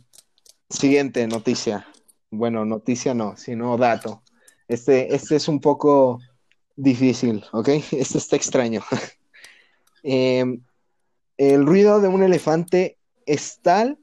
siguiente 0.69 1.27
noticia. 1.27 1.87
Bueno, 2.31 2.65
noticia 2.65 3.15
no, 3.15 3.37
sino 3.37 3.77
dato. 3.77 4.23
Este, 4.69 5.15
este 5.15 5.37
es 5.37 5.49
un 5.49 5.61
poco 5.61 6.21
difícil, 6.77 7.45
¿ok? 7.53 7.69
Este 7.93 8.19
está 8.19 8.37
extraño. 8.37 8.83
Em, 10.05 10.61
el 11.37 11.65
ruido 11.65 12.01
de 12.01 12.09
un 12.09 12.23
elefante 12.25 12.99
es 13.27 13.61
tal 13.63 13.99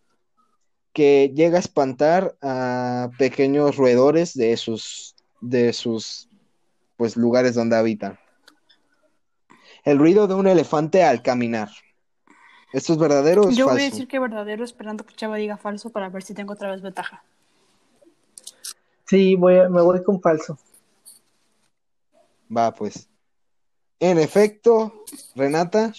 que 0.93 1.31
llega 1.35 1.57
a 1.57 1.59
espantar 1.59 2.35
a 2.41 3.09
pequeños 3.17 3.77
roedores 3.77 4.33
de 4.33 4.57
sus, 4.57 5.15
de 5.41 5.73
sus 5.73 6.29
pues, 6.97 7.15
lugares 7.15 7.55
donde 7.55 7.75
habitan. 7.75 8.19
El 9.83 9.97
ruido 9.97 10.27
de 10.27 10.33
un 10.33 10.47
elefante 10.47 11.03
al 11.03 11.21
caminar. 11.21 11.69
¿Esto 12.73 12.93
es 12.93 12.99
verdadero 12.99 13.43
o 13.43 13.49
es 13.49 13.55
Yo 13.55 13.65
voy 13.65 13.81
a 13.81 13.85
decir 13.85 14.07
que 14.07 14.19
verdadero 14.19 14.63
esperando 14.63 15.05
que 15.05 15.15
Chava 15.15 15.37
diga 15.37 15.57
falso 15.57 15.89
para 15.89 16.09
ver 16.09 16.23
si 16.23 16.33
tengo 16.33 16.53
otra 16.53 16.71
vez 16.71 16.81
ventaja. 16.81 17.23
Sí, 19.05 19.35
voy 19.35 19.57
a- 19.57 19.69
me 19.69 19.81
voy 19.81 20.03
con 20.03 20.21
falso. 20.21 20.57
Va, 22.55 22.73
pues. 22.73 23.07
En 23.99 24.19
efecto, 24.19 25.03
Renata, 25.35 25.93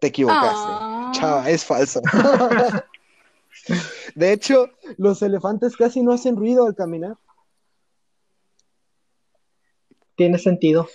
te 0.00 0.06
equivocaste. 0.08 0.72
Ah. 0.72 1.05
Chava, 1.18 1.50
es 1.50 1.64
falso. 1.64 2.00
De 4.14 4.32
hecho, 4.32 4.70
los 4.96 5.22
elefantes 5.22 5.76
casi 5.76 6.02
no 6.02 6.12
hacen 6.12 6.36
ruido 6.36 6.66
al 6.66 6.74
caminar. 6.74 7.16
Tiene 10.14 10.38
sentido. 10.38 10.88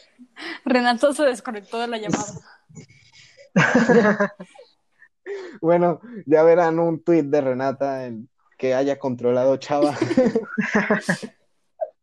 Renato 0.66 1.14
se 1.14 1.24
desconectó 1.24 1.80
de 1.80 1.88
la 1.88 1.98
llamada. 1.98 2.34
Bueno, 5.62 6.02
ya 6.26 6.44
verán 6.44 6.80
un 6.80 7.04
tuit 7.04 7.26
de 7.26 7.40
Renata 7.40 8.06
en 8.06 8.28
que 8.58 8.74
haya 8.74 9.00
controlado 9.00 9.56
Chava. 9.58 9.96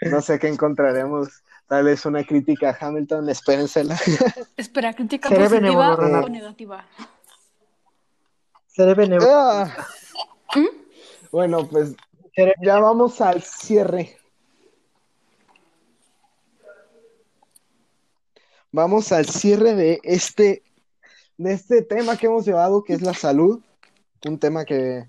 No 0.01 0.23
sé 0.23 0.39
qué 0.39 0.47
encontraremos. 0.47 1.43
Tal 1.67 1.85
vez 1.85 2.07
una 2.07 2.23
crítica 2.23 2.71
a 2.71 2.79
Hamilton, 2.81 3.29
espérensela. 3.29 3.99
Espera, 4.57 4.95
crítica 4.95 5.29
Seré 5.29 5.49
positiva 5.49 5.97
o 5.97 6.29
negativa. 6.29 6.87
Seré. 8.79 9.19
Ah. 9.23 9.77
Bueno, 11.33 11.69
pues 11.69 11.97
ya 12.63 12.79
vamos 12.79 13.21
al 13.21 13.43
cierre. 13.43 14.17
Vamos 18.71 19.11
al 19.11 19.27
cierre 19.27 19.75
de 19.75 19.99
este, 20.05 20.63
de 21.39 21.55
este 21.55 21.83
tema 21.83 22.17
que 22.17 22.27
hemos 22.27 22.47
llevado, 22.47 22.85
que 22.85 22.93
es 22.93 23.03
la 23.03 23.15
salud. 23.15 23.61
Un 24.25 24.39
tema 24.39 24.65
que 24.65 25.09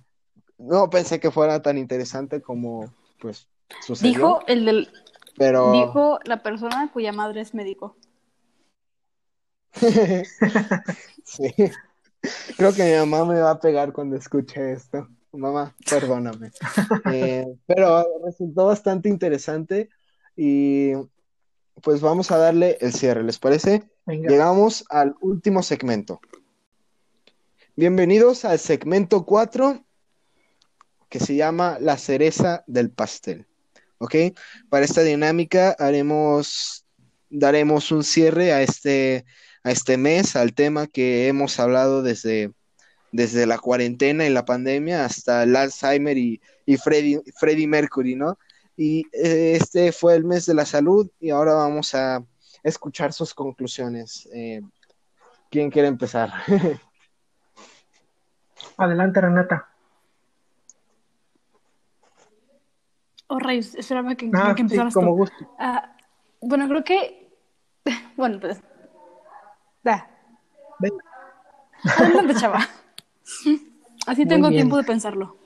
no 0.58 0.90
pensé 0.90 1.20
que 1.20 1.30
fuera 1.30 1.62
tan 1.62 1.78
interesante 1.78 2.42
como 2.42 2.92
pues 3.20 3.48
sucedió. 3.86 4.12
Dijo 4.12 4.40
el 4.48 4.66
del, 4.66 4.90
pero 5.38 5.72
dijo 5.74 6.18
la 6.24 6.42
persona 6.42 6.90
cuya 6.92 7.14
madre 7.14 7.42
es 7.42 7.54
médico. 7.54 7.96
sí. 11.24 11.54
Creo 12.58 12.74
que 12.74 12.84
mi 12.84 12.98
mamá 12.98 13.26
me 13.26 13.40
va 13.40 13.52
a 13.52 13.60
pegar 13.60 13.94
cuando 13.94 14.16
escuche 14.16 14.74
esto. 14.74 15.08
Mamá, 15.32 15.76
perdóname. 15.90 16.52
Eh, 17.14 17.46
pero 17.66 18.06
resultó 18.26 18.66
bastante 18.66 19.10
interesante 19.10 19.90
y 20.36 20.94
pues 21.82 22.02
vamos 22.02 22.32
a 22.32 22.38
darle 22.38 22.78
el 22.82 22.94
cierre, 22.94 23.24
¿les 23.24 23.40
parece? 23.40 23.84
Venga. 24.06 24.30
Llegamos 24.30 24.86
al 24.90 25.16
último 25.22 25.64
segmento. 25.64 26.20
Bienvenidos 27.76 28.44
al 28.44 28.60
segmento 28.60 29.26
4 29.26 29.86
que 31.10 31.20
se 31.20 31.36
llama 31.36 31.78
La 31.80 31.98
cereza 31.98 32.64
del 32.68 32.92
pastel. 32.92 33.48
¿Ok? 33.98 34.16
Para 34.70 34.86
esta 34.86 35.02
dinámica 35.02 35.76
haremos, 35.78 36.86
daremos 37.30 37.92
un 37.92 38.04
cierre 38.04 38.54
a 38.54 38.62
este, 38.62 39.26
a 39.64 39.72
este 39.72 39.98
mes, 39.98 40.36
al 40.36 40.54
tema 40.54 40.88
que 40.88 41.28
hemos 41.28 41.60
hablado 41.60 42.02
desde, 42.02 42.52
desde 43.12 43.46
la 43.46 43.58
cuarentena 43.58 44.26
y 44.26 44.30
la 44.30 44.46
pandemia 44.46 45.06
hasta 45.06 45.44
el 45.44 45.56
Alzheimer 45.56 46.18
y, 46.18 46.42
y 46.66 46.78
Freddie, 46.78 47.68
Mercury, 47.68 48.16
¿no? 48.16 48.38
Y 48.78 49.06
eh, 49.12 49.58
este 49.60 49.92
fue 49.92 50.16
el 50.16 50.24
mes 50.24 50.46
de 50.46 50.54
la 50.54 50.66
salud 50.66 51.10
y 51.20 51.32
ahora 51.32 51.54
vamos 51.54 51.94
a 51.96 52.24
escuchar 52.64 53.12
sus 53.14 53.34
conclusiones. 53.34 54.30
Eh, 54.34 54.62
¿Quién 55.50 55.70
quiere 55.70 55.88
empezar? 55.88 56.32
Adelante, 58.78 59.20
Renata. 59.20 59.70
Oh, 63.28 63.40
rayos, 63.40 63.76
esperaba 63.76 64.16
que, 64.16 64.32
ah, 64.34 64.54
que 64.56 64.62
empezaras 64.62 64.94
como 64.94 65.14
gusto. 65.14 65.36
Ah, 65.60 65.96
bueno, 66.42 66.68
creo 66.68 66.84
que... 66.84 67.30
Bueno, 68.18 68.40
pues... 68.40 68.62
Venga. 70.80 71.04
Adelante, 71.98 72.34
chava. 72.40 72.68
Así 74.06 74.26
tengo 74.26 74.50
tiempo 74.50 74.78
de 74.78 74.84
pensarlo. 74.84 75.38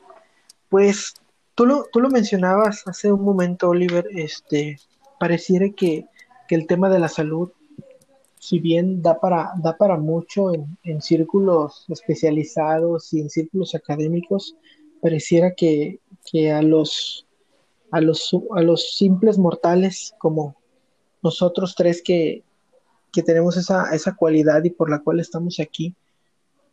Pues 0.69 1.13
tú 1.55 1.65
lo, 1.65 1.85
tú 1.91 1.99
lo 1.99 2.09
mencionabas 2.09 2.87
hace 2.87 3.11
un 3.11 3.23
momento, 3.23 3.69
Oliver, 3.69 4.07
este, 4.11 4.79
pareciera 5.19 5.69
que, 5.69 6.05
que 6.47 6.55
el 6.55 6.65
tema 6.67 6.89
de 6.89 6.99
la 6.99 7.09
salud 7.09 7.51
si 8.43 8.59
bien 8.59 9.01
da 9.01 9.21
para, 9.21 9.53
da 9.63 9.77
para 9.77 9.95
mucho 9.95 10.51
en, 10.51 11.01
círculos 11.01 11.85
especializados 11.87 13.13
y 13.13 13.21
en 13.21 13.29
círculos 13.29 13.73
académicos, 13.73 14.57
pareciera 15.01 15.53
que, 15.55 16.01
a, 16.51 16.61
los, 16.61 17.25
a, 17.89 18.01
los, 18.01 18.35
a 18.53 18.61
los 18.61 18.97
simples 18.97 19.37
mortales 19.37 20.13
como 20.17 20.57
nosotros 21.21 21.73
tres 21.73 22.01
que, 22.03 22.43
tenemos 23.21 23.57
esa, 23.57 23.93
esa 23.93 24.15
cualidad 24.15 24.63
y 24.63 24.71
por 24.71 24.89
la 24.89 24.99
cual 24.99 25.19
estamos 25.19 25.59
aquí, 25.59 25.93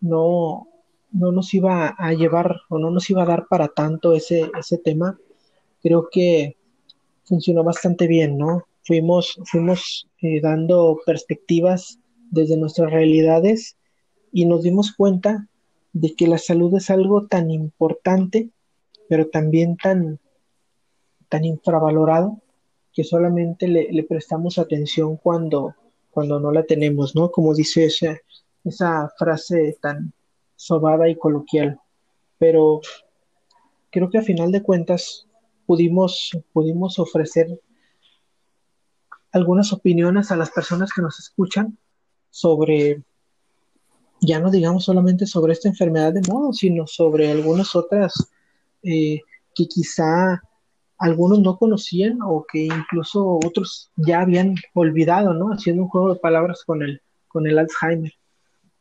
no, 0.01 0.69
no 1.13 1.33
nos 1.33 1.53
iba 1.53 1.89
a 1.99 2.13
llevar 2.15 2.63
o 2.71 2.79
no 2.79 2.91
nos 2.91 3.11
iba 3.11 3.23
a 3.23 3.27
dar 3.27 3.47
para 3.49 3.69
tanto 3.69 4.15
ese, 4.15 4.51
ese 4.59 4.79
tema. 4.79 5.19
Creo 5.83 6.09
que 6.11 6.57
funcionó 7.25 7.63
bastante 7.63 8.07
bien, 8.07 8.39
¿no? 8.39 8.65
fuimos, 8.91 9.39
fuimos 9.45 10.09
eh, 10.21 10.41
dando 10.41 10.99
perspectivas 11.07 11.99
desde 12.31 12.57
nuestras 12.57 12.91
realidades 12.91 13.77
y 14.33 14.47
nos 14.47 14.63
dimos 14.63 14.93
cuenta 14.93 15.49
de 15.93 16.15
que 16.15 16.27
la 16.27 16.39
salud 16.39 16.75
es 16.75 16.91
algo 16.91 17.27
tan 17.27 17.51
importante, 17.51 18.51
pero 19.09 19.29
también 19.29 19.77
tan, 19.77 20.21
tan 21.29 21.45
infravalorado, 21.45 22.41
que 22.93 23.05
solamente 23.05 23.69
le, 23.69 24.03
prestamos 24.03 24.59
atención 24.59 25.17
cuando, 25.17 25.75
cuando 26.21 26.39
no 26.39 26.53
la 26.53 26.65
tenemos, 26.65 27.17
¿no? 27.17 27.31
Como 27.31 27.55
dice 27.55 27.87
esa, 27.87 28.15
esa 28.63 29.11
frase 29.17 29.79
tan 29.81 30.13
sobada 30.55 31.09
y 31.09 31.17
coloquial. 31.17 31.81
Pero 32.37 32.83
creo 33.89 34.11
que 34.11 34.19
a 34.19 34.23
final 34.23 34.53
de 34.53 34.63
cuentas 34.63 35.27
pudimos, 35.65 36.39
pudimos 36.53 36.99
ofrecer 36.99 37.59
algunas 39.33 39.73
opiniones 39.73 40.31
a 40.31 40.37
las 40.37 40.51
personas 40.51 40.93
que 40.93 41.01
nos 41.01 41.19
escuchan 41.19 41.79
sobre, 42.29 43.03
ya 44.21 44.41
no 44.41 44.51
digamos 44.51 44.85
solamente 44.85 45.25
sobre 45.25 45.55
esta 45.55 45.71
enfermedad 45.71 46.13
de 46.13 46.31
modo, 46.31 46.53
sino 46.53 46.87
sobre 46.87 47.31
algunas 47.31 47.75
otras 47.75 48.31
eh, 48.83 49.21
que 49.55 49.67
quizá 49.67 50.43
algunos 51.01 51.41
no 51.41 51.57
conocían 51.57 52.19
o 52.23 52.45
que 52.51 52.67
incluso 52.67 53.39
otros 53.45 53.91
ya 53.97 54.21
habían 54.21 54.55
olvidado, 54.75 55.35
¿no? 55.35 55.49
Haciendo 55.49 55.83
un 55.83 55.89
juego 55.89 56.15
de 56.15 56.21
palabras 56.21 56.63
con 56.65 56.83
el, 56.83 57.01
con 57.27 57.47
el 57.47 57.59
Alzheimer. 57.59 58.13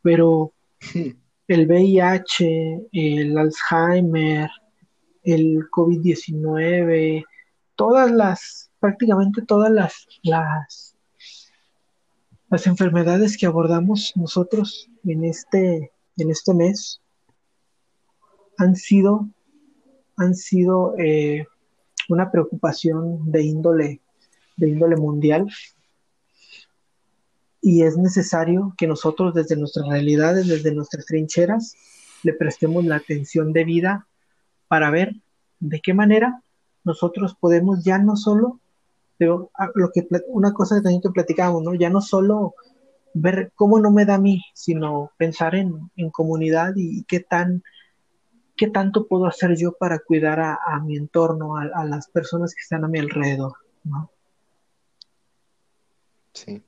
Pero 0.01 0.53
el 1.47 1.67
VIH, 1.67 2.89
el 2.91 3.37
Alzheimer, 3.37 4.49
el 5.23 5.69
COVID-19, 5.71 7.23
todas 7.75 8.11
las 8.11 8.69
prácticamente 8.79 9.41
todas 9.41 9.71
las, 9.71 10.07
las, 10.23 10.95
las 12.49 12.67
enfermedades 12.67 13.37
que 13.37 13.45
abordamos 13.45 14.13
nosotros 14.15 14.89
en 15.03 15.25
este, 15.25 15.91
en 16.17 16.31
este 16.31 16.53
mes 16.53 17.01
han 18.57 18.75
sido, 18.75 19.29
han 20.17 20.35
sido 20.35 20.97
eh, 20.97 21.45
una 22.09 22.31
preocupación 22.31 23.31
de 23.31 23.43
índole, 23.43 24.01
de 24.57 24.69
índole 24.69 24.95
mundial 24.95 25.47
y 27.61 27.83
es 27.83 27.97
necesario 27.97 28.73
que 28.77 28.87
nosotros 28.87 29.33
desde 29.33 29.55
nuestras 29.55 29.87
realidades, 29.87 30.47
desde 30.47 30.73
nuestras 30.73 31.05
trincheras, 31.05 31.75
le 32.23 32.33
prestemos 32.33 32.85
la 32.85 32.97
atención 32.97 33.53
debida 33.53 34.07
para 34.67 34.89
ver 34.91 35.15
de 35.59 35.79
qué 35.81 35.93
manera 35.93 36.41
nosotros 36.83 37.35
podemos 37.39 37.83
ya 37.83 37.97
no 37.97 38.15
solo 38.15 38.59
ah, 39.57 39.69
lo 39.75 39.91
que 39.91 40.07
una 40.27 40.53
cosa 40.53 40.75
que 40.75 40.81
también 40.81 41.01
que 41.01 41.09
platicábamos, 41.09 41.63
¿no? 41.63 41.73
Ya 41.73 41.89
no 41.89 42.01
solo 42.01 42.55
ver 43.13 43.51
cómo 43.55 43.79
no 43.79 43.91
me 43.91 44.05
da 44.05 44.15
a 44.15 44.19
mí, 44.19 44.41
sino 44.53 45.11
pensar 45.17 45.55
en, 45.55 45.89
comunidad 46.11 46.73
y 46.75 47.03
qué 47.03 47.19
tan 47.19 47.63
qué 48.59 48.67
tanto 48.67 49.07
puedo 49.07 49.25
hacer 49.25 49.55
yo 49.55 49.71
para 49.71 49.99
cuidar 49.99 50.41
a, 50.41 50.79
mi 50.83 50.97
entorno, 50.97 51.55
a, 51.55 51.85
las 51.85 52.09
personas 52.09 52.53
que 52.53 52.59
están 52.59 52.83
a 52.83 52.89
mi 52.89 52.99
alrededor, 52.99 53.53
¿no? 53.85 54.11
Sí. 56.33 56.61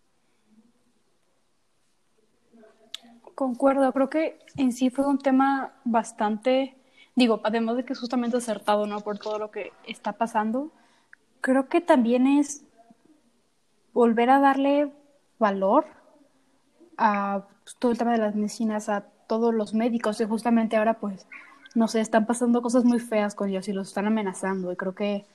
Concuerdo, 3.35 3.91
creo 3.91 4.09
que 4.09 4.39
en 4.55 4.71
sí 4.71 4.89
fue 4.89 5.05
un 5.05 5.17
tema 5.17 5.73
bastante, 5.83 6.77
digo, 7.17 7.41
además 7.43 7.75
de 7.75 7.83
que 7.83 7.91
es 7.91 7.99
justamente 7.99 8.37
acertado, 8.37 8.87
¿no? 8.87 9.01
Por 9.01 9.19
todo 9.19 9.37
lo 9.37 9.51
que 9.51 9.73
está 9.85 10.13
pasando, 10.13 10.71
creo 11.41 11.67
que 11.67 11.81
también 11.81 12.25
es 12.25 12.63
volver 13.91 14.29
a 14.29 14.39
darle 14.39 14.93
valor 15.39 15.87
a 16.97 17.47
pues, 17.65 17.75
todo 17.75 17.91
el 17.91 17.97
tema 17.97 18.13
de 18.13 18.19
las 18.19 18.33
medicinas, 18.33 18.87
a 18.87 19.01
todos 19.27 19.53
los 19.53 19.73
médicos, 19.73 20.21
y 20.21 20.25
justamente 20.25 20.77
ahora 20.77 20.93
pues, 20.93 21.27
no 21.75 21.87
sé, 21.87 22.01
están 22.01 22.25
pasando 22.25 22.61
cosas 22.61 22.83
muy 22.83 22.99
feas 22.99 23.35
con 23.35 23.49
ellos 23.49 23.67
y 23.67 23.73
los 23.73 23.89
están 23.89 24.05
amenazando, 24.07 24.71
y 24.71 24.75
creo 24.75 24.95
que, 24.95 25.25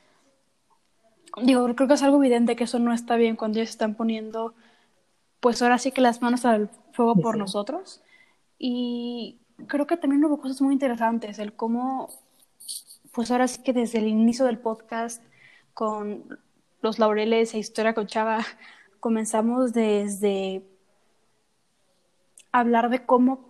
digo, 1.42 1.74
creo 1.74 1.88
que 1.88 1.94
es 1.94 2.02
algo 2.02 2.18
evidente 2.18 2.56
que 2.56 2.64
eso 2.64 2.78
no 2.78 2.92
está 2.92 3.16
bien 3.16 3.36
cuando 3.36 3.58
ellos 3.58 3.70
están 3.70 3.94
poniendo, 3.94 4.54
pues 5.40 5.62
ahora 5.62 5.78
sí 5.78 5.92
que 5.92 6.00
las 6.00 6.22
manos 6.22 6.44
al 6.44 6.68
fuego 6.92 7.16
por 7.16 7.36
nosotros, 7.38 8.02
y 8.58 9.38
creo 9.66 9.86
que 9.86 9.96
también 9.96 10.24
hubo 10.24 10.38
cosas 10.40 10.60
muy 10.60 10.74
interesantes, 10.74 11.38
el 11.38 11.54
cómo, 11.54 12.10
pues 13.12 13.30
ahora 13.30 13.48
sí 13.48 13.62
que 13.62 13.72
desde 13.72 13.98
el 13.98 14.08
inicio 14.08 14.44
del 14.44 14.58
podcast, 14.58 15.22
con 15.74 16.38
los 16.82 16.98
laureles 16.98 17.54
e 17.54 17.58
historia 17.58 17.94
con 17.94 18.06
Chava, 18.06 18.38
comenzamos 19.00 19.72
desde 19.72 20.62
hablar 22.52 22.88
de 22.88 23.04
cómo 23.04 23.40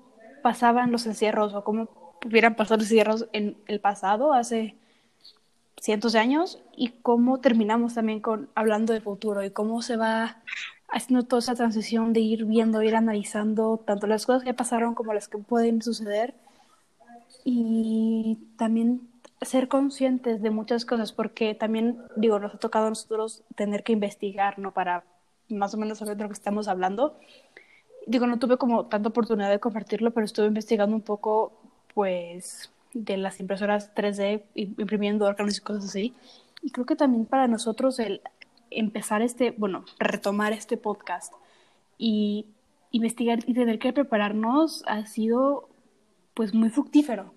pasaban 0.43 0.93
los 0.93 1.07
encierros 1.07 1.55
o 1.55 1.65
cómo 1.65 1.87
hubieran 2.25 2.57
pasado 2.57 2.79
los 2.79 2.87
encierros 2.87 3.29
en 3.33 3.57
el 3.67 3.81
pasado, 3.81 4.33
hace 4.33 4.77
cientos 5.81 6.13
de 6.13 6.19
años, 6.19 6.63
y 6.77 6.89
cómo 7.03 7.41
terminamos 7.41 7.95
también 7.95 8.21
con 8.21 8.49
hablando 8.55 8.93
del 8.93 9.03
futuro 9.03 9.45
y 9.45 9.51
cómo 9.51 9.83
se 9.83 9.97
va 9.97 10.39
haciendo 10.89 11.27
toda 11.27 11.41
esa 11.41 11.55
transición 11.55 12.13
de 12.13 12.21
ir 12.21 12.45
viendo, 12.45 12.83
ir 12.83 12.97
analizando 12.97 13.79
tanto 13.85 14.07
las 14.07 14.25
cosas 14.27 14.45
que 14.45 14.55
pasaron 14.55 14.95
como 14.95 15.13
las 15.13 15.29
que 15.29 15.39
pueden 15.39 15.83
suceder 15.83 16.35
y 17.45 18.39
también 18.57 19.09
ser 19.43 19.69
conscientes 19.69 20.43
de 20.43 20.51
muchas 20.51 20.85
cosas, 20.85 21.13
porque 21.13 21.55
también, 21.55 21.99
digo, 22.17 22.39
nos 22.39 22.55
ha 22.55 22.59
tocado 22.59 22.87
a 22.87 22.91
nosotros 22.91 23.43
tener 23.55 23.85
que 23.85 23.93
investigar, 23.93 24.59
¿no? 24.59 24.73
Para 24.73 25.05
más 25.49 25.75
o 25.75 25.77
menos 25.77 25.99
saber 25.99 26.17
de 26.17 26.25
lo 26.25 26.29
que 26.29 26.35
estamos 26.35 26.69
hablando. 26.69 27.19
Digo, 28.07 28.27
no 28.27 28.39
tuve 28.39 28.57
como 28.57 28.87
tanta 28.87 29.11
oportunidad 29.11 29.51
de 29.51 29.61
compartirlo, 29.61 30.13
pero 30.13 30.25
estuve 30.25 30.47
investigando 30.47 30.97
un 30.97 31.03
poco, 31.03 31.53
pues, 31.97 32.71
de 32.93 33.17
las 33.17 33.41
impresoras 33.41 33.95
3D, 33.95 34.43
imprimiendo 34.55 35.25
órganos 35.25 35.57
y 35.57 35.63
cosas 35.63 35.87
así. 35.87 36.15
Y 36.61 36.71
creo 36.71 36.85
que 36.85 36.95
también 36.95 37.25
para 37.25 37.49
nosotros 37.49 37.99
el 37.99 38.21
empezar 38.71 39.23
este, 39.23 39.53
bueno, 39.53 39.87
retomar 39.99 40.53
este 40.53 40.77
podcast 40.77 41.33
y 41.97 42.45
investigar 42.91 43.39
y 43.47 43.55
tener 43.55 43.79
que 43.79 43.95
prepararnos 43.95 44.85
ha 44.87 45.07
sido, 45.07 45.71
pues, 46.35 46.53
muy 46.53 46.69
fructífero 46.69 47.33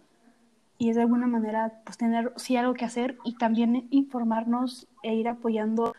y 0.78 0.90
es 0.90 0.98
de 0.98 1.04
alguna 1.04 1.28
manera 1.28 1.82
pues 1.86 1.98
tener 1.98 2.34
sí 2.36 2.58
algo 2.58 2.74
que 2.74 2.84
hacer 2.86 3.18
y 3.24 3.36
también 3.36 3.88
informarnos 3.92 4.88
e 5.04 5.14
ir 5.14 5.30
apoyando 5.30 5.94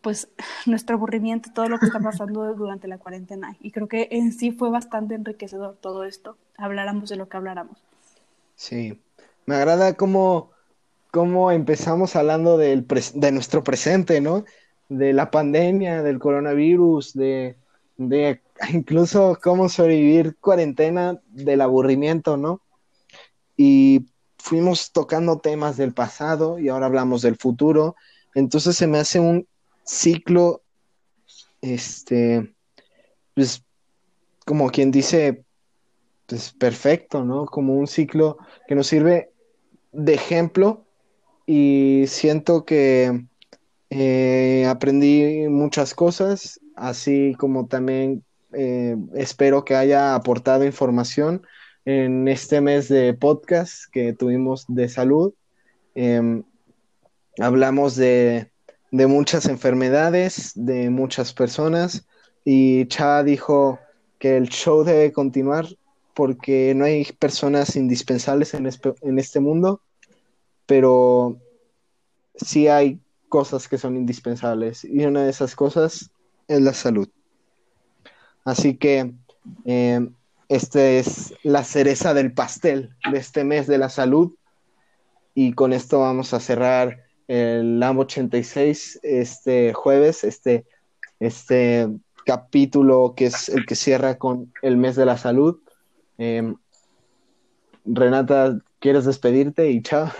pues 0.00 0.28
nuestro 0.66 0.96
aburrimiento, 0.96 1.50
todo 1.54 1.68
lo 1.68 1.78
que 1.78 1.86
está 1.86 2.00
pasando 2.00 2.54
durante 2.54 2.88
la 2.88 2.98
cuarentena. 2.98 3.56
Y 3.60 3.70
creo 3.70 3.88
que 3.88 4.08
en 4.10 4.32
sí 4.32 4.52
fue 4.52 4.70
bastante 4.70 5.14
enriquecedor 5.14 5.76
todo 5.80 6.04
esto, 6.04 6.36
habláramos 6.56 7.08
de 7.08 7.16
lo 7.16 7.28
que 7.28 7.36
habláramos. 7.36 7.78
Sí, 8.56 9.00
me 9.46 9.54
agrada 9.54 9.94
cómo, 9.94 10.50
cómo 11.10 11.50
empezamos 11.50 12.16
hablando 12.16 12.58
del 12.58 12.86
de 13.14 13.32
nuestro 13.32 13.64
presente, 13.64 14.20
¿no? 14.20 14.44
De 14.88 15.12
la 15.12 15.30
pandemia, 15.30 16.02
del 16.02 16.18
coronavirus, 16.18 17.14
de, 17.14 17.56
de 17.96 18.40
incluso 18.72 19.38
cómo 19.42 19.68
sobrevivir 19.68 20.36
cuarentena 20.36 21.18
del 21.28 21.60
aburrimiento, 21.60 22.36
¿no? 22.36 22.60
Y 23.56 24.06
fuimos 24.38 24.92
tocando 24.92 25.38
temas 25.38 25.76
del 25.76 25.92
pasado 25.92 26.58
y 26.58 26.68
ahora 26.68 26.86
hablamos 26.86 27.22
del 27.22 27.36
futuro. 27.36 27.96
Entonces 28.34 28.76
se 28.76 28.86
me 28.86 28.98
hace 28.98 29.20
un 29.20 29.46
ciclo, 29.90 30.62
este, 31.60 32.54
pues, 33.34 33.64
como 34.46 34.70
quien 34.70 34.90
dice, 34.90 35.44
pues 36.26 36.52
perfecto, 36.52 37.24
¿no? 37.24 37.46
Como 37.46 37.74
un 37.74 37.86
ciclo 37.86 38.38
que 38.68 38.76
nos 38.76 38.86
sirve 38.86 39.30
de 39.92 40.14
ejemplo 40.14 40.86
y 41.44 42.04
siento 42.06 42.64
que 42.64 43.24
eh, 43.90 44.64
aprendí 44.68 45.48
muchas 45.48 45.94
cosas, 45.94 46.60
así 46.76 47.34
como 47.36 47.66
también 47.66 48.22
eh, 48.52 48.96
espero 49.14 49.64
que 49.64 49.74
haya 49.74 50.14
aportado 50.14 50.64
información 50.64 51.42
en 51.84 52.28
este 52.28 52.60
mes 52.60 52.88
de 52.88 53.14
podcast 53.14 53.84
que 53.90 54.12
tuvimos 54.12 54.66
de 54.68 54.88
salud. 54.88 55.34
Em, 55.96 56.44
hablamos 57.40 57.96
de, 57.96 58.50
de, 58.90 59.06
muchas 59.06 59.46
enfermedades, 59.46 60.52
de 60.54 60.90
muchas 60.90 61.32
personas, 61.32 62.06
y 62.44 62.86
Cha 62.86 63.22
dijo 63.22 63.78
que 64.18 64.36
el 64.36 64.48
show 64.48 64.84
debe 64.84 65.12
continuar 65.12 65.66
porque 66.14 66.74
no 66.74 66.84
hay 66.84 67.04
personas 67.18 67.76
indispensables 67.76 68.54
en, 68.54 68.66
este 69.18 69.40
mundo, 69.40 69.80
pero 70.66 71.38
sí 72.34 72.68
hay 72.68 73.00
cosas 73.28 73.68
que 73.68 73.78
son 73.78 73.96
indispensables, 73.96 74.84
y 74.84 75.04
una 75.04 75.22
de 75.22 75.30
esas 75.30 75.54
cosas 75.54 76.10
es 76.48 76.60
la 76.60 76.74
salud. 76.74 77.08
Así 78.44 78.76
que 78.76 79.12
eh, 79.64 80.10
esta 80.50 80.84
es 80.84 81.32
la 81.44 81.62
cereza 81.62 82.12
del 82.12 82.32
pastel 82.32 82.96
de 83.12 83.18
este 83.18 83.44
mes 83.44 83.68
de 83.68 83.78
la 83.78 83.88
salud. 83.88 84.34
Y 85.32 85.52
con 85.52 85.72
esto 85.72 86.00
vamos 86.00 86.34
a 86.34 86.40
cerrar 86.40 87.04
el 87.30 87.78
LAM 87.78 87.96
86 88.00 88.98
este 89.04 89.72
jueves, 89.72 90.24
este, 90.24 90.66
este 91.20 91.88
capítulo 92.26 93.14
que 93.16 93.26
es 93.26 93.48
el 93.48 93.66
que 93.66 93.76
cierra 93.76 94.18
con 94.18 94.52
el 94.62 94.76
mes 94.76 94.96
de 94.96 95.06
la 95.06 95.16
salud. 95.16 95.60
Em, 96.18 96.56
Renata, 97.84 98.58
¿quieres 98.80 99.04
despedirte? 99.04 99.70
Y 99.70 99.80
chao. 99.80 100.10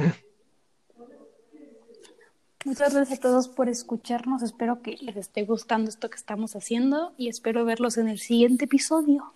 Muchas 2.64 2.94
gracias 2.94 3.18
a 3.18 3.22
todos 3.22 3.48
por 3.48 3.68
escucharnos. 3.68 4.44
Espero 4.44 4.80
que 4.80 4.96
les 5.00 5.16
esté 5.16 5.42
gustando 5.44 5.90
esto 5.90 6.10
que 6.10 6.16
estamos 6.16 6.54
haciendo 6.54 7.12
y 7.18 7.28
espero 7.28 7.64
verlos 7.64 7.98
en 7.98 8.06
el 8.06 8.20
siguiente 8.20 8.66
episodio. 8.66 9.34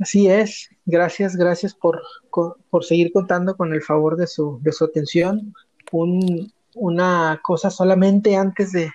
Así 0.00 0.26
es, 0.26 0.70
gracias, 0.86 1.36
gracias 1.36 1.72
por, 1.72 2.02
por 2.30 2.84
seguir 2.84 3.12
contando 3.12 3.56
con 3.56 3.72
el 3.72 3.82
favor 3.82 4.16
de 4.16 4.26
su, 4.26 4.58
de 4.62 4.72
su 4.72 4.84
atención. 4.84 5.54
Un, 5.92 6.52
una 6.74 7.40
cosa 7.42 7.70
solamente 7.70 8.36
antes 8.36 8.72
de, 8.72 8.90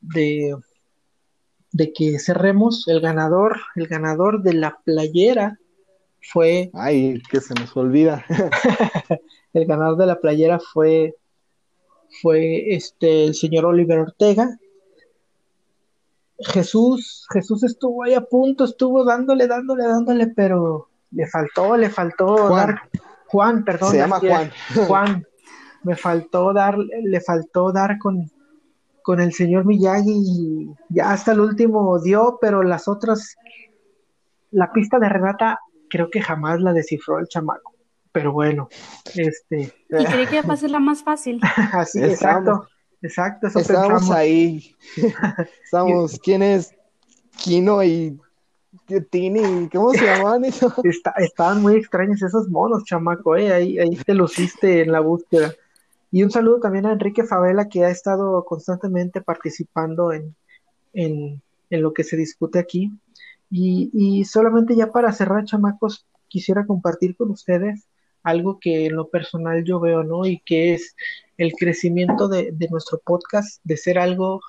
de, 0.00 0.56
de, 1.72 1.92
que 1.92 2.18
cerremos, 2.18 2.86
el 2.88 3.00
ganador, 3.00 3.60
el 3.76 3.86
ganador 3.86 4.42
de 4.42 4.54
la 4.54 4.78
playera 4.84 5.58
fue... 6.20 6.70
Ay, 6.74 7.22
que 7.30 7.40
se 7.40 7.54
nos 7.54 7.76
olvida. 7.76 8.24
el 9.52 9.66
ganador 9.66 9.96
de 9.96 10.06
la 10.06 10.20
playera 10.20 10.58
fue, 10.58 11.14
fue 12.22 12.74
este, 12.74 13.24
el 13.26 13.34
señor 13.34 13.66
Oliver 13.66 14.00
Ortega, 14.00 14.58
Jesús, 16.38 17.26
Jesús 17.32 17.62
estuvo 17.62 18.02
ahí 18.02 18.14
a 18.14 18.20
punto, 18.20 18.64
estuvo 18.64 19.04
dándole, 19.04 19.46
dándole, 19.46 19.84
dándole, 19.84 20.26
pero 20.28 20.88
le 21.10 21.26
faltó, 21.26 21.76
le 21.76 21.88
faltó 21.88 22.48
Juan. 22.48 22.66
dar, 22.66 22.90
Juan, 23.26 23.64
perdón. 23.64 23.90
Se 23.90 23.96
llama 23.98 24.20
Juan. 24.20 24.50
Juan, 24.86 25.26
me 25.86 25.94
faltó 25.94 26.52
dar, 26.52 26.76
le 26.76 27.20
faltó 27.20 27.70
dar 27.70 27.96
con, 27.98 28.28
con 29.02 29.20
el 29.20 29.32
señor 29.32 29.64
Miyagi 29.64 30.10
y 30.12 30.70
ya 30.88 31.12
hasta 31.12 31.30
el 31.30 31.38
último 31.38 32.00
dio, 32.00 32.38
pero 32.40 32.64
las 32.64 32.88
otras, 32.88 33.36
la 34.50 34.72
pista 34.72 34.98
de 34.98 35.08
Renata 35.08 35.60
creo 35.88 36.10
que 36.10 36.20
jamás 36.20 36.60
la 36.60 36.72
descifró 36.72 37.20
el 37.20 37.28
chamaco. 37.28 37.72
Pero 38.10 38.32
bueno, 38.32 38.68
este. 39.14 39.72
Y 39.90 40.04
creí 40.06 40.26
que 40.26 40.38
iba 40.38 40.52
a 40.52 40.56
ser 40.56 40.72
la 40.72 40.80
más 40.80 41.04
fácil. 41.04 41.40
Así, 41.72 42.02
exacto. 42.02 42.66
Exacto, 43.00 43.46
eso 43.46 43.60
Estamos 43.60 43.88
pensamos. 43.88 44.10
ahí. 44.10 44.74
Estamos, 45.64 46.18
¿quién 46.18 46.42
es 46.42 46.74
Kino 47.36 47.84
y 47.84 48.18
Tini? 49.10 49.68
¿Cómo 49.70 49.92
se 49.92 50.04
llamaban 50.04 50.44
eso? 50.46 50.72
Está, 50.82 51.12
estaban 51.18 51.62
muy 51.62 51.76
extraños 51.76 52.20
esos 52.22 52.48
monos, 52.48 52.82
chamaco, 52.84 53.36
¿eh? 53.36 53.52
ahí, 53.52 53.78
ahí 53.78 53.94
te 54.04 54.14
luciste 54.14 54.82
en 54.82 54.90
la 54.90 55.00
búsqueda. 55.00 55.52
Y 56.10 56.22
un 56.22 56.30
saludo 56.30 56.60
también 56.60 56.86
a 56.86 56.92
Enrique 56.92 57.24
Favela, 57.24 57.68
que 57.68 57.84
ha 57.84 57.90
estado 57.90 58.44
constantemente 58.44 59.20
participando 59.20 60.12
en, 60.12 60.34
en, 60.92 61.42
en 61.70 61.82
lo 61.82 61.92
que 61.92 62.04
se 62.04 62.16
discute 62.16 62.58
aquí. 62.58 62.92
Y, 63.50 63.90
y 63.92 64.24
solamente 64.24 64.76
ya 64.76 64.92
para 64.92 65.12
cerrar, 65.12 65.44
chamacos, 65.44 66.06
quisiera 66.28 66.66
compartir 66.66 67.16
con 67.16 67.30
ustedes 67.30 67.86
algo 68.22 68.58
que 68.60 68.86
en 68.86 68.96
lo 68.96 69.08
personal 69.08 69.62
yo 69.64 69.78
veo, 69.78 70.02
¿no? 70.02 70.26
Y 70.26 70.40
que 70.40 70.74
es 70.74 70.96
el 71.38 71.52
crecimiento 71.52 72.28
de, 72.28 72.50
de 72.52 72.68
nuestro 72.68 72.98
podcast, 72.98 73.60
de 73.62 73.76
ser 73.76 73.98
algo 73.98 74.40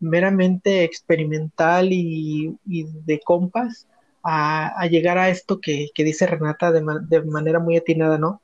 meramente 0.00 0.84
experimental 0.84 1.92
y, 1.92 2.56
y 2.66 2.84
de 3.04 3.20
compas, 3.20 3.86
a, 4.22 4.68
a, 4.80 4.86
llegar 4.86 5.18
a 5.18 5.28
esto 5.28 5.60
que, 5.60 5.88
que 5.94 6.04
dice 6.04 6.26
Renata 6.26 6.72
de, 6.72 6.82
de, 7.08 7.22
manera 7.22 7.58
muy 7.58 7.76
atinada, 7.76 8.18
¿no? 8.18 8.40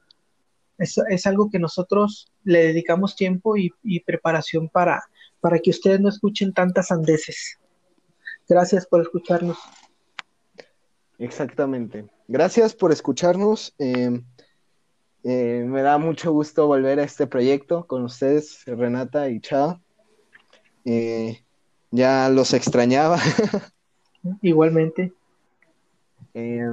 Es, 0.79 0.99
es, 1.09 1.27
algo 1.27 1.51
que 1.51 1.59
nosotros 1.59 2.33
le 2.43 2.66
dedicamos 2.66 3.16
tiempo 3.16 3.57
y, 3.57 3.72
y 3.83 4.01
preparación 4.01 4.68
para, 4.68 5.03
para 5.41 5.59
que 5.59 5.70
ustedes 5.70 6.01
no 6.01 6.09
escuchen 6.09 6.53
tantas 6.53 6.91
andeses. 6.91 7.59
Gracias 8.49 8.87
por 8.87 9.01
escucharnos. 9.01 9.59
Exactamente. 11.18 12.07
Gracias 12.27 12.75
por 12.75 12.93
escucharnos. 12.93 13.75
Eh, 13.79 14.20
eh, 15.27 15.64
me 15.66 15.81
da 15.81 15.97
mucho 15.97 16.33
gusto 16.33 16.66
volver 16.66 17.01
a 17.01 17.05
este 17.05 17.27
proyecto 17.27 17.87
con 17.87 18.05
ustedes, 18.05 18.62
Renata 18.66 19.31
y 19.31 19.41
Chava. 19.41 19.81
Eh, 20.85 21.43
ya 21.91 22.29
los 22.29 22.53
extrañaba. 22.53 23.18
Igualmente. 24.43 25.14
Eh, 26.35 26.66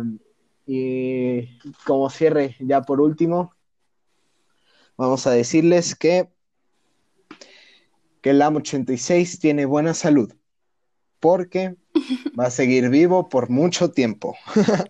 y 0.67 1.59
como 1.85 2.09
cierre, 2.09 2.57
ya 2.59 2.81
por 2.81 2.99
último, 2.99 3.53
vamos 5.01 5.25
a 5.25 5.31
decirles 5.31 5.95
que, 5.95 6.29
que 8.21 8.29
el 8.29 8.41
AM 8.41 8.57
86 8.57 9.39
tiene 9.39 9.65
buena 9.65 9.95
salud, 9.95 10.31
porque 11.19 11.75
va 12.39 12.45
a 12.45 12.51
seguir 12.51 12.89
vivo 12.89 13.27
por 13.27 13.49
mucho 13.49 13.89
tiempo. 13.89 14.37